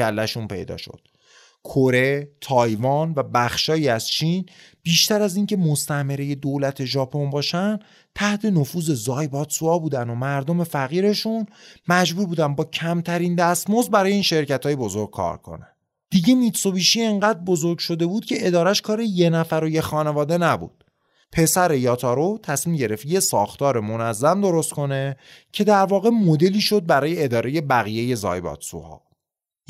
پیدا 0.49 0.77
شد. 0.77 1.10
کره، 1.65 2.31
تایوان 2.41 3.13
و 3.17 3.23
بخشایی 3.23 3.89
از 3.89 4.09
چین 4.09 4.47
بیشتر 4.83 5.23
از 5.23 5.37
اینکه 5.37 5.57
مستعمره 5.57 6.35
دولت 6.35 6.85
ژاپن 6.85 7.31
باشن 7.31 7.79
تحت 8.15 8.45
نفوذ 8.45 8.91
زایباتسوها 8.91 9.79
بودن 9.79 10.11
و 10.11 10.15
مردم 10.15 10.65
فقیرشون 10.65 11.47
مجبور 11.89 12.27
بودن 12.27 12.55
با 12.55 12.65
کمترین 12.65 13.35
دستمزد 13.35 13.91
برای 13.91 14.13
این 14.13 14.23
شرکت 14.23 14.67
های 14.67 14.77
بزرگ 14.77 15.11
کار 15.11 15.37
کنن. 15.37 15.67
دیگه 16.11 16.35
میتسوبیشی 16.35 17.03
انقدر 17.03 17.39
بزرگ 17.39 17.79
شده 17.79 18.07
بود 18.07 18.25
که 18.25 18.47
ادارش 18.47 18.83
کار 18.83 19.01
یه 19.01 19.31
نفر 19.31 19.61
و 19.65 19.69
یه 19.69 19.81
خانواده 19.81 20.39
نبود. 20.39 20.85
پسر 21.33 21.75
یاتارو 21.75 22.39
تصمیم 22.43 22.77
گرفت 22.77 23.07
یه 23.07 23.21
ساختار 23.21 23.81
منظم 23.81 24.41
درست 24.41 24.73
کنه 24.73 25.17
که 25.53 25.65
در 25.65 25.85
واقع 25.85 26.11
مدلی 26.11 26.61
شد 26.61 26.87
برای 26.87 27.25
اداره 27.25 27.61
بقیه 27.61 28.15
زایباتسوها 28.15 29.10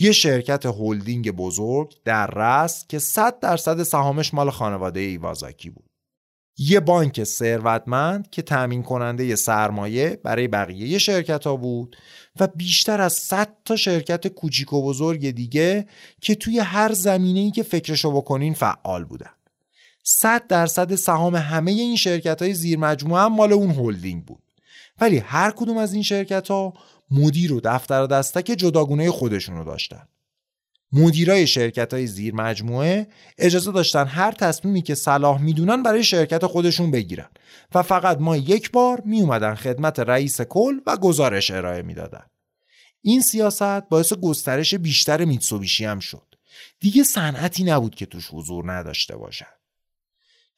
یه 0.00 0.12
شرکت 0.12 0.66
هلدینگ 0.66 1.30
بزرگ 1.30 1.94
در 2.04 2.26
رس 2.26 2.86
که 2.88 2.98
100 2.98 3.40
درصد 3.40 3.82
سهامش 3.82 4.34
مال 4.34 4.50
خانواده 4.50 5.00
ایوازاکی 5.00 5.70
بود. 5.70 5.90
یه 6.58 6.80
بانک 6.80 7.24
ثروتمند 7.24 8.30
که 8.30 8.42
تأمین 8.42 8.82
کننده 8.82 9.36
سرمایه 9.36 10.20
برای 10.24 10.48
بقیه 10.48 10.98
شرکت 10.98 11.46
ها 11.46 11.56
بود 11.56 11.96
و 12.40 12.46
بیشتر 12.46 13.00
از 13.00 13.12
100 13.12 13.56
تا 13.64 13.76
شرکت 13.76 14.28
کوچیک 14.28 14.72
و 14.72 14.82
بزرگ 14.82 15.30
دیگه 15.30 15.86
که 16.20 16.34
توی 16.34 16.58
هر 16.58 16.92
زمینه‌ای 16.92 17.50
که 17.50 17.62
فکرشو 17.62 18.12
بکنین 18.12 18.54
فعال 18.54 19.04
بودن. 19.04 19.30
100 20.02 20.46
درصد 20.46 20.94
سهام 20.94 21.36
همه 21.36 21.70
این 21.70 21.96
شرکت 21.96 22.42
های 22.42 22.54
زیر 22.54 22.78
مجموعه 22.78 23.26
مال 23.26 23.52
اون 23.52 23.70
هلدینگ 23.70 24.24
بود. 24.24 24.42
ولی 25.00 25.18
هر 25.18 25.50
کدوم 25.50 25.76
از 25.76 25.94
این 25.94 26.02
شرکت 26.02 26.48
ها 26.48 26.74
مدیر 27.10 27.52
و 27.52 27.60
دفتر 27.60 28.02
و 28.02 28.06
دستک 28.06 28.44
جداگونه 28.44 29.10
خودشونو 29.10 29.64
داشتن 29.64 30.08
مدیرای 30.92 31.46
شرکت 31.46 31.94
های 31.94 32.06
زیر 32.06 32.34
مجموعه 32.34 33.06
اجازه 33.38 33.72
داشتن 33.72 34.06
هر 34.06 34.32
تصمیمی 34.32 34.82
که 34.82 34.94
صلاح 34.94 35.42
می‌دونن 35.42 35.82
برای 35.82 36.04
شرکت 36.04 36.46
خودشون 36.46 36.90
بگیرن 36.90 37.28
و 37.74 37.82
فقط 37.82 38.18
ما 38.18 38.36
یک 38.36 38.70
بار 38.70 39.02
می 39.04 39.20
اومدن 39.20 39.54
خدمت 39.54 39.98
رئیس 39.98 40.40
کل 40.40 40.80
و 40.86 40.96
گزارش 40.96 41.50
ارائه 41.50 41.82
می‌دادن. 41.82 42.26
این 43.02 43.20
سیاست 43.20 43.88
باعث 43.88 44.12
گسترش 44.12 44.74
بیشتر 44.74 45.24
میتسوبیشی 45.24 45.84
هم 45.84 45.98
شد. 46.00 46.34
دیگه 46.80 47.04
صنعتی 47.04 47.64
نبود 47.64 47.94
که 47.94 48.06
توش 48.06 48.28
حضور 48.32 48.72
نداشته 48.72 49.16
باشن. 49.16 49.46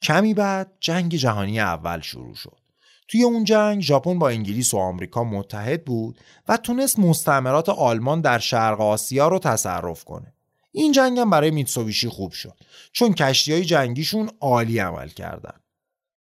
کمی 0.01 0.33
بعد 0.33 0.71
جنگ 0.79 1.15
جهانی 1.15 1.59
اول 1.59 2.01
شروع 2.01 2.35
شد. 2.35 2.62
توی 3.07 3.23
اون 3.23 3.43
جنگ 3.43 3.81
ژاپن 3.81 4.19
با 4.19 4.29
انگلیس 4.29 4.73
و 4.73 4.77
آمریکا 4.77 5.23
متحد 5.23 5.85
بود 5.85 6.19
و 6.47 6.57
تونست 6.57 6.99
مستعمرات 6.99 7.69
آلمان 7.69 8.21
در 8.21 8.39
شرق 8.39 8.81
آسیا 8.81 9.27
رو 9.27 9.39
تصرف 9.39 10.03
کنه. 10.03 10.33
این 10.71 10.91
جنگ 10.91 11.19
هم 11.19 11.29
برای 11.29 11.51
میتسوبیشی 11.51 12.09
خوب 12.09 12.31
شد 12.31 12.53
چون 12.91 13.13
کشتی 13.13 13.53
های 13.53 13.65
جنگیشون 13.65 14.29
عالی 14.41 14.79
عمل 14.79 15.07
کردن. 15.07 15.53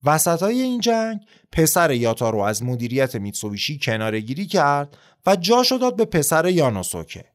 وسط 0.04 0.44
های 0.44 0.62
این 0.62 0.80
جنگ 0.80 1.20
پسر 1.52 1.92
یاتارو 1.92 2.40
از 2.40 2.64
مدیریت 2.64 3.16
میتسوبیشی 3.16 3.80
کنارگیری 3.80 4.46
کرد 4.46 4.98
و 5.26 5.36
جاشو 5.36 5.78
داد 5.78 5.96
به 5.96 6.06
پسر 6.06 6.46
یانوسوکه. 6.46 7.26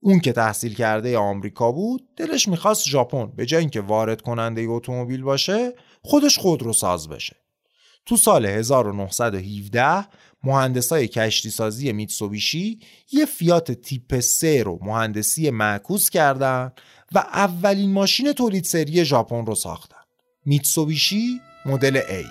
اون 0.00 0.20
که 0.20 0.32
تحصیل 0.32 0.74
کرده 0.74 1.18
آمریکا 1.18 1.72
بود 1.72 2.08
دلش 2.16 2.48
می‌خواست 2.48 2.88
ژاپن 2.88 3.26
به 3.26 3.46
جای 3.46 3.60
اینکه 3.60 3.80
وارد 3.80 4.20
کننده 4.20 4.66
اتومبیل 4.68 5.22
باشه 5.22 5.72
خودش 6.02 6.38
خودرو 6.38 6.72
ساز 6.72 7.08
بشه 7.08 7.36
تو 8.06 8.16
سال 8.16 8.46
1917 8.46 10.06
مهندسای 10.44 11.08
کشتی 11.08 11.50
سازی 11.50 11.92
میتسوبیشی 11.92 12.78
یه 13.12 13.26
فیات 13.26 13.72
تیپ 13.72 14.20
3 14.20 14.62
رو 14.62 14.78
مهندسی 14.82 15.50
معکوس 15.50 16.10
کردن 16.10 16.72
و 17.12 17.18
اولین 17.18 17.92
ماشین 17.92 18.32
تولید 18.32 18.64
سری 18.64 19.04
ژاپن 19.04 19.46
رو 19.46 19.54
ساختن. 19.54 19.96
میتسوبیشی 20.44 21.40
مدل 21.66 22.00
A. 22.00 22.26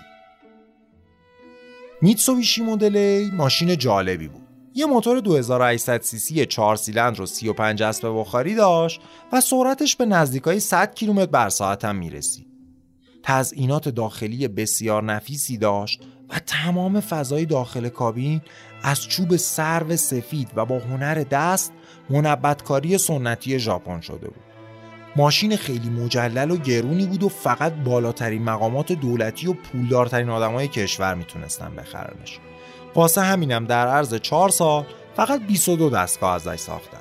میتسوبیشی 2.02 2.62
مدل 2.62 3.28
A 3.30 3.34
ماشین 3.34 3.78
جالبی 3.78 4.28
بود. 4.28 4.42
یه 4.74 4.86
موتور 4.86 5.20
2800 5.20 6.02
سی 6.02 6.20
سی 6.20 6.46
4 6.46 6.76
سیلندر 6.76 7.22
و 7.22 7.26
35 7.26 7.84
اسب 7.84 8.08
بخاری 8.08 8.56
داشت 8.56 9.02
و 9.32 9.42
سرعتش 9.42 9.96
به 9.96 10.06
نزدیکای 10.06 10.60
100 10.60 10.96
کیلومتر 10.96 11.32
بر 11.32 11.50
ساعت 11.50 11.86
هم 11.86 11.96
می‌رسید. 11.96 12.51
تزئینات 13.24 13.90
داخلی 13.90 14.48
بسیار 14.48 15.04
نفیسی 15.04 15.58
داشت 15.58 16.02
و 16.30 16.40
تمام 16.46 17.00
فضای 17.00 17.46
داخل 17.46 17.90
کابین 17.90 18.42
از 18.84 19.08
چوب 19.08 19.36
سرو 19.36 19.96
سفید 19.96 20.52
و 20.56 20.66
با 20.66 20.80
هنر 20.80 21.16
دست 21.16 21.74
منبتکاری 22.10 22.98
سنتی 22.98 23.60
ژاپن 23.60 24.02
شده 24.02 24.28
بود. 24.28 24.44
ماشین 25.16 25.56
خیلی 25.56 25.90
مجلل 25.90 26.52
و 26.52 26.58
گرونی 26.58 27.06
بود 27.06 27.24
و 27.24 27.30
فقط 27.30 27.74
بالاترین 27.74 28.44
مقامات 28.44 28.92
دولتی 28.92 29.48
و 29.48 29.54
پولدارترین 29.54 30.30
آدمای 30.30 30.68
کشور 30.68 31.16
می‌تونستن 31.16 31.76
بخرنش. 31.76 32.40
واسه 32.96 33.22
همینم 33.22 33.66
در 33.66 33.88
عرض 33.88 34.16
چهار 34.16 34.50
سال 34.50 34.86
فقط 35.16 35.42
22 35.48 35.90
دستگاه 35.90 36.34
ازش 36.34 36.60
ساختن. 36.60 37.01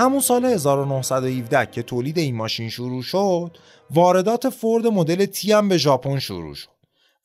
همون 0.00 0.20
سال 0.20 0.44
1917 0.44 1.66
که 1.66 1.82
تولید 1.82 2.18
این 2.18 2.36
ماشین 2.36 2.68
شروع 2.68 3.02
شد 3.02 3.58
واردات 3.90 4.48
فورد 4.48 4.86
مدل 4.86 5.26
تی 5.26 5.52
هم 5.52 5.68
به 5.68 5.78
ژاپن 5.78 6.18
شروع 6.18 6.54
شد 6.54 6.68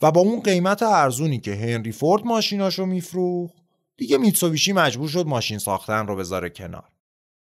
و 0.01 0.11
با 0.11 0.21
اون 0.21 0.41
قیمت 0.41 0.83
ارزونی 0.83 1.39
که 1.39 1.55
هنری 1.55 1.91
فورد 1.91 2.25
ماشیناشو 2.25 2.85
میفروخت 2.85 3.53
دیگه 3.97 4.17
میتسوبیشی 4.17 4.73
مجبور 4.73 5.09
شد 5.09 5.25
ماشین 5.27 5.57
ساختن 5.57 6.07
رو 6.07 6.15
بذاره 6.15 6.49
کنار. 6.49 6.89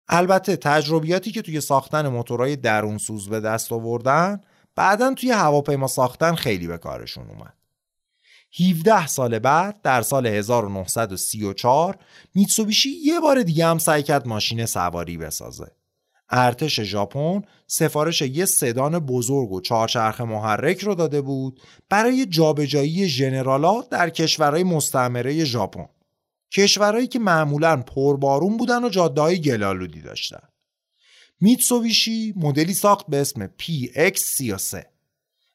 البته 0.09 0.57
تجربیاتی 0.57 1.31
که 1.31 1.43
توی 1.43 1.61
ساختن 1.61 2.09
موتورهای 2.09 2.57
درون 2.57 2.99
سوز 2.99 3.29
به 3.29 3.41
دست 3.41 3.73
آوردن 3.73 4.41
بعدا 4.77 5.15
توی 5.15 5.31
هواپیما 5.31 5.87
ساختن 5.87 6.35
خیلی 6.35 6.67
به 6.67 6.79
کارشون 6.79 7.31
اومد. 7.31 7.58
17 8.61 9.07
سال 9.07 9.39
بعد 9.39 9.83
در 9.83 10.03
سال 10.03 10.27
1934 10.27 11.99
میتسوبیشی 12.35 12.91
یه 12.91 13.21
بار 13.21 13.43
دیگه 13.43 13.67
هم 13.67 13.79
سعی 13.79 14.03
کرد 14.03 14.27
ماشین 14.29 14.67
سواری 14.67 15.17
بسازه. 15.17 15.71
ارتش 16.31 16.81
ژاپن 16.81 17.43
سفارش 17.67 18.23
یه 18.23 18.45
سدان 18.45 18.99
بزرگ 18.99 19.53
و 19.53 19.61
چهارچرخ 19.61 20.21
محرک 20.21 20.79
رو 20.81 20.95
داده 20.95 21.21
بود 21.21 21.61
برای 21.89 22.27
جابجایی 22.27 23.09
ژنرالا 23.09 23.83
در 23.83 24.11
کشورهای 24.11 24.65
مستعمره 24.65 25.45
ژاپن. 25.45 25.89
کشورهایی 26.53 27.07
که 27.07 27.19
معمولا 27.19 27.77
پربارون 27.77 28.57
بودن 28.57 28.85
و 28.85 28.89
جادههای 28.89 29.41
گلالودی 29.41 30.01
داشتن. 30.01 30.49
میتسوبیشی 31.41 32.35
مدلی 32.37 32.75
ساخت 32.75 33.07
به 33.09 33.17
اسم 33.17 33.47
PX33 33.47 34.98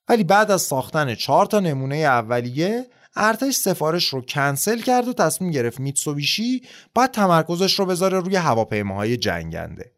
ولی 0.10 0.24
بعد 0.24 0.52
از 0.52 0.62
ساختن 0.62 1.16
چهار 1.16 1.46
تا 1.46 1.60
نمونه 1.60 1.96
اولیه 1.96 2.86
ارتش 3.16 3.56
سفارش 3.56 4.08
رو 4.08 4.22
کنسل 4.22 4.82
کرد 4.82 5.08
و 5.08 5.14
تصمیم 5.14 5.52
گرفت 5.52 5.80
میتسوبیشی 5.80 6.62
باید 6.96 7.12
تمرکزش 7.12 7.80
رو 7.80 7.86
بذاره 7.86 8.20
روی 8.20 8.36
هواپیماهای 8.36 9.18
جنگنده. 9.18 9.92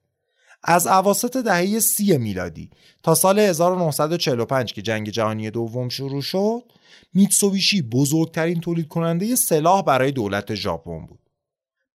از 0.64 0.88
اواسط 0.88 1.38
دهه 1.38 1.80
سی 1.80 2.18
میلادی 2.18 2.70
تا 3.04 3.16
سال 3.16 3.40
1945 3.40 4.74
که 4.74 4.82
جنگ 4.82 5.10
جهانی 5.10 5.52
دوم 5.52 5.90
شروع 5.90 6.22
شد 6.22 6.64
میتسوبیشی 7.14 7.82
بزرگترین 7.82 8.60
تولید 8.60 8.88
کننده 8.88 9.36
سلاح 9.36 9.82
برای 9.82 10.12
دولت 10.12 10.56
ژاپن 10.56 11.06
بود. 11.06 11.20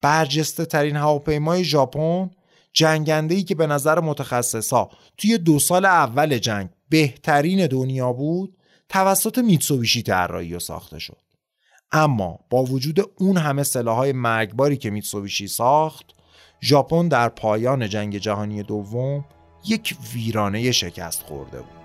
برجسته 0.03 0.65
ترین 0.65 0.97
هواپیمای 0.97 1.65
ژاپن 1.65 2.31
جنگنده 2.73 3.35
ای 3.35 3.43
که 3.43 3.55
به 3.55 3.67
نظر 3.67 4.01
متخصصا 4.01 4.89
توی 5.17 5.39
دو 5.39 5.59
سال 5.59 5.85
اول 5.85 6.39
جنگ 6.39 6.69
بهترین 6.89 7.67
دنیا 7.67 8.13
بود 8.13 8.57
توسط 8.89 9.39
میتسوبیشی 9.39 10.03
طراحی 10.03 10.55
و 10.55 10.59
ساخته 10.59 10.99
شد. 10.99 11.23
اما 11.93 12.39
با 12.51 12.65
وجود 12.65 13.01
اون 13.17 13.37
همه 13.37 13.63
سلاحهای 13.63 14.13
مرگباری 14.13 14.77
که 14.77 14.91
میتسوبیشی 14.91 15.49
ساخت 15.49 16.07
ژاپن 16.63 17.09
در 17.09 17.29
پایان 17.29 17.89
جنگ 17.89 18.19
جهانی 18.19 18.63
دوم 18.63 19.25
یک 19.67 19.97
ویرانه 20.15 20.73
شکست 20.73 21.23
خورده 21.23 21.59
بود. 21.59 21.78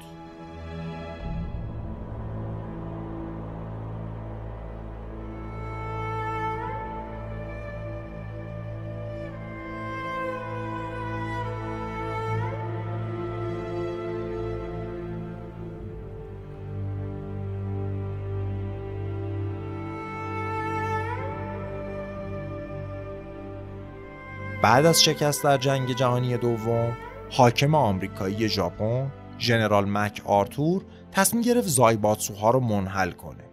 بعد 24.64 24.86
از 24.86 25.04
شکست 25.04 25.44
در 25.44 25.58
جنگ 25.58 25.96
جهانی 25.96 26.38
دوم 26.38 26.98
حاکم 27.32 27.76
آمریکایی 27.76 28.50
ژاپن 28.50 29.12
ژنرال 29.40 29.86
مک 29.86 30.22
آرتور 30.26 30.86
تصمیم 31.12 31.44
گرفت 31.44 31.68
زایباتسوها 31.68 32.50
رو 32.50 32.60
منحل 32.60 33.12
کنه. 33.12 33.44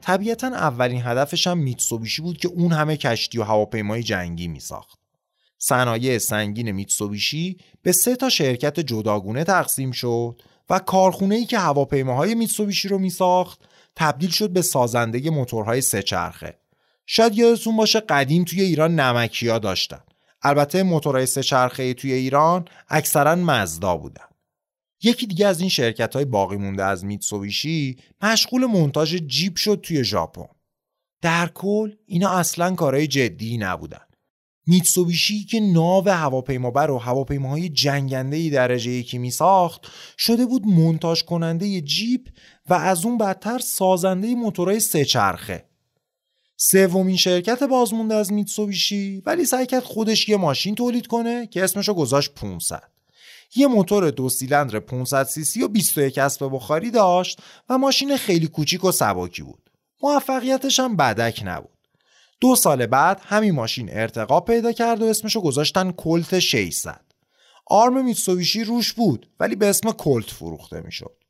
طبیعتا 0.00 0.46
اولین 0.46 1.02
هدفش 1.02 1.46
هم 1.46 1.58
میتسوبیشی 1.58 2.22
بود 2.22 2.38
که 2.38 2.48
اون 2.48 2.72
همه 2.72 2.96
کشتی 2.96 3.38
و 3.38 3.42
هواپیمای 3.42 4.02
جنگی 4.02 4.48
میساخت. 4.48 4.98
صنایع 5.58 6.18
سنگین 6.18 6.70
میتسوبیشی 6.70 7.56
به 7.82 7.92
سه 7.92 8.16
تا 8.16 8.28
شرکت 8.28 8.80
جداگونه 8.80 9.44
تقسیم 9.44 9.90
شد 9.90 10.42
و 10.70 10.78
کارخونه 10.78 11.34
ای 11.34 11.44
که 11.44 11.58
هواپیماهای 11.58 12.34
میتسوبیشی 12.34 12.88
رو 12.88 12.98
میساخت 12.98 13.60
تبدیل 13.96 14.30
شد 14.30 14.50
به 14.50 14.62
سازنده 14.62 15.30
موتورهای 15.30 15.80
سه 15.80 16.02
چرخه 16.02 16.58
شاید 17.06 17.34
یادتون 17.34 17.76
باشه 17.76 18.00
قدیم 18.00 18.44
توی 18.44 18.62
ایران 18.62 19.00
نمکیا 19.00 19.58
داشتن. 19.58 20.00
البته 20.44 20.82
موتورهای 20.82 21.26
سه 21.26 21.42
چرخه 21.42 21.94
توی 21.94 22.12
ایران 22.12 22.64
اکثرا 22.88 23.34
مزدا 23.34 23.96
بودن. 23.96 24.24
یکی 25.02 25.26
دیگه 25.26 25.46
از 25.46 25.60
این 25.60 25.68
شرکت 25.68 26.16
های 26.16 26.24
باقی 26.24 26.56
مونده 26.56 26.84
از 26.84 27.04
میتسوبیشی 27.04 27.96
مشغول 28.22 28.66
مونتاژ 28.66 29.14
جیپ 29.14 29.56
شد 29.56 29.80
توی 29.82 30.04
ژاپن. 30.04 30.48
در 31.22 31.48
کل 31.54 31.92
اینا 32.06 32.30
اصلا 32.30 32.74
کارهای 32.74 33.06
جدی 33.06 33.58
نبودن. 33.58 34.00
میتسوبیشی 34.66 35.44
که 35.44 35.60
ناو 35.60 36.08
هواپیمابر 36.08 36.90
و 36.90 36.98
هواپیماهای 36.98 37.68
جنگنده 37.68 38.50
درجه 38.50 38.90
یکی 38.90 39.18
می 39.18 39.30
ساخت 39.30 39.86
شده 40.18 40.46
بود 40.46 40.66
مونتاژ 40.66 41.22
کننده 41.22 41.80
جیپ 41.80 42.28
و 42.68 42.74
از 42.74 43.04
اون 43.04 43.18
بدتر 43.18 43.58
سازنده 43.58 44.34
موتورهای 44.34 44.80
سه 44.80 45.04
چرخه. 45.04 45.73
سومین 46.70 47.16
شرکت 47.16 47.62
بازمونده 47.62 48.14
از 48.14 48.32
میتسوبیشی 48.32 49.22
ولی 49.26 49.44
سعی 49.44 49.66
کرد 49.66 49.82
خودش 49.82 50.28
یه 50.28 50.36
ماشین 50.36 50.74
تولید 50.74 51.06
کنه 51.06 51.46
که 51.46 51.64
اسمشو 51.64 51.94
گذاشت 51.94 52.34
500 52.34 52.82
یه 53.56 53.66
موتور 53.66 54.10
دو 54.10 54.28
سیلندر 54.28 54.78
500 54.78 55.24
سی 55.24 55.44
سی 55.44 55.62
و 55.62 55.68
21 55.68 56.18
اسب 56.18 56.48
بخاری 56.52 56.90
داشت 56.90 57.38
و 57.68 57.78
ماشین 57.78 58.16
خیلی 58.16 58.46
کوچیک 58.46 58.84
و 58.84 58.92
سباکی 58.92 59.42
بود. 59.42 59.70
موفقیتش 60.02 60.80
هم 60.80 60.96
بدک 60.96 61.42
نبود. 61.44 61.78
دو 62.40 62.56
سال 62.56 62.86
بعد 62.86 63.20
همین 63.24 63.54
ماشین 63.54 63.88
ارتقا 63.92 64.40
پیدا 64.40 64.72
کرد 64.72 65.02
و 65.02 65.04
اسمشو 65.04 65.40
گذاشتن 65.40 65.92
کلت 65.92 66.38
600 66.38 67.00
آرم 67.66 68.04
میتسوبیشی 68.04 68.64
روش 68.64 68.92
بود 68.92 69.30
ولی 69.40 69.56
به 69.56 69.66
اسم 69.66 69.92
کلت 69.92 70.30
فروخته 70.30 70.80
می‌شد. 70.80 71.23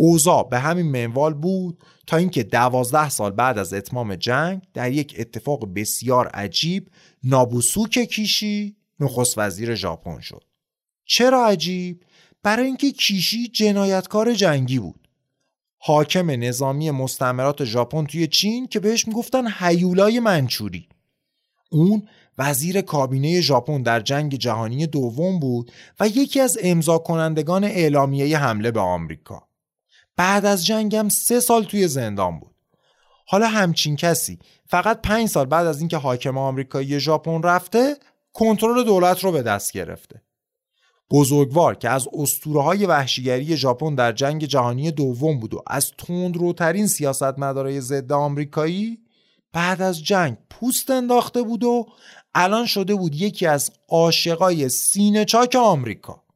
اوضاع 0.00 0.48
به 0.48 0.58
همین 0.58 0.86
منوال 0.86 1.34
بود 1.34 1.84
تا 2.06 2.16
اینکه 2.16 2.42
دوازده 2.42 3.08
سال 3.08 3.30
بعد 3.30 3.58
از 3.58 3.72
اتمام 3.72 4.16
جنگ 4.16 4.62
در 4.74 4.92
یک 4.92 5.14
اتفاق 5.18 5.74
بسیار 5.74 6.26
عجیب 6.26 6.90
نابوسوک 7.24 7.98
کیشی 7.98 8.76
نخست 9.00 9.38
وزیر 9.38 9.74
ژاپن 9.74 10.20
شد. 10.20 10.44
چرا 11.04 11.46
عجیب؟ 11.46 12.04
برای 12.42 12.66
اینکه 12.66 12.90
کیشی 12.92 13.48
جنایتکار 13.48 14.34
جنگی 14.34 14.78
بود. 14.78 15.08
حاکم 15.78 16.30
نظامی 16.30 16.90
مستعمرات 16.90 17.64
ژاپن 17.64 18.04
توی 18.04 18.26
چین 18.26 18.66
که 18.66 18.80
بهش 18.80 19.08
می‌گفتن 19.08 19.44
هیولای 19.58 20.20
منچوری. 20.20 20.88
اون 21.70 22.08
وزیر 22.38 22.80
کابینه 22.80 23.40
ژاپن 23.40 23.82
در 23.82 24.00
جنگ 24.00 24.34
جهانی 24.34 24.86
دوم 24.86 25.40
بود 25.40 25.72
و 26.00 26.08
یکی 26.08 26.40
از 26.40 26.58
امضا 26.62 26.98
کنندگان 26.98 27.64
اعلامیه 27.64 28.38
حمله 28.38 28.70
به 28.70 28.80
آمریکا. 28.80 29.47
بعد 30.18 30.46
از 30.46 30.66
جنگم 30.66 31.08
سه 31.08 31.40
سال 31.40 31.64
توی 31.64 31.88
زندان 31.88 32.40
بود. 32.40 32.54
حالا 33.26 33.48
همچین 33.48 33.96
کسی 33.96 34.38
فقط 34.66 35.02
پنج 35.02 35.28
سال 35.28 35.46
بعد 35.46 35.66
از 35.66 35.78
اینکه 35.78 35.96
حاکم 35.96 36.38
آمریکایی 36.38 37.00
ژاپن 37.00 37.42
رفته 37.42 37.96
کنترل 38.32 38.84
دولت 38.84 39.24
رو 39.24 39.32
به 39.32 39.42
دست 39.42 39.72
گرفته. 39.72 40.22
بزرگوار 41.10 41.74
که 41.74 41.88
از 41.88 42.08
اسطوره 42.12 42.62
های 42.62 42.86
وحشیگری 42.86 43.56
ژاپن 43.56 43.94
در 43.94 44.12
جنگ 44.12 44.44
جهانی 44.44 44.90
دوم 44.90 45.40
بود 45.40 45.54
و 45.54 45.62
از 45.66 45.90
تندروترین 45.98 46.86
سیاستمدارای 46.86 47.80
ضد 47.80 48.12
آمریکایی 48.12 48.98
بعد 49.52 49.82
از 49.82 50.04
جنگ 50.04 50.36
پوست 50.50 50.90
انداخته 50.90 51.42
بود 51.42 51.64
و 51.64 51.86
الان 52.34 52.66
شده 52.66 52.94
بود 52.94 53.14
یکی 53.14 53.46
از 53.46 53.70
عاشقای 53.88 54.68
سینه 54.68 55.24
چاک 55.24 55.56
آمریکا. 55.60 56.27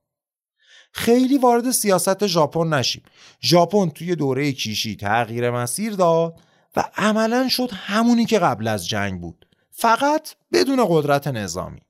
خیلی 0.92 1.38
وارد 1.38 1.70
سیاست 1.70 2.26
ژاپن 2.26 2.74
نشیم. 2.74 3.02
ژاپن 3.42 3.88
توی 3.88 4.16
دوره 4.16 4.52
کیشی 4.52 4.96
تغییر 4.96 5.50
مسیر 5.50 5.92
داد 5.92 6.40
و 6.76 6.84
عملا 6.96 7.48
شد 7.48 7.70
همونی 7.72 8.24
که 8.24 8.38
قبل 8.38 8.68
از 8.68 8.88
جنگ 8.88 9.20
بود. 9.20 9.46
فقط 9.70 10.28
بدون 10.52 10.86
قدرت 10.88 11.28
نظامی. 11.28 11.80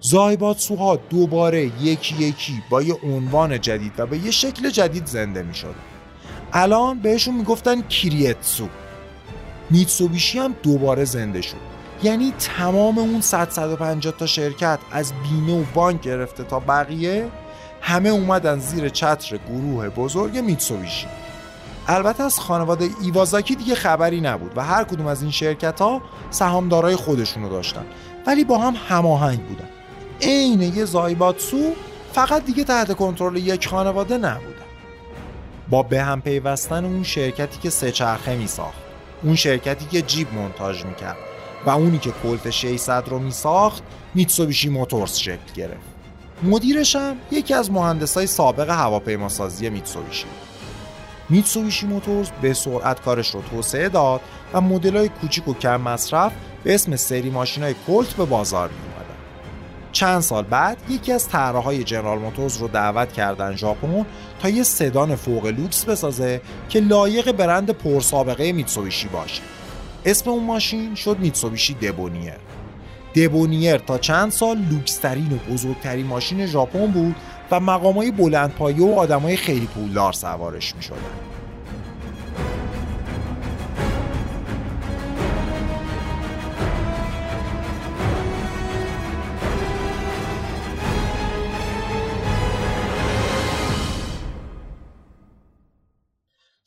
زایباتسوها 0.00 0.96
دوباره 0.96 1.82
یکی 1.82 2.14
یکی 2.14 2.62
با 2.70 2.82
یه 2.82 2.94
عنوان 3.02 3.60
جدید 3.60 3.92
و 3.98 4.06
به 4.06 4.18
یه 4.18 4.30
شکل 4.30 4.70
جدید 4.70 5.06
زنده 5.06 5.42
می 5.42 5.54
شد. 5.54 5.74
الان 6.52 6.98
بهشون 6.98 7.34
می‌گفتن 7.34 7.82
کیریتسو 7.82 8.68
میتسوبیشی 9.70 10.38
هم 10.38 10.54
دوباره 10.62 11.04
زنده 11.04 11.42
شد. 11.42 11.56
یعنی 12.02 12.34
تمام 12.38 12.98
اون 12.98 13.20
150 13.20 14.14
تا 14.18 14.26
شرکت 14.26 14.78
از 14.90 15.12
بیمه 15.22 15.60
و 15.60 15.64
بانک 15.74 16.00
گرفته 16.00 16.44
تا 16.44 16.60
بقیه 16.60 17.30
همه 17.86 18.08
اومدن 18.08 18.58
زیر 18.58 18.88
چتر 18.88 19.36
گروه 19.36 19.88
بزرگ 19.88 20.38
میتسوبیشی 20.38 21.06
البته 21.88 22.22
از 22.22 22.40
خانواده 22.40 22.88
ایوازاکی 23.02 23.54
دیگه 23.54 23.74
خبری 23.74 24.20
نبود 24.20 24.52
و 24.56 24.64
هر 24.64 24.84
کدوم 24.84 25.06
از 25.06 25.22
این 25.22 25.30
شرکت 25.30 25.80
ها 25.80 26.02
سهامدارای 26.30 26.96
خودشونو 26.96 27.48
داشتن. 27.48 27.84
ولی 28.26 28.44
با 28.44 28.58
هم 28.58 28.74
هماهنگ 28.88 29.40
بودن. 29.46 29.68
عین 30.20 30.62
یه 30.62 30.84
زایباتسو 30.84 31.72
فقط 32.12 32.44
دیگه 32.44 32.64
تحت 32.64 32.92
کنترل 32.92 33.36
یک 33.36 33.68
خانواده 33.68 34.18
نبودن 34.18 34.54
با 35.70 35.82
به 35.82 36.02
هم 36.02 36.20
پیوستن 36.20 36.84
اون 36.84 37.02
شرکتی 37.02 37.58
که 37.62 37.70
سه 37.70 37.92
چرخه 37.92 38.36
می 38.36 38.46
ساخت 38.46 38.78
اون 39.22 39.34
شرکتی 39.34 39.86
که 39.86 40.02
جیب 40.02 40.34
منتاج 40.34 40.84
می‌کرد 40.84 41.16
و 41.66 41.70
اونی 41.70 41.98
که 41.98 42.12
کلت 42.22 42.50
600 42.50 43.08
رو 43.08 43.18
می 43.18 43.30
ساخت 43.30 43.82
میتسوبیشی 44.14 44.68
موتورز 44.68 45.16
شکل 45.16 45.52
گرفت. 45.54 45.93
مدیرش 46.42 46.96
هم 46.96 47.16
یکی 47.30 47.54
از 47.54 47.70
مهندسای 47.70 48.26
سابق 48.26 48.70
هواپیماسازی 48.70 49.70
میتسوبیشی 49.70 50.26
میتسوبیشی 51.28 51.86
موتورز 51.86 52.30
به 52.42 52.54
سرعت 52.54 53.00
کارش 53.00 53.34
رو 53.34 53.42
توسعه 53.42 53.88
داد 53.88 54.20
و 54.52 54.60
مدل‌های 54.60 55.08
کوچیک 55.08 55.48
و 55.48 55.54
کم 55.54 55.80
مصرف 55.80 56.32
به 56.64 56.74
اسم 56.74 56.96
سری 56.96 57.30
ماشینای 57.30 57.74
کلت 57.86 58.08
به 58.14 58.24
بازار 58.24 58.68
می 58.68 58.74
اومدن. 58.74 59.14
چند 59.92 60.20
سال 60.20 60.42
بعد 60.42 60.78
یکی 60.88 61.12
از 61.12 61.28
طراحهای 61.28 61.84
جنرال 61.84 62.18
موتورز 62.18 62.56
رو 62.56 62.68
دعوت 62.68 63.12
کردن 63.12 63.56
ژاپن 63.56 64.06
تا 64.42 64.48
یه 64.48 64.62
سدان 64.62 65.16
فوق 65.16 65.46
لوکس 65.46 65.84
بسازه 65.84 66.40
که 66.68 66.80
لایق 66.80 67.32
برند 67.32 67.70
پرسابقه 67.70 68.52
میتسوبیشی 68.52 69.08
باشه. 69.08 69.42
اسم 70.04 70.30
اون 70.30 70.44
ماشین 70.44 70.94
شد 70.94 71.18
میتسوبیشی 71.18 71.74
دبونیر. 71.74 72.43
دبونیر 73.14 73.78
تا 73.78 73.98
چند 73.98 74.30
سال 74.30 74.58
لوکسترین 74.58 75.32
و 75.32 75.52
بزرگترین 75.52 76.06
ماشین 76.06 76.46
ژاپن 76.46 76.86
بود 76.86 77.16
و 77.50 77.60
مقامای 77.60 78.10
بلندپایه 78.10 78.86
و 78.86 78.94
آدمای 78.94 79.36
خیلی 79.36 79.66
پولدار 79.66 80.12
سوارش 80.12 80.74
می 80.76 80.82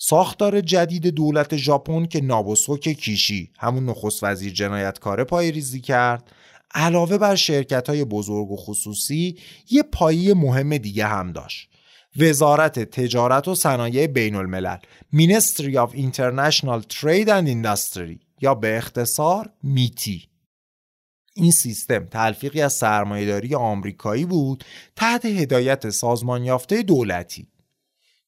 ساختار 0.10 0.62
جدید 0.62 1.08
دولت 1.08 1.56
ژاپن 1.56 2.06
که 2.06 2.22
نابوسوک 2.22 2.90
کیشی 2.90 3.52
همون 3.60 3.86
نخست 3.86 4.24
وزیر 4.24 4.54
جنایتکاره 4.54 5.24
پای 5.24 5.52
ریزی 5.52 5.82
کرد 5.82 6.32
علاوه 6.74 7.18
بر 7.18 7.36
شرکت 7.36 7.90
های 7.90 8.04
بزرگ 8.04 8.52
و 8.52 8.56
خصوصی 8.56 9.38
یه 9.70 9.84
پایی 9.84 10.34
مهم 10.34 10.78
دیگه 10.78 11.06
هم 11.08 11.32
داشت. 11.32 11.70
وزارت 12.18 12.80
تجارت 12.80 13.48
و 13.48 13.56
صنایع 13.56 14.08
بین 14.08 14.36
الملل 14.36 14.78
Ministry 15.16 15.76
of 15.76 15.96
International 15.96 16.82
Trade 16.94 17.28
and 17.28 17.48
Industry 17.48 18.20
یا 18.42 18.56
به 18.56 18.78
اختصار 18.78 19.50
میتی. 19.64 20.24
این 21.36 21.52
سیستم 21.52 22.06
تلفیقی 22.06 22.62
از 22.62 22.74
سرمایهداری 22.74 23.56
آمریکایی 23.56 24.26
بود 24.26 24.64
تحت 24.96 25.26
هدایت 25.26 25.90
سازمان 25.90 26.44
یافته 26.44 26.82
دولتی. 26.82 27.48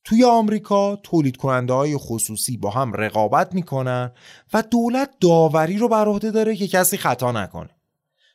توی 0.09 0.23
آمریکا 0.23 0.95
تولید 0.95 1.37
کننده 1.37 1.73
های 1.73 1.97
خصوصی 1.97 2.57
با 2.57 2.69
هم 2.69 2.93
رقابت 2.93 3.55
می‌کنن 3.55 4.11
و 4.53 4.63
دولت 4.71 5.09
داوری 5.21 5.77
رو 5.77 5.87
بر 5.87 6.07
عهده 6.07 6.31
داره 6.31 6.55
که 6.55 6.67
کسی 6.67 6.97
خطا 6.97 7.31
نکنه. 7.31 7.69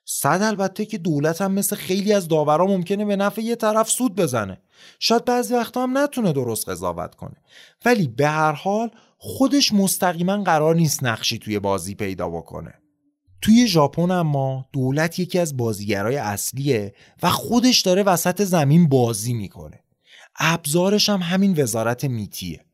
صد 0.05 0.41
البته 0.43 0.85
که 0.85 0.99
دولت 0.99 1.43
هم 1.43 1.53
مثل 1.53 1.77
خیلی 1.77 2.13
از 2.13 2.29
داورا 2.29 2.67
ممکنه 2.67 3.05
به 3.05 3.17
نفع 3.17 3.41
یه 3.41 3.57
طرف 3.57 3.91
سود 3.91 4.15
بزنه. 4.15 4.61
شاید 4.99 5.25
بعضی 5.25 5.55
وقتا 5.55 5.83
هم 5.83 5.99
نتونه 5.99 6.33
درست 6.33 6.69
قضاوت 6.69 7.15
کنه. 7.15 7.37
ولی 7.85 8.09
به 8.09 8.29
هر 8.29 8.53
حال 8.53 8.91
خودش 9.19 9.73
مستقیما 9.73 10.43
قرار 10.43 10.75
نیست 10.75 11.05
نقشی 11.05 11.39
توی 11.39 11.59
بازی 11.59 11.95
پیدا 11.95 12.29
بکنه. 12.29 12.75
توی 13.43 13.67
ژاپن 13.67 14.11
اما 14.11 14.67
دولت 14.73 15.19
یکی 15.19 15.39
از 15.39 15.57
بازیگرای 15.57 16.17
اصلیه 16.17 16.95
و 17.23 17.31
خودش 17.31 17.81
داره 17.81 18.03
وسط 18.03 18.43
زمین 18.43 18.89
بازی 18.89 19.35
می‌کنه. 19.35 19.84
ابزارش 20.39 21.09
هم 21.09 21.21
همین 21.23 21.63
وزارت 21.63 22.05
میتیه. 22.05 22.65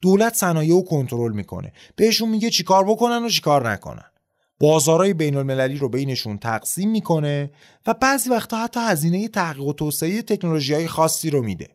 دولت 0.00 0.34
صنایع 0.34 0.72
رو 0.72 0.82
کنترل 0.82 1.32
می‌کنه. 1.32 1.72
بهشون 1.96 2.28
میگه 2.28 2.50
چیکار 2.50 2.84
بکنن 2.84 3.24
و 3.24 3.28
چیکار 3.28 3.70
نکنن. 3.70 4.04
بازارهای 4.60 5.14
بین 5.14 5.36
المللی 5.36 5.78
رو 5.78 5.88
بینشون 5.88 6.38
تقسیم 6.38 6.90
می‌کنه 6.90 7.50
و 7.86 7.94
بعضی 7.94 8.30
وقتا 8.30 8.56
حتی 8.56 8.80
هزینه 8.80 9.28
تحقیق 9.28 9.66
و 9.66 9.72
توسعه 9.72 10.22
تکنولوژی 10.22 10.74
های 10.74 10.88
خاصی 10.88 11.30
رو 11.30 11.42
میده. 11.42 11.68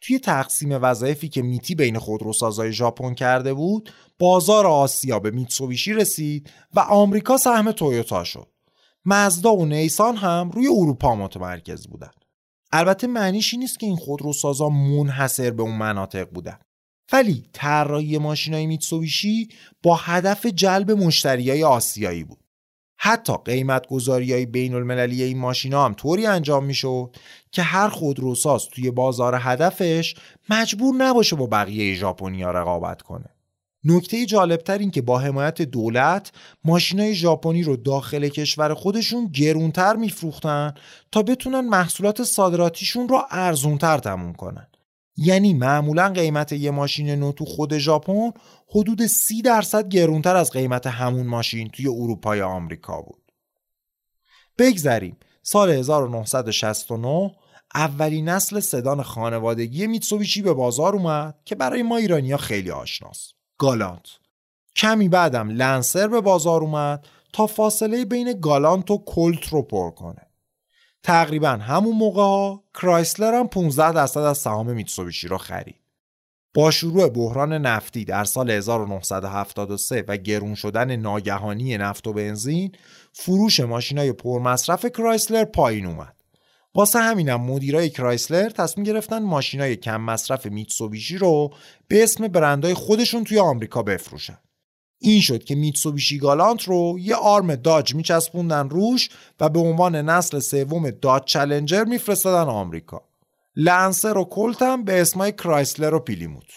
توی 0.00 0.18
تقسیم 0.18 0.68
وظایفی 0.82 1.28
که 1.28 1.42
میتی 1.42 1.74
بین 1.74 1.98
خودروسازای 1.98 2.72
ژاپن 2.72 3.14
کرده 3.14 3.54
بود 3.54 3.92
بازار 4.18 4.66
آسیا 4.66 5.18
به 5.18 5.30
میتسوبیشی 5.30 5.92
رسید 5.92 6.50
و 6.74 6.80
آمریکا 6.80 7.36
سهم 7.36 7.72
تویوتا 7.72 8.24
شد. 8.24 8.46
مزدا 9.04 9.54
و 9.54 9.66
نیسان 9.66 10.16
هم 10.16 10.50
روی 10.50 10.66
اروپا 10.66 11.14
متمرکز 11.14 11.86
بودن. 11.86 12.10
البته 12.72 13.06
معنیش 13.06 13.54
نیست 13.54 13.80
که 13.80 13.86
این 13.86 13.96
خودروسازا 13.96 14.68
منحصر 14.68 15.50
به 15.50 15.62
اون 15.62 15.78
مناطق 15.78 16.28
بودن 16.30 16.58
ولی 17.12 17.44
طراحی 17.52 18.18
ماشینای 18.18 18.66
میتسوبیشی 18.66 19.48
با 19.82 19.96
هدف 19.96 20.46
جلب 20.46 20.90
مشتریای 20.90 21.64
آسیایی 21.64 22.24
بود 22.24 22.38
حتی 23.04 23.32
قیمت 23.44 23.86
گذاری 23.86 24.32
های 24.32 24.46
بین 24.46 24.74
المللی 24.74 25.22
این 25.22 25.38
ماشینا 25.38 25.84
هم 25.84 25.94
طوری 25.94 26.26
انجام 26.26 26.64
می‌شد 26.64 27.16
که 27.52 27.62
هر 27.62 27.88
خودروساز 27.88 28.68
توی 28.68 28.90
بازار 28.90 29.38
هدفش 29.40 30.14
مجبور 30.48 30.94
نباشه 30.94 31.36
با 31.36 31.46
بقیه 31.46 31.94
ژاپنیا 31.94 32.50
رقابت 32.50 33.02
کنه. 33.02 33.31
نکته 33.84 34.26
جالبتر 34.26 34.78
این 34.78 34.90
که 34.90 35.02
با 35.02 35.18
حمایت 35.18 35.62
دولت 35.62 36.32
ماشینای 36.64 37.14
ژاپنی 37.14 37.62
رو 37.62 37.76
داخل 37.76 38.28
کشور 38.28 38.74
خودشون 38.74 39.26
گرونتر 39.26 39.96
میفروختن 39.96 40.74
تا 41.12 41.22
بتونن 41.22 41.60
محصولات 41.60 42.22
صادراتیشون 42.22 43.08
رو 43.08 43.22
ارزونتر 43.30 43.98
تموم 43.98 44.32
کنن. 44.34 44.66
یعنی 45.16 45.54
معمولا 45.54 46.08
قیمت 46.08 46.52
یه 46.52 46.70
ماشین 46.70 47.10
نو 47.10 47.32
تو 47.32 47.44
خود 47.44 47.78
ژاپن 47.78 48.30
حدود 48.68 49.06
سی 49.06 49.42
درصد 49.42 49.88
گرونتر 49.88 50.36
از 50.36 50.50
قیمت 50.50 50.86
همون 50.86 51.26
ماشین 51.26 51.68
توی 51.68 51.88
اروپا 51.88 52.36
یا 52.36 52.48
آمریکا 52.48 53.02
بود. 53.02 53.32
بگذریم 54.58 55.16
سال 55.42 55.70
1969 55.70 57.34
اولین 57.74 58.28
نسل 58.28 58.60
سدان 58.60 59.02
خانوادگی 59.02 59.86
میتسوبیشی 59.86 60.42
به 60.42 60.52
بازار 60.52 60.94
اومد 60.94 61.38
که 61.44 61.54
برای 61.54 61.82
ما 61.82 61.96
ایرانیا 61.96 62.36
خیلی 62.36 62.70
آشناست. 62.70 63.41
گالانت. 63.58 64.06
کمی 64.76 65.08
بعدم 65.08 65.48
لنسر 65.48 66.08
به 66.08 66.20
بازار 66.20 66.60
اومد 66.60 67.06
تا 67.32 67.46
فاصله 67.46 68.04
بین 68.04 68.40
گالانت 68.40 68.90
و 68.90 69.04
کلت 69.06 69.48
رو 69.48 69.62
پر 69.62 69.90
کنه. 69.90 70.26
تقریبا 71.02 71.48
همون 71.48 71.96
موقع 71.96 72.22
ها 72.22 72.64
کرایسلر 72.74 73.34
هم 73.34 73.48
15 73.48 73.92
درصد 73.92 74.20
از 74.20 74.38
سهام 74.38 74.72
میتسوبیشی 74.72 75.28
رو 75.28 75.38
خرید. 75.38 75.82
با 76.54 76.70
شروع 76.70 77.08
بحران 77.08 77.52
نفتی 77.52 78.04
در 78.04 78.24
سال 78.24 78.50
1973 78.50 80.04
و 80.08 80.16
گرون 80.16 80.54
شدن 80.54 80.96
ناگهانی 80.96 81.78
نفت 81.78 82.06
و 82.06 82.12
بنزین 82.12 82.72
فروش 83.12 83.60
ماشینای 83.60 84.12
پرمصرف 84.12 84.86
کرایسلر 84.86 85.44
پایین 85.44 85.86
اومد. 85.86 86.21
واسه 86.74 86.98
همینم 86.98 87.40
مدیرای 87.40 87.90
کرایسلر 87.90 88.50
تصمیم 88.50 88.86
گرفتن 88.86 89.18
ماشینای 89.18 89.76
کم 89.76 90.00
مصرف 90.00 90.46
میتسوبیشی 90.46 91.18
رو 91.18 91.54
به 91.88 92.02
اسم 92.02 92.28
برندهای 92.28 92.74
خودشون 92.74 93.24
توی 93.24 93.38
آمریکا 93.38 93.82
بفروشن. 93.82 94.38
این 94.98 95.20
شد 95.20 95.44
که 95.44 95.54
میتسوبیشی 95.54 96.18
گالانت 96.18 96.62
رو 96.62 96.96
یه 97.00 97.14
آرم 97.14 97.54
داج 97.54 97.94
میچسبوندن 97.94 98.68
روش 98.68 99.10
و 99.40 99.48
به 99.48 99.58
عنوان 99.58 99.96
نسل 99.96 100.38
سوم 100.38 100.90
داج 100.90 101.24
چلنجر 101.24 101.84
میفرستادن 101.84 102.50
آمریکا. 102.50 103.02
لنسر 103.56 104.18
و 104.18 104.24
کلت 104.24 104.62
هم 104.62 104.84
به 104.84 105.00
اسمای 105.00 105.32
کرایسلر 105.32 105.94
و 105.94 105.98
پلیموت. 105.98 106.52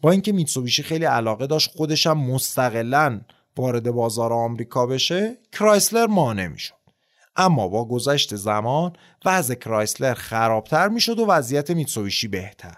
با 0.00 0.10
اینکه 0.10 0.32
میتسوبیشی 0.32 0.82
خیلی 0.82 1.04
علاقه 1.04 1.46
داشت 1.46 1.70
خودش 1.70 2.06
هم 2.06 2.18
مستقلا 2.18 3.20
وارد 3.56 3.90
بازار 3.90 4.32
آمریکا 4.32 4.86
بشه 4.86 5.38
کرایسلر 5.52 6.06
مانع 6.06 6.48
می‌شد 6.48 6.81
اما 7.36 7.68
با 7.68 7.84
گذشت 7.84 8.36
زمان 8.36 8.92
وضع 9.24 9.54
کرایسلر 9.54 10.14
خرابتر 10.14 10.88
می‌شد 10.88 11.18
و 11.18 11.26
وضعیت 11.26 11.70
میتسوبیشی 11.70 12.28
بهتر. 12.28 12.76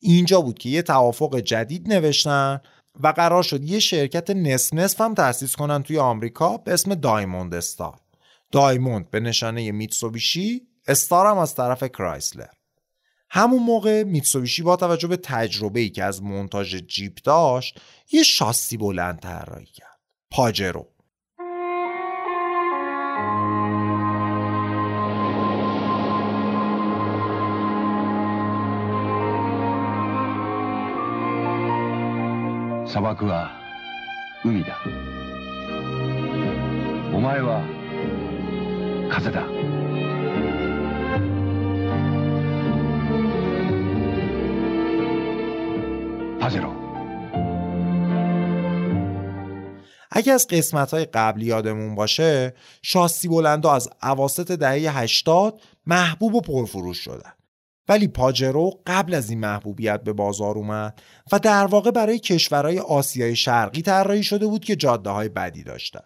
اینجا 0.00 0.40
بود 0.40 0.58
که 0.58 0.68
یه 0.68 0.82
توافق 0.82 1.38
جدید 1.38 1.92
نوشتن 1.92 2.60
و 3.00 3.08
قرار 3.08 3.42
شد 3.42 3.64
یه 3.64 3.78
شرکت 3.78 4.30
نصف 4.30 4.74
نصف 4.74 5.00
هم 5.00 5.14
تأسیس 5.14 5.56
کنن 5.56 5.82
توی 5.82 5.98
آمریکا 5.98 6.56
به 6.56 6.72
اسم 6.72 6.94
دایموند 6.94 7.54
استار. 7.54 8.00
دایموند 8.52 9.10
به 9.10 9.20
نشانه 9.20 9.72
میتسوبیشی 9.72 10.62
استار 10.86 11.26
هم 11.26 11.38
از 11.38 11.54
طرف 11.54 11.84
کرایسلر. 11.84 12.46
همون 13.30 13.62
موقع 13.62 14.02
میتسوبیشی 14.02 14.62
با 14.62 14.76
توجه 14.76 15.08
به 15.08 15.16
تجربه 15.16 15.80
ای 15.80 15.90
که 15.90 16.04
از 16.04 16.22
مونتاژ 16.22 16.74
جیپ 16.74 17.18
داشت 17.24 17.80
یه 18.12 18.22
شاسی 18.22 18.76
بلند 18.76 19.18
طراحی 19.18 19.66
کرد. 19.66 20.00
پاجرو. 20.30 20.88
اگه 50.10 50.32
از 50.32 50.46
قسمت 50.46 50.94
های 50.94 51.04
قبلی 51.04 51.46
یادمون 51.46 51.94
باشه 51.94 52.54
شاسی 52.82 53.28
بلندو 53.28 53.68
از 53.68 53.88
عواست 54.02 54.52
دهه 54.52 54.98
80 54.98 55.60
محبوب 55.86 56.34
و 56.34 56.40
پرفروش 56.40 56.98
شدن. 56.98 57.32
ولی 57.88 58.08
پاجرو 58.08 58.80
قبل 58.86 59.14
از 59.14 59.30
این 59.30 59.40
محبوبیت 59.40 60.02
به 60.02 60.12
بازار 60.12 60.58
اومد 60.58 61.02
و 61.32 61.38
در 61.38 61.66
واقع 61.66 61.90
برای 61.90 62.18
کشورهای 62.18 62.78
آسیای 62.78 63.36
شرقی 63.36 63.82
طراحی 63.82 64.22
شده 64.22 64.46
بود 64.46 64.64
که 64.64 64.76
جاده 64.76 65.10
های 65.10 65.28
بدی 65.28 65.62
داشتن. 65.62 66.04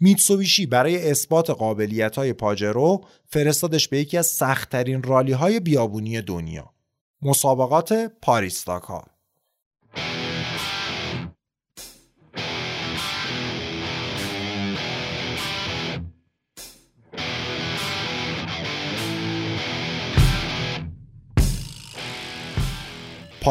میتسوبیشی 0.00 0.66
برای 0.66 1.10
اثبات 1.10 1.50
قابلیت 1.50 2.16
های 2.16 2.32
پاجرو 2.32 3.04
فرستادش 3.26 3.88
به 3.88 3.98
یکی 3.98 4.18
از 4.18 4.26
سختترین 4.26 5.02
رالی 5.02 5.32
های 5.32 5.60
بیابونی 5.60 6.22
دنیا. 6.22 6.70
مسابقات 7.22 7.92
پاریس 8.22 8.64
داکار 8.64 9.10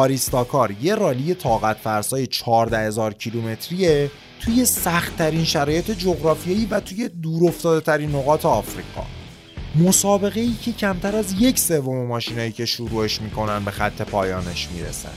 پاریس 0.00 0.30
داکار 0.30 0.74
یه 0.82 0.94
رالی 0.94 1.34
طاقت 1.34 1.76
فرسای 1.76 2.26
14 2.26 2.78
هزار 2.78 3.14
کیلومتریه 3.14 4.10
توی 4.40 4.64
سخت 4.64 5.16
ترین 5.16 5.44
شرایط 5.44 5.90
جغرافیایی 5.90 6.66
و 6.70 6.80
توی 6.80 7.08
دور 7.08 7.48
افتاده 7.48 7.80
ترین 7.80 8.10
نقاط 8.10 8.44
آفریقا. 8.44 9.06
مسابقه 9.74 10.40
ای 10.40 10.54
که 10.62 10.72
کمتر 10.72 11.16
از 11.16 11.34
یک 11.38 11.58
سوم 11.58 12.06
ماشینایی 12.06 12.52
که 12.52 12.66
شروعش 12.66 13.20
می‌کنن 13.20 13.64
به 13.64 13.70
خط 13.70 14.02
پایانش 14.02 14.68
می‌رسن. 14.74 15.12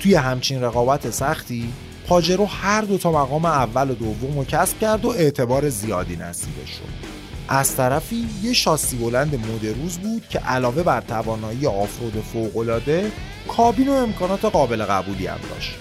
توی 0.00 0.14
همچین 0.14 0.62
رقابت 0.62 1.10
سختی 1.10 1.72
پاجرو 2.06 2.46
هر 2.46 2.80
دو 2.80 2.98
تا 2.98 3.12
مقام 3.12 3.44
اول 3.44 3.90
و 3.90 3.94
دوم 3.94 4.38
رو 4.38 4.44
کسب 4.44 4.78
کرد 4.78 5.04
و 5.04 5.08
اعتبار 5.08 5.68
زیادی 5.68 6.16
نصیبش 6.16 6.70
شد. 6.70 7.15
از 7.48 7.76
طرفی 7.76 8.28
یه 8.42 8.52
شاسی 8.52 8.96
بلند 8.96 9.34
مد 9.34 9.66
روز 9.66 9.98
بود 9.98 10.28
که 10.28 10.38
علاوه 10.38 10.82
بر 10.82 11.00
توانایی 11.00 11.66
آفرود 11.66 12.24
فوقالعاده 12.32 13.12
کابین 13.48 13.88
و 13.88 13.92
امکانات 13.92 14.44
قابل 14.44 14.84
قبولی 14.84 15.26
هم 15.26 15.38
داشت. 15.50 15.74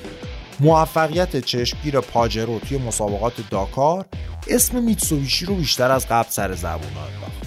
موفقیت 0.60 1.46
چشمگیر 1.46 2.00
پاجرو 2.00 2.60
توی 2.60 2.78
مسابقات 2.78 3.34
داکار 3.50 4.06
اسم 4.48 4.84
میتسوبیشی 4.84 5.46
رو 5.46 5.56
بیشتر 5.56 5.92
از 5.92 6.08
قبل 6.08 6.30
سر 6.30 6.54
زبون 6.54 6.98
انداخت. 6.98 7.46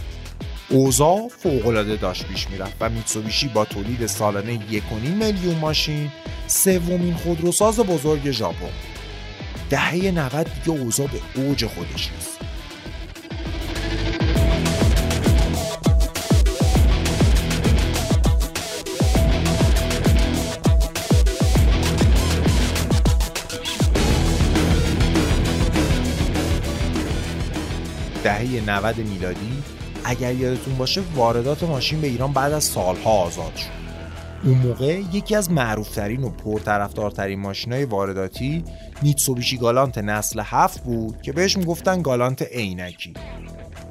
اوضاع 0.71 1.29
فوقالعاده 1.43 1.97
داشت 1.97 2.27
پیش 2.27 2.51
می‌رفت 2.51 2.77
و 2.81 2.91
میتسوبیشی 2.91 3.49
با 3.49 3.64
تولید 3.64 4.07
سالانه 4.07 4.61
1.5 4.71 4.83
میلیون 5.09 5.59
ماشین 5.59 6.11
سومین 6.47 7.14
خودروساز 7.14 7.81
بزرگ 7.81 8.31
ژاپن 8.31 8.73
دهه 9.71 10.11
90 10.11 10.51
دیگه 10.64 10.79
اوضاع 10.81 11.07
به 11.07 11.41
اوج 11.43 11.66
خودش 11.66 12.11
رسید. 12.19 12.38
دهه 28.29 28.70
90 28.70 28.99
میلادی 28.99 29.62
اگر 30.05 30.35
یادتون 30.35 30.79
باشه 30.79 31.03
واردات 31.14 31.62
ماشین 31.62 32.01
به 32.01 32.07
ایران 32.07 32.33
بعد 32.33 32.53
از 32.53 32.64
سالها 32.64 33.11
آزاد 33.11 33.57
شد. 33.57 33.68
اون 34.45 34.59
موقع 34.59 35.01
یکی 35.12 35.35
از 35.35 35.51
معروفترین 35.51 36.24
و 36.24 36.31
پرطرفدارترین 36.31 37.41
ماشین 37.41 37.72
های 37.72 37.85
وارداتی 37.85 38.64
میتسوبیشی 39.03 39.59
گالانت 39.59 39.99
نسل 39.99 40.43
هفت 40.45 40.85
بود 40.85 41.22
که 41.22 41.33
بهش 41.33 41.57
می‌گفتن 41.57 42.03
گالانت 42.03 42.43
عینکی. 42.43 43.14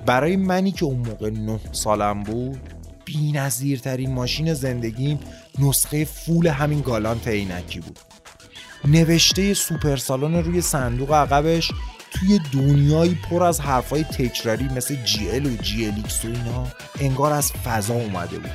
برای 0.06 0.36
منی 0.36 0.72
که 0.72 0.86
اون 0.86 1.08
موقع 1.08 1.30
نه 1.30 1.60
سالم 1.72 2.24
بود 2.24 2.60
بی 3.06 3.78
ترین 3.84 4.14
ماشین 4.14 4.54
زندگیم 4.54 5.20
نسخه 5.60 6.06
فول 6.06 6.48
همین 6.48 6.82
گالانت 6.82 7.28
عینکی 7.28 7.80
بود. 7.80 8.00
نوشته 8.86 9.54
سوپر 9.54 9.96
سالن 9.96 10.44
روی 10.44 10.62
صندوق 10.62 11.14
عقبش 11.14 11.72
توی 12.12 12.40
دنیایی 12.54 13.18
پر 13.30 13.44
از 13.44 13.62
حرفای 13.62 14.04
تکراری 14.04 14.64
مثل 14.64 14.96
جی 14.96 15.30
ال 15.30 15.46
و 15.46 15.58
جی 15.58 15.86
الیکس 15.86 16.26
و 16.26 16.28
اینا 16.28 16.68
انگار 17.00 17.34
از 17.34 17.52
فضا 17.52 17.94
اومده 17.94 18.40
بود. 18.40 18.52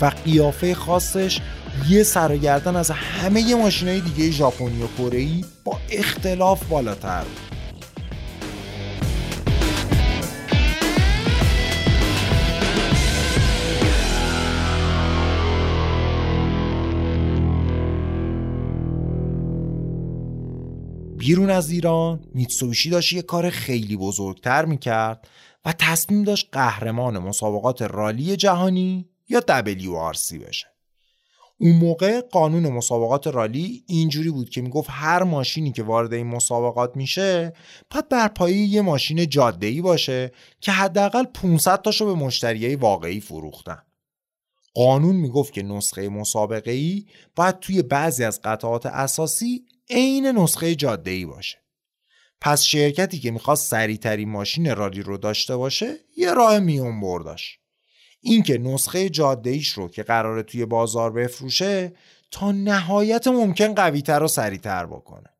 و 0.00 0.12
قیافه 0.24 0.74
خاصش 0.74 1.40
یه 1.88 2.02
سرگردن 2.02 2.76
از 2.76 2.90
همه 2.90 3.54
ماشین 3.54 3.88
های 3.88 4.00
دیگه 4.00 4.30
ژاپنی 4.30 4.82
و 4.82 4.86
کره 4.98 5.28
با 5.64 5.78
اختلاف 5.90 6.64
بالاتر 6.64 7.22
بود. 7.22 7.53
بیرون 21.24 21.50
از 21.50 21.70
ایران. 21.70 22.24
میتسوبیشی 22.34 22.90
داشت 22.90 23.12
یه 23.12 23.22
کار 23.22 23.50
خیلی 23.50 23.96
بزرگتر 23.96 24.64
می‌کرد 24.64 25.28
و 25.64 25.72
تصمیم 25.78 26.24
داشت 26.24 26.48
قهرمان 26.52 27.18
مسابقات 27.18 27.82
رالی 27.82 28.36
جهانی 28.36 29.08
یا 29.28 29.40
WRC 29.40 30.34
بشه. 30.34 30.66
اون 31.58 31.76
موقع 31.76 32.20
قانون 32.20 32.68
مسابقات 32.68 33.26
رالی 33.26 33.84
اینجوری 33.86 34.30
بود 34.30 34.50
که 34.50 34.62
می‌گفت 34.62 34.88
هر 34.92 35.22
ماشینی 35.22 35.72
که 35.72 35.82
وارد 35.82 36.12
این 36.12 36.26
مسابقات 36.26 36.96
میشه 36.96 37.52
باید 37.90 38.08
بر 38.08 38.28
پایه 38.28 38.56
یه 38.56 38.82
ماشین 38.82 39.28
جاده 39.28 39.82
باشه 39.82 40.32
که 40.60 40.72
حداقل 40.72 41.24
500 41.24 41.82
تاشو 41.82 42.06
به 42.06 42.14
مشتریای 42.14 42.76
واقعی 42.76 43.20
فروختن. 43.20 43.82
قانون 44.74 45.16
می‌گفت 45.16 45.52
که 45.52 45.62
نسخه 45.62 46.08
مسابقه 46.08 46.70
ای 46.70 47.06
باید 47.36 47.58
توی 47.58 47.82
بعضی 47.82 48.24
از 48.24 48.40
قطعات 48.44 48.86
اساسی 48.86 49.64
عین 49.90 50.26
نسخه 50.26 50.74
جاده 50.74 51.10
ای 51.10 51.24
باشه. 51.24 51.58
پس 52.40 52.62
شرکتی 52.62 53.18
که 53.18 53.30
می‌خواست 53.30 53.70
سریعترین 53.70 54.28
ماشین 54.28 54.76
رالی 54.76 55.02
رو 55.02 55.16
داشته 55.18 55.56
باشه 55.56 55.96
یه 56.16 56.34
راه 56.34 56.58
میون 56.58 57.00
برداش 57.00 57.58
اینکه 58.20 58.58
نسخه 58.58 59.08
جاده 59.08 59.50
ایش 59.50 59.68
رو 59.68 59.88
که 59.88 60.02
قراره 60.02 60.42
توی 60.42 60.64
بازار 60.64 61.12
بفروشه 61.12 61.92
تا 62.30 62.52
نهایت 62.52 63.28
ممکن 63.28 63.74
قویتر 63.74 64.22
و 64.22 64.28
سریعتر 64.28 64.86
بکنه. 64.86 65.30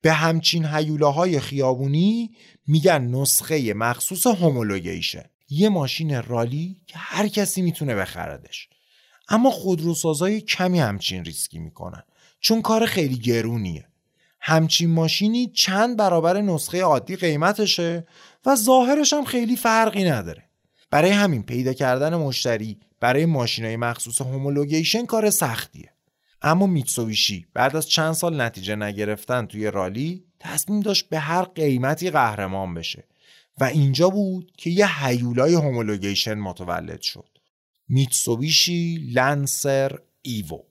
به 0.00 0.12
همچین 0.12 0.64
حیوله 0.64 1.40
خیابونی 1.40 2.30
میگن 2.66 3.02
نسخه 3.02 3.74
مخصوص 3.74 4.26
همولوگیشن 4.26 5.24
یه 5.48 5.68
ماشین 5.68 6.22
رالی 6.22 6.82
که 6.86 6.98
هر 6.98 7.28
کسی 7.28 7.62
می‌تونه 7.62 7.94
بخردش 7.94 8.68
اما 9.28 9.50
خودروسازای 9.50 10.40
کمی 10.40 10.78
همچین 10.78 11.24
ریسکی 11.24 11.58
می‌کنن. 11.58 12.02
چون 12.40 12.62
کار 12.62 12.86
خیلی 12.86 13.18
گرونیه. 13.18 13.86
همچین 14.40 14.90
ماشینی 14.90 15.46
چند 15.46 15.96
برابر 15.96 16.40
نسخه 16.40 16.82
عادی 16.82 17.16
قیمتشه 17.16 18.06
و 18.46 18.56
ظاهرش 18.56 19.12
هم 19.12 19.24
خیلی 19.24 19.56
فرقی 19.56 20.04
نداره. 20.04 20.44
برای 20.90 21.10
همین 21.10 21.42
پیدا 21.42 21.72
کردن 21.72 22.14
مشتری 22.14 22.78
برای 23.00 23.22
های 23.58 23.76
مخصوص 23.76 24.20
homologation 24.20 25.06
کار 25.06 25.30
سختیه. 25.30 25.92
اما 26.42 26.66
میتسوبیشی 26.66 27.46
بعد 27.54 27.76
از 27.76 27.88
چند 27.88 28.12
سال 28.12 28.40
نتیجه 28.40 28.76
نگرفتن 28.76 29.46
توی 29.46 29.70
رالی 29.70 30.24
تصمیم 30.38 30.80
داشت 30.80 31.08
به 31.08 31.18
هر 31.18 31.42
قیمتی 31.42 32.10
قهرمان 32.10 32.74
بشه 32.74 33.04
و 33.60 33.64
اینجا 33.64 34.10
بود 34.10 34.52
که 34.56 34.70
یه 34.70 35.04
هیولای 35.04 35.54
homologation 35.54 36.34
متولد 36.34 37.00
شد. 37.00 37.28
میتسوبیشی 37.88 39.10
لنسر 39.14 39.98
ایوو. 40.22 40.69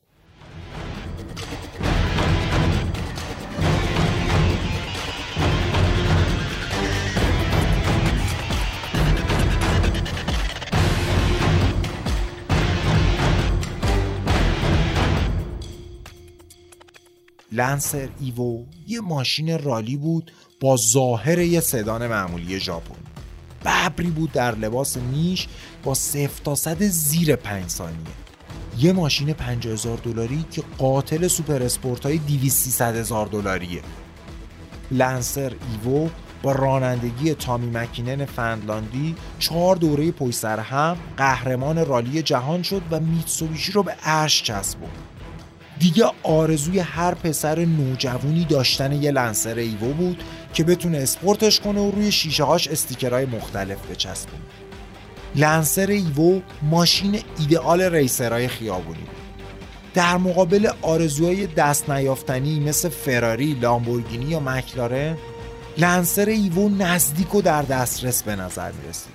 لنسر 17.51 18.09
ایوو 18.19 18.65
یه 18.87 19.01
ماشین 19.01 19.63
رالی 19.63 19.97
بود 19.97 20.31
با 20.59 20.77
ظاهر 20.77 21.39
یه 21.39 21.59
سدان 21.59 22.07
معمولی 22.07 22.59
ژاپن. 22.59 22.95
ببری 23.65 24.09
بود 24.09 24.31
در 24.31 24.55
لباس 24.55 24.97
میش 24.97 25.47
با 25.83 25.93
صفر 25.93 26.43
تا 26.43 26.55
صد 26.55 26.83
زیر 26.83 27.35
پنج 27.35 27.69
ثانیه. 27.69 27.97
یه 28.77 28.93
ماشین 28.93 29.33
50 29.33 29.73
هزار 29.73 29.97
دلاری 29.97 30.45
که 30.51 30.63
قاتل 30.77 31.27
super 31.27 31.63
sport 31.63 32.05
های 32.05 32.17
200 32.17 32.81
هزار 32.81 33.25
دلاریه. 33.25 33.81
لنسر 34.91 35.53
ایوو 35.71 36.09
با 36.43 36.51
رانندگی 36.51 37.33
تامی 37.33 37.69
مکینن 37.69 38.25
فنلاندی 38.25 39.15
چهار 39.39 39.75
دوره 39.75 40.11
پشت 40.11 40.35
سر 40.35 40.59
هم 40.59 40.97
قهرمان 41.17 41.85
رالی 41.85 42.21
جهان 42.21 42.63
شد 42.63 42.81
و 42.91 42.99
میتسوبیشی 42.99 43.71
رو 43.71 43.83
به 43.83 43.91
عرش 43.91 44.43
چسبوند 44.43 45.08
دیگه 45.79 46.05
آرزوی 46.23 46.79
هر 46.79 47.13
پسر 47.13 47.59
نوجوانی 47.59 48.45
داشتن 48.45 48.91
یه 49.03 49.11
لنسر 49.11 49.55
ایوو 49.55 49.93
بود 49.93 50.23
که 50.53 50.63
بتونه 50.63 50.97
اسپورتش 50.97 51.59
کنه 51.59 51.79
و 51.79 51.91
روی 51.91 52.11
شیشه 52.11 52.43
هاش 52.43 52.67
استیکرهای 52.67 53.25
مختلف 53.25 53.77
بچسبونه. 53.91 54.43
لنسر 55.35 55.87
ایوو 55.87 56.41
ماشین 56.61 57.19
ایدئال 57.39 57.81
racer 57.81 58.28
های 58.28 58.47
خیابونی 58.47 58.99
بود. 58.99 59.15
در 59.93 60.17
مقابل 60.17 60.69
آرزوهای 60.81 61.47
دست 61.47 61.89
نیافتنی 61.89 62.59
مثل 62.59 62.89
فراری، 62.89 63.53
لامبورگینی 63.53 64.25
یا 64.25 64.39
مکلارن 64.39 65.17
لنسر 65.77 66.25
ایوو 66.25 66.69
نزدیک 66.69 67.35
و 67.35 67.41
در 67.41 67.61
دسترس 67.61 68.23
به 68.23 68.35
نظر 68.35 68.71
می 68.71 68.89
رسید 68.89 69.13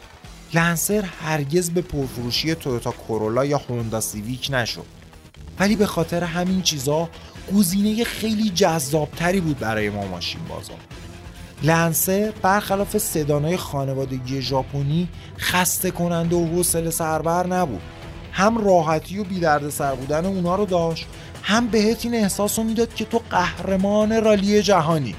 لنسر 0.55 1.03
هرگز 1.03 1.71
به 1.71 1.81
پرفروشی 1.81 2.55
تویوتا 2.55 2.91
کورولا 2.91 3.45
یا 3.45 3.59
هوندا 3.59 4.01
سیویک 4.01 4.49
نشد. 4.53 4.94
ولی 5.59 5.77
به 5.77 5.87
خاطر 5.87 6.25
همین 6.25 6.63
چیزا 6.63 7.09
گزینه 7.57 8.05
خیلی 8.05 8.51
جذابتری 8.51 9.41
بود 9.41 9.59
برای 9.59 9.91
ما 9.91 10.07
ماشین 10.07 10.41
بازار. 10.49 10.77
لنسر 11.63 12.33
برخلاف 12.43 12.99
سدانای 12.99 13.57
خانوادگی 13.57 14.43
ژاپنی 14.43 15.09
خسته 15.39 15.91
کننده 15.91 16.37
و 16.37 16.47
حوصله 16.47 16.91
سربر 16.91 17.47
نبود. 17.47 17.83
هم 18.33 18.65
راحتی 18.65 19.19
و 19.19 19.25
بیدرد 19.25 19.69
سر 19.71 19.95
بودن 19.95 20.25
اونا 20.25 20.55
رو 20.57 20.67
داشت 20.67 21.07
هم 21.43 21.67
بهت 21.67 22.05
این 22.05 22.15
احساس 22.15 22.59
رو 22.59 22.65
می‌داد 22.65 22.95
که 22.95 23.05
تو 23.05 23.21
قهرمان 23.31 24.25
رالی 24.25 24.63
جهانی. 24.63 25.15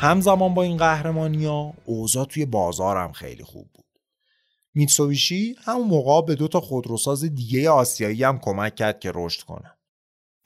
همزمان 0.00 0.54
با 0.54 0.62
این 0.62 0.76
قهرمانی 0.76 1.44
ها 1.44 1.74
اوضاع 1.84 2.24
توی 2.24 2.46
بازارم 2.46 3.12
خیلی 3.12 3.44
خوب 3.44 3.68
بود 3.74 3.84
میتسوبیشی 4.74 5.56
همون 5.64 5.86
موقع 5.86 6.26
به 6.26 6.34
دو 6.34 6.48
تا 6.48 6.60
خودروساز 6.60 7.24
دیگه 7.24 7.70
آسیایی 7.70 8.24
هم 8.24 8.38
کمک 8.38 8.74
کرد 8.74 9.00
که 9.00 9.12
رشد 9.14 9.42
کنن 9.42 9.76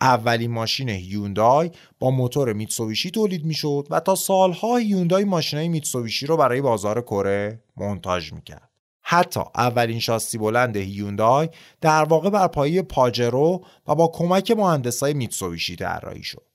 اولین 0.00 0.50
ماشین 0.50 0.88
هیوندای 0.88 1.70
با 1.98 2.10
موتور 2.10 2.52
میتسوبیشی 2.52 3.10
تولید 3.10 3.44
می‌شد 3.44 3.86
و 3.90 4.00
تا 4.00 4.14
سالها 4.14 4.76
هیوندای 4.76 5.24
ماشینای 5.24 5.68
میتسوبیشی 5.68 6.26
رو 6.26 6.36
برای 6.36 6.60
بازار 6.60 7.02
کره 7.02 7.64
مونتاژ 7.76 8.32
می‌کرد. 8.32 8.70
حتی 9.02 9.40
اولین 9.54 9.98
شاسی 9.98 10.38
بلند 10.38 10.76
هیوندای 10.76 11.48
در 11.80 12.04
واقع 12.04 12.30
بر 12.30 12.46
پایه 12.46 12.82
پاجرو 12.82 13.64
و 13.86 13.94
با 13.94 14.08
کمک 14.14 14.50
مهندسای 14.50 15.14
میتسوبیشی 15.14 15.76
طراحی 15.76 16.22
شد. 16.22 16.53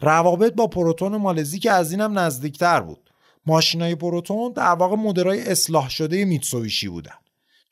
روابط 0.00 0.54
با 0.54 0.66
پروتون 0.66 1.16
مالزی 1.16 1.58
که 1.58 1.70
از 1.70 1.90
اینم 1.92 2.18
نزدیکتر 2.18 2.80
بود. 2.80 3.10
ماشینای 3.46 3.94
پروتون 3.94 4.52
در 4.52 4.74
واقع 4.74 4.96
مدرای 4.96 5.42
اصلاح 5.50 5.88
شده 5.90 6.24
میتسوبیشی 6.24 6.88
بودن. 6.88 7.14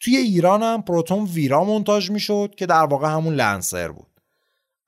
توی 0.01 0.17
ایران 0.17 0.63
هم 0.63 0.83
پروتون 0.83 1.25
ویرا 1.25 1.65
مونتاژ 1.65 2.11
می‌شد 2.11 2.55
که 2.57 2.67
در 2.67 2.85
واقع 2.85 3.09
همون 3.09 3.35
لنسر 3.35 3.89
بود. 3.89 4.21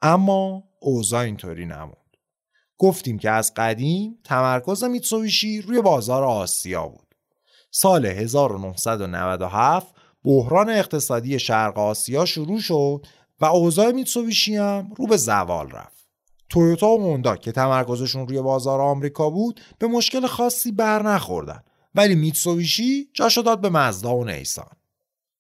اما 0.02 0.64
اوضاع 0.80 1.20
اینطوری 1.20 1.66
نموند. 1.66 1.96
گفتیم 2.78 3.18
که 3.18 3.30
از 3.30 3.54
قدیم 3.54 4.18
تمرکز 4.24 4.84
میتسوبیشی 4.84 5.62
روی 5.62 5.82
بازار 5.82 6.24
آسیا 6.24 6.88
بود. 6.88 7.14
سال 7.70 8.06
1997 8.06 9.94
بحران 10.24 10.70
اقتصادی 10.70 11.38
شرق 11.38 11.78
آسیا 11.78 12.24
شروع 12.24 12.60
شد 12.60 13.06
و 13.40 13.44
اوضاع 13.44 13.92
میتسوبیشی 13.92 14.56
هم 14.56 14.92
رو 14.96 15.06
به 15.06 15.16
زوال 15.16 15.70
رفت. 15.70 15.99
تویوتا 16.50 16.88
و 16.88 17.00
هوندا 17.00 17.36
که 17.36 17.52
تمرکزشون 17.52 18.28
روی 18.28 18.42
بازار 18.42 18.80
آمریکا 18.80 19.30
بود 19.30 19.60
به 19.78 19.86
مشکل 19.86 20.26
خاصی 20.26 20.72
بر 20.72 21.02
نخوردن 21.02 21.62
ولی 21.94 22.14
میتسوبیشی 22.14 23.08
جاشو 23.14 23.42
داد 23.42 23.60
به 23.60 23.68
مزدا 23.68 24.16
و 24.16 24.24
نیسان. 24.24 24.70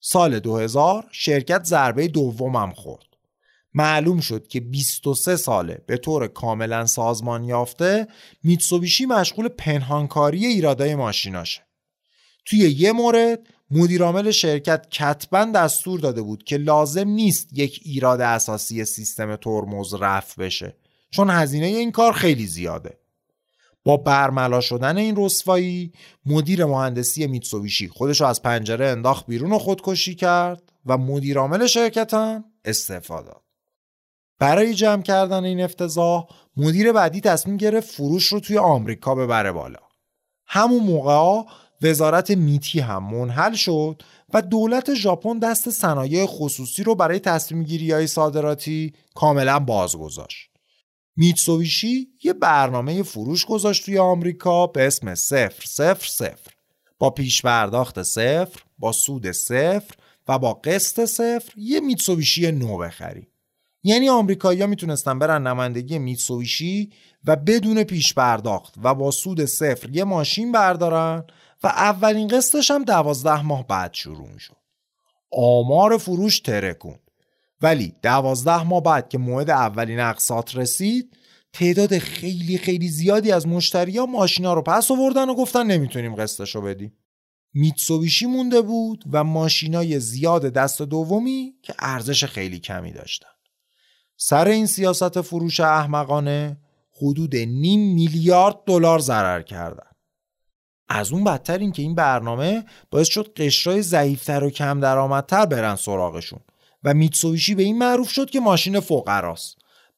سال 0.00 0.38
2000 0.38 1.08
شرکت 1.12 1.64
ضربه 1.64 2.08
دومم 2.08 2.70
خورد. 2.70 3.04
معلوم 3.74 4.20
شد 4.20 4.48
که 4.48 4.60
23 4.60 5.36
ساله 5.36 5.84
به 5.86 5.96
طور 5.96 6.28
کاملا 6.28 6.86
سازمان 6.86 7.44
یافته 7.44 8.06
میتسوبیشی 8.42 9.06
مشغول 9.06 9.48
پنهانکاری 9.48 10.46
ایرادای 10.46 10.94
ماشیناشه. 10.94 11.62
توی 12.44 12.58
یه 12.58 12.92
مورد 12.92 13.40
مدیرعامل 13.70 14.30
شرکت 14.30 14.86
کتبا 14.90 15.44
دستور 15.44 16.00
داده 16.00 16.22
بود 16.22 16.44
که 16.44 16.56
لازم 16.56 17.08
نیست 17.08 17.48
یک 17.52 17.80
ایراد 17.84 18.20
اساسی 18.20 18.84
سیستم 18.84 19.36
ترمز 19.36 19.94
رفع 19.94 20.42
بشه 20.42 20.76
چون 21.10 21.30
هزینه 21.30 21.66
این 21.66 21.92
کار 21.92 22.12
خیلی 22.12 22.46
زیاده. 22.46 22.98
با 23.84 23.96
برملا 23.96 24.60
شدن 24.60 24.96
این 24.96 25.14
رسوایی 25.16 25.92
مدیر 26.26 26.64
مهندسی 26.64 27.26
میتسوبیشی 27.26 27.88
خودش 27.88 28.20
از 28.20 28.42
پنجره 28.42 28.86
انداخت 28.86 29.26
بیرون 29.26 29.52
و 29.52 29.58
خودکشی 29.58 30.14
کرد 30.14 30.72
و 30.86 30.98
مدیرعامل 30.98 31.66
شرکت 31.66 32.14
هم 32.14 32.44
استعفا. 32.64 33.24
برای 34.38 34.74
جمع 34.74 35.02
کردن 35.02 35.44
این 35.44 35.60
افتضاح 35.60 36.26
مدیر 36.56 36.92
بعدی 36.92 37.20
تصمیم 37.20 37.56
گرفت 37.56 37.94
فروش 37.94 38.26
رو 38.26 38.40
توی 38.40 38.58
آمریکا 38.58 39.14
ببره 39.14 39.52
بالا 39.52 39.78
همون 40.46 40.82
موقع 40.82 41.50
وزارت 41.82 42.30
میتی 42.30 42.80
هم 42.80 43.04
منحل 43.14 43.52
شد 43.52 44.02
و 44.34 44.42
دولت 44.42 44.94
ژاپن 44.94 45.38
دست 45.38 45.70
صنایع 45.70 46.26
خصوصی 46.26 46.82
رو 46.82 46.94
برای 46.94 47.18
تصمیم 47.18 47.62
گیری 47.62 47.92
های 47.92 48.06
صادراتی 48.06 48.92
کاملا 49.14 49.58
باز 49.58 49.96
گذاشت. 49.96 50.49
میتسویشی 51.16 52.08
یه 52.24 52.32
برنامه 52.32 53.02
فروش 53.02 53.46
گذاشت 53.46 53.84
توی 53.84 53.98
آمریکا 53.98 54.66
به 54.66 54.86
اسم 54.86 55.14
صفر 55.14 55.64
صفر 55.66 56.06
صفر. 56.08 56.52
با 56.98 57.10
پیش 57.10 57.42
پرداخت 57.42 58.02
صفر 58.02 58.60
با 58.78 58.92
سود 58.92 59.30
صفر 59.30 59.94
و 60.28 60.38
با 60.38 60.54
قسط 60.54 61.04
صفر 61.04 61.52
یه 61.56 61.80
میتسویشی 61.80 62.52
نو 62.52 62.78
بخری. 62.78 63.26
یعنی 63.82 64.08
آمریکایی‌ها 64.08 64.66
می‌تونستن 64.66 65.18
برن 65.18 65.46
نمایندگی 65.46 65.98
میتسویشی 65.98 66.90
و 67.24 67.36
بدون 67.36 67.84
پیش 67.84 68.14
پرداخت 68.14 68.74
و 68.82 68.94
با 68.94 69.10
سود 69.10 69.44
صفر 69.44 69.90
یه 69.90 70.04
ماشین 70.04 70.52
بردارن 70.52 71.24
و 71.62 71.66
اولین 71.66 72.28
قسطش 72.28 72.70
هم 72.70 72.84
دوازده 72.84 73.42
ماه 73.42 73.66
بعد 73.66 73.94
شروع 73.94 74.28
می‌شد. 74.28 74.56
آمار 75.32 75.98
فروش 75.98 76.40
ترکوند 76.40 77.09
ولی 77.62 77.94
دوازده 78.02 78.62
ماه 78.62 78.82
بعد 78.82 79.08
که 79.08 79.18
موعد 79.18 79.50
اولین 79.50 80.00
اقساط 80.00 80.56
رسید 80.56 81.16
تعداد 81.52 81.98
خیلی 81.98 82.58
خیلی 82.58 82.88
زیادی 82.88 83.32
از 83.32 83.48
مشتری 83.48 83.98
ها 83.98 84.06
ماشینا 84.06 84.54
رو 84.54 84.62
پس 84.62 84.90
آوردن 84.90 85.28
و 85.28 85.34
گفتن 85.34 85.66
نمی‌تونیم 85.66 86.14
قسطش 86.14 86.54
رو 86.54 86.62
بدیم. 86.62 86.92
میتسوبیشی 87.54 88.26
مونده 88.26 88.62
بود 88.62 89.04
و 89.12 89.24
ماشینای 89.24 90.00
زیاد 90.00 90.42
دست 90.42 90.82
دومی 90.82 91.54
که 91.62 91.74
ارزش 91.78 92.24
خیلی 92.24 92.58
کمی 92.58 92.92
داشتن. 92.92 93.28
سر 94.16 94.48
این 94.48 94.66
سیاست 94.66 95.20
فروش 95.20 95.60
احمقانه 95.60 96.56
حدود 96.96 97.36
نیم 97.36 97.94
میلیارد 97.94 98.56
دلار 98.66 98.98
ضرر 98.98 99.42
کردن. 99.42 99.90
از 100.88 101.12
اون 101.12 101.24
بدتر 101.24 101.58
این 101.58 101.72
که 101.72 101.82
این 101.82 101.94
برنامه 101.94 102.64
باعث 102.90 103.08
شد 103.08 103.32
قشرای 103.36 103.82
ضعیفتر 103.82 104.44
و 104.44 104.50
کم 104.50 104.80
درآمدتر 104.80 105.46
برن 105.46 105.76
سراغشون. 105.76 106.40
و 106.84 106.94
میتسویشی 106.94 107.54
به 107.54 107.62
این 107.62 107.78
معروف 107.78 108.10
شد 108.10 108.30
که 108.30 108.40
ماشین 108.40 108.80
فقراست 108.80 109.56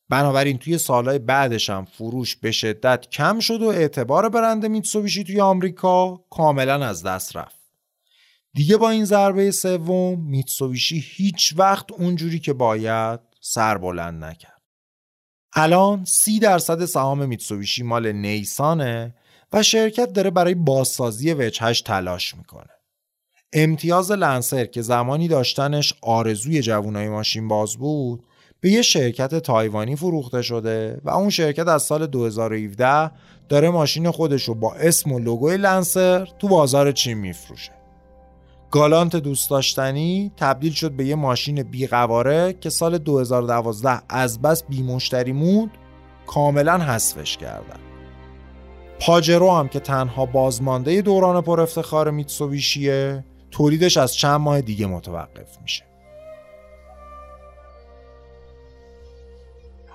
بنابراین 0.09 0.59
توی 0.59 0.79
سالهای 0.79 1.19
بعدش 1.19 1.71
هم 1.71 1.85
فروش 1.85 2.37
به 2.37 2.53
شدت 2.53 3.11
کم 3.11 3.41
شد 3.41 3.63
و 3.63 3.69
اعتبار 3.69 4.29
برند 4.29 4.67
میتسوبیشی 4.67 5.25
توی 5.25 5.41
آمریکا 5.41 6.25
کاملا 6.31 6.87
از 6.87 7.03
دست 7.03 7.37
رفت 7.37 7.63
دیگه 8.55 8.77
با 8.77 8.91
این 8.91 9.05
ضربه 9.05 9.51
سوم 9.51 10.21
میتسوبیشی 10.21 11.05
هیچ 11.07 11.55
وقت 11.57 11.93
اونجوری 11.93 12.39
که 12.39 12.53
باید 12.53 13.21
سر 13.41 13.79
بلند 13.79 14.25
نکرد. 14.25 14.63
الان 15.55 16.05
سی 16.05 16.39
درصد 16.39 16.85
سهام 16.85 17.29
میتسوبیشی 17.29 17.83
مال 17.83 18.13
نیسانه 18.13 19.15
و 19.53 19.63
شرکت 19.63 20.13
داره 20.13 20.31
برای 20.31 20.55
بازسازی 20.55 21.33
وجهش 21.33 21.81
تلاش 21.81 22.35
می‌کنه. 22.35 22.71
امتیاز 23.53 24.13
لنسر 24.13 24.65
که 24.65 24.83
زمانی 24.83 25.29
داشتنش 25.29 25.95
آرزوی 26.01 26.63
جوانای 26.63 27.09
ماشین 27.09 27.49
باز 27.49 27.77
بود 27.77 28.25
به 28.61 28.71
یه 28.71 28.83
شرکت 28.83 29.35
تایوانی 29.35 29.97
فروخته 29.97 30.43
شده 30.43 31.01
و 31.05 31.11
اون 31.11 31.31
شرکت 31.31 31.69
از 31.69 31.83
سال 31.83 32.07
2017 32.07 33.11
داره 33.49 33.71
ماشین 33.71 34.11
خودش 34.11 34.43
رو 34.43 34.55
با 34.55 34.75
اسم 34.75 35.13
و 35.13 35.19
لوگوی 35.19 35.57
لنسر 35.57 36.29
تو 36.39 36.49
بازار 36.49 36.93
چین 36.93 37.19
میفروشه. 37.19 37.73
گالانت 38.71 39.17
دوست 39.17 39.51
داشتنی 39.51 40.33
تبدیل 40.37 40.73
شد 40.73 40.93
به 40.93 41.05
یه 41.05 41.15
ماشین 41.15 41.63
بیقواره 41.63 42.53
که 42.61 42.71
سال 42.71 42.99
2012 42.99 44.03
از 44.09 44.43
بس 44.43 44.63
بی 44.63 44.83
مشتری 44.83 45.33
مود 45.33 45.71
کاملا 46.27 46.79
حذفش 46.79 47.37
کردن 47.37 47.81
پاجرو 49.01 49.51
هم 49.51 49.69
که 49.69 49.81
تنها 49.81 50.27
بازمانده 50.27 51.03
دوران 51.03 51.43
پر 51.43 51.61
افتخار 51.61 52.11
میتسوبیشیه 52.11 53.25
تولیدش 53.53 53.97
از 53.97 54.15
چند 54.15 54.41
ماه 54.41 54.61
دیگه 54.61 54.87
متوقف 54.87 55.61
میشه. 55.63 55.85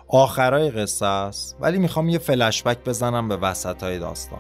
آخرای 0.08 0.72
قصه 0.72 1.06
است 1.06 1.58
ولی 1.60 1.78
می‌خوام 1.80 2.10
یه 2.10 2.18
فلشبک 2.18 2.78
بزنم 2.86 3.28
به 3.28 3.38
وسط 3.38 3.84
های 3.84 4.00
داستان. 4.00 4.40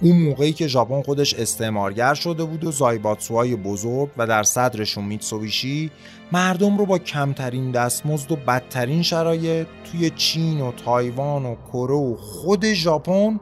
اون 0.00 0.22
موقعی 0.22 0.52
که 0.52 0.66
ژاپن 0.66 1.02
خودش 1.02 1.34
استعمارگر 1.34 2.14
شده 2.14 2.44
بود 2.44 2.64
و 2.64 2.72
زایباتسوهای 2.72 3.56
بزرگ 3.56 4.10
و 4.16 4.26
در 4.26 4.42
صدرشون 4.42 5.04
میتسوبیشی 5.04 5.90
مردم 6.32 6.78
رو 6.78 6.86
با 6.86 6.98
کمترین 6.98 7.70
دستمزد 7.70 8.32
و 8.32 8.36
بدترین 8.36 9.02
شرایط 9.02 9.66
توی 9.84 10.10
چین 10.10 10.60
و 10.60 10.72
تایوان 10.72 11.46
و 11.46 11.54
کره 11.72 11.94
و 11.94 12.16
خود 12.16 12.72
ژاپن 12.72 13.40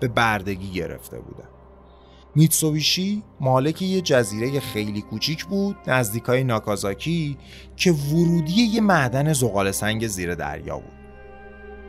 به 0.00 0.08
بردگی 0.08 0.72
گرفته 0.72 1.18
بودن. 1.18 1.55
میتسوبیشی 2.36 3.22
مالک 3.40 3.82
یه 3.82 4.00
جزیره 4.00 4.60
خیلی 4.60 5.02
کوچیک 5.02 5.44
بود 5.44 5.76
نزدیکای 5.86 6.44
ناکازاکی 6.44 7.36
که 7.76 7.92
ورودی 7.92 8.62
یه 8.62 8.80
معدن 8.80 9.32
زغال 9.32 9.70
سنگ 9.70 10.06
زیر 10.06 10.34
دریا 10.34 10.78
بود. 10.78 10.92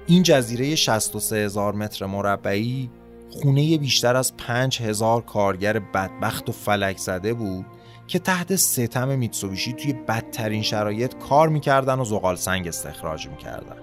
این 0.08 0.24
جزیره 0.24 0.76
63 0.76 1.36
هزار 1.36 1.76
متر 1.76 2.06
مربعی 2.06 2.90
خونه 3.30 3.78
بیشتر 3.78 4.16
از 4.16 4.38
پنج 4.38 4.82
هزار 4.82 5.22
کارگر 5.22 5.80
بدبخت 5.80 6.50
و 6.50 6.52
فلک 6.52 6.98
زده 6.98 7.34
بود 7.34 7.66
که 8.08 8.20
تحت 8.20 8.56
ستم 8.56 9.08
میتسوبیشی 9.08 9.74
توی 9.74 9.94
بدترین 9.94 10.62
شرایط 10.62 11.16
کار 11.16 11.50
می‌کردن 11.50 12.00
و 12.00 12.06
زغال 12.06 12.36
سنگ 12.36 12.68
استخراج 12.68 13.28
می‌کردن. 13.28 13.78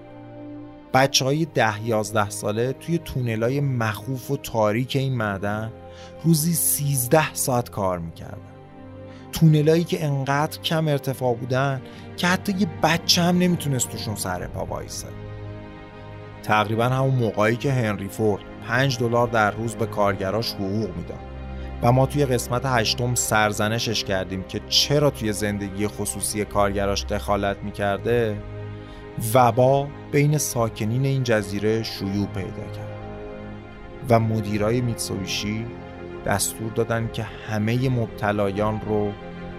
بچه 0.93 1.25
های 1.25 1.45
ده 1.45 1.87
یازده 1.87 2.29
ساله 2.29 2.73
توی 2.73 2.97
تونلای 2.97 3.59
مخوف 3.59 4.31
و 4.31 4.37
تاریک 4.37 4.95
این 4.95 5.15
معدن 5.15 5.71
روزی 6.25 6.53
سیزده 6.53 7.33
ساعت 7.33 7.69
کار 7.69 7.99
می‌کردن 7.99 8.37
تونلایی 9.31 9.83
که 9.83 10.05
انقدر 10.05 10.61
کم 10.61 10.87
ارتفاع 10.87 11.35
بودن 11.35 11.81
که 12.17 12.27
حتی 12.27 12.55
یه 12.59 12.67
بچه 12.83 13.21
هم 13.21 13.37
نمی‌تونست 13.37 13.89
توشون 13.89 14.15
سر 14.15 14.47
پا 14.47 14.65
وایسه. 14.65 15.07
تقریبا 16.43 16.85
همون 16.85 17.15
موقعی 17.15 17.55
که 17.55 17.73
هنری 17.73 18.07
فورد 18.07 18.43
5 18.67 18.99
دلار 18.99 19.27
در 19.27 19.51
روز 19.51 19.75
به 19.75 19.85
کارگراش 19.85 20.53
حقوق 20.53 20.97
می‌داد. 20.97 21.19
و 21.83 21.91
ما 21.91 22.05
توی 22.05 22.25
قسمت 22.25 22.61
هشتم 22.65 23.15
سرزنشش 23.15 24.03
کردیم 24.03 24.43
که 24.43 24.61
چرا 24.69 25.09
توی 25.09 25.33
زندگی 25.33 25.87
خصوصی 25.87 26.45
کارگراش 26.45 27.05
دخالت 27.05 27.57
می‌کرده 27.63 28.37
وبا 29.33 29.87
بین 30.11 30.37
ساکنین 30.37 31.05
این 31.05 31.23
جزیره 31.23 31.83
شیوع 31.83 32.27
پیدا 32.27 32.71
کرد. 32.75 32.95
و 34.09 34.19
مدیرای 34.19 34.81
میتسویشی 34.81 35.65
دستور 36.25 36.71
دادن 36.71 37.09
که 37.13 37.23
همه 37.23 37.89
مبتلایان 37.89 38.81
رو 38.81 39.11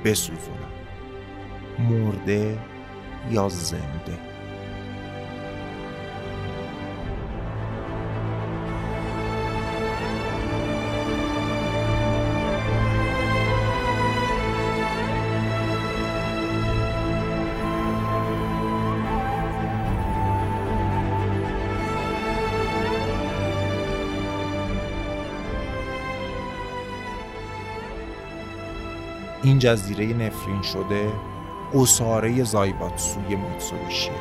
بسوزونن. 0.04 0.56
مرده 1.78 2.58
یا 3.30 3.48
زنده؟ 3.48 4.36
این 29.57 29.61
جزیره 29.62 30.07
نفرین 30.07 30.62
شده 30.62 31.12
اصاره 31.74 32.44
زایباتسوی 32.44 33.36
میتسوبیشیه 33.36 34.12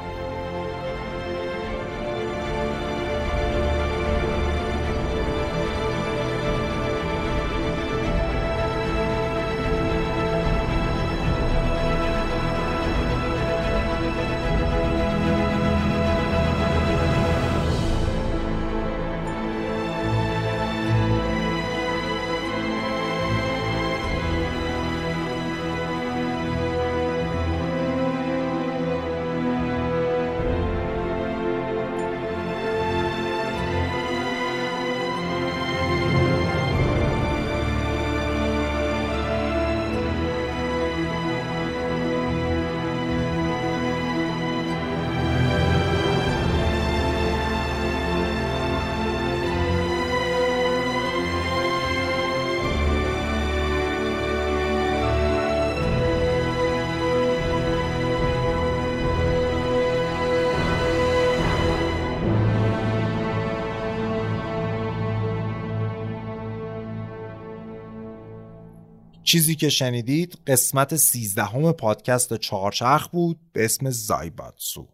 چیزی 69.25 69.55
که 69.55 69.69
شنیدید 69.69 70.37
قسمت 70.47 70.95
سیزدهم 70.95 71.71
پادکست 71.71 72.37
چهارچرخ 72.37 73.07
بود 73.07 73.39
به 73.53 73.65
اسم 73.65 73.89
زایباتسو. 73.89 74.87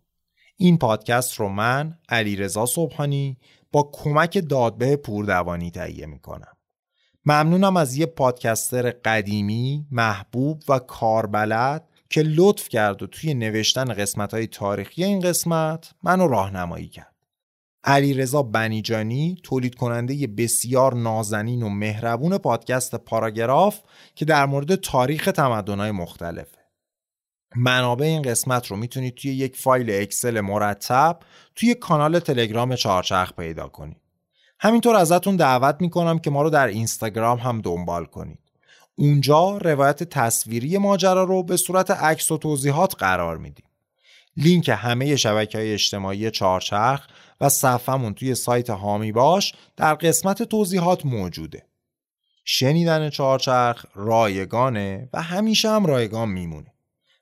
این 0.57 0.77
پادکست 0.77 1.33
رو 1.33 1.49
من 1.49 1.97
علیرضا 2.09 2.65
صبحانی 2.65 3.37
با 3.71 3.89
کمک 3.93 4.47
دادبه 4.49 4.95
پوردوانی 4.95 5.71
تهیه 5.71 6.05
می‌کنم. 6.05 6.57
ممنونم 7.25 7.77
از 7.77 7.95
یه 7.95 8.05
پادکستر 8.05 8.91
قدیمی 8.91 9.87
محبوب 9.91 10.63
و 10.69 10.79
کاربلد 10.79 11.87
که 12.09 12.21
لطف 12.21 12.69
کرد 12.69 13.03
و 13.03 13.07
توی 13.07 13.33
نوشتن 13.33 13.93
قسمت 13.93 14.33
های 14.33 14.47
تاریخی 14.47 15.03
این 15.03 15.19
قسمت 15.19 15.93
منو 16.03 16.27
راهنمایی 16.27 16.87
کرد. 16.87 17.10
علیرضا 17.83 18.43
بنیجانی 18.43 19.37
تولید 19.43 19.75
کننده 19.75 20.27
بسیار 20.27 20.95
نازنین 20.95 21.63
و 21.63 21.69
مهربون 21.69 22.37
پادکست 22.37 22.95
پاراگراف 22.95 23.79
که 24.15 24.25
در 24.25 24.45
مورد 24.45 24.75
تاریخ 24.75 25.25
تمدن‌های 25.25 25.91
مختلفه. 25.91 26.57
منابع 27.55 28.05
این 28.05 28.21
قسمت 28.21 28.67
رو 28.67 28.77
می‌تونید 28.77 29.15
توی 29.15 29.31
یک 29.31 29.57
فایل 29.57 29.89
اکسل 29.91 30.41
مرتب 30.41 31.19
توی 31.55 31.75
کانال 31.75 32.19
تلگرام 32.19 32.75
چهارچرخ 32.75 33.33
پیدا 33.33 33.67
کنید. 33.67 33.97
همینطور 34.59 34.95
ازتون 34.95 35.35
دعوت 35.35 35.75
می‌کنم 35.79 36.19
که 36.19 36.29
ما 36.29 36.41
رو 36.41 36.49
در 36.49 36.67
اینستاگرام 36.67 37.37
هم 37.37 37.61
دنبال 37.61 38.05
کنید. 38.05 38.39
اونجا 38.95 39.57
روایت 39.57 40.03
تصویری 40.03 40.77
ماجرا 40.77 41.23
رو 41.23 41.43
به 41.43 41.57
صورت 41.57 41.91
عکس 41.91 42.31
و 42.31 42.37
توضیحات 42.37 42.95
قرار 42.97 43.37
میدیم. 43.37 43.65
لینک 44.37 44.71
همه 44.73 45.15
شبکه 45.15 45.57
های 45.57 45.73
اجتماعی 45.73 46.31
چهارچرخ 46.31 47.07
و 47.41 47.49
صفحمون 47.49 48.13
توی 48.13 48.35
سایت 48.35 48.69
هامی 48.69 49.11
باش 49.11 49.53
در 49.77 49.95
قسمت 49.95 50.43
توضیحات 50.43 51.05
موجوده. 51.05 51.65
شنیدن 52.45 53.09
چهارچرخ 53.09 53.85
رایگانه 53.95 55.09
و 55.13 55.21
همیشه 55.21 55.69
هم 55.69 55.85
رایگان 55.85 56.29
میمونه. 56.29 56.73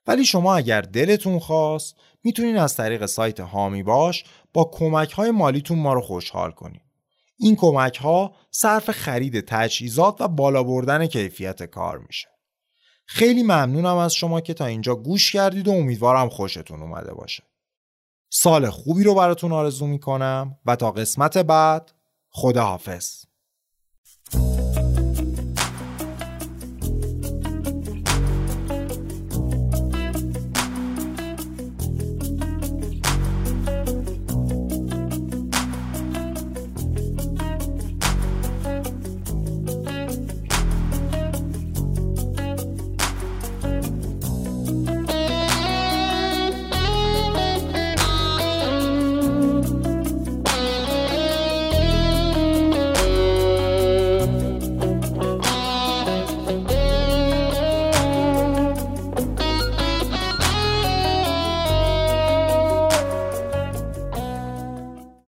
ولی 0.07 0.25
شما 0.25 0.55
اگر 0.55 0.81
دلتون 0.81 1.39
خواست 1.39 1.95
می‌تونین 2.23 2.57
از 2.57 2.75
طریق 2.75 3.05
سایت 3.05 3.39
هامی 3.39 3.83
باش 3.83 4.23
با 4.53 4.71
کمک 4.73 5.11
های 5.11 5.31
مالیتون 5.31 5.79
ما 5.79 5.93
رو 5.93 6.01
خوشحال 6.01 6.51
کنید 6.51 6.81
این 7.37 7.55
کمک 7.55 7.97
ها 7.97 8.35
صرف 8.51 8.91
خرید 8.91 9.39
تجهیزات 9.47 10.21
و 10.21 10.27
بالا 10.27 10.63
بردن 10.63 11.05
کیفیت 11.05 11.63
کار 11.63 11.97
میشه. 11.97 12.27
خیلی 13.11 13.43
ممنونم 13.43 13.97
از 13.97 14.13
شما 14.13 14.41
که 14.41 14.53
تا 14.53 14.65
اینجا 14.65 14.95
گوش 14.95 15.31
کردید 15.31 15.67
و 15.67 15.71
امیدوارم 15.71 16.29
خوشتون 16.29 16.81
اومده 16.81 17.13
باشه. 17.13 17.43
سال 18.29 18.69
خوبی 18.69 19.03
رو 19.03 19.15
براتون 19.15 19.51
آرزو 19.51 19.87
می‌کنم 19.87 20.57
و 20.65 20.75
تا 20.75 20.91
قسمت 20.91 21.37
بعد 21.37 21.91
خداحافظ. 22.29 23.25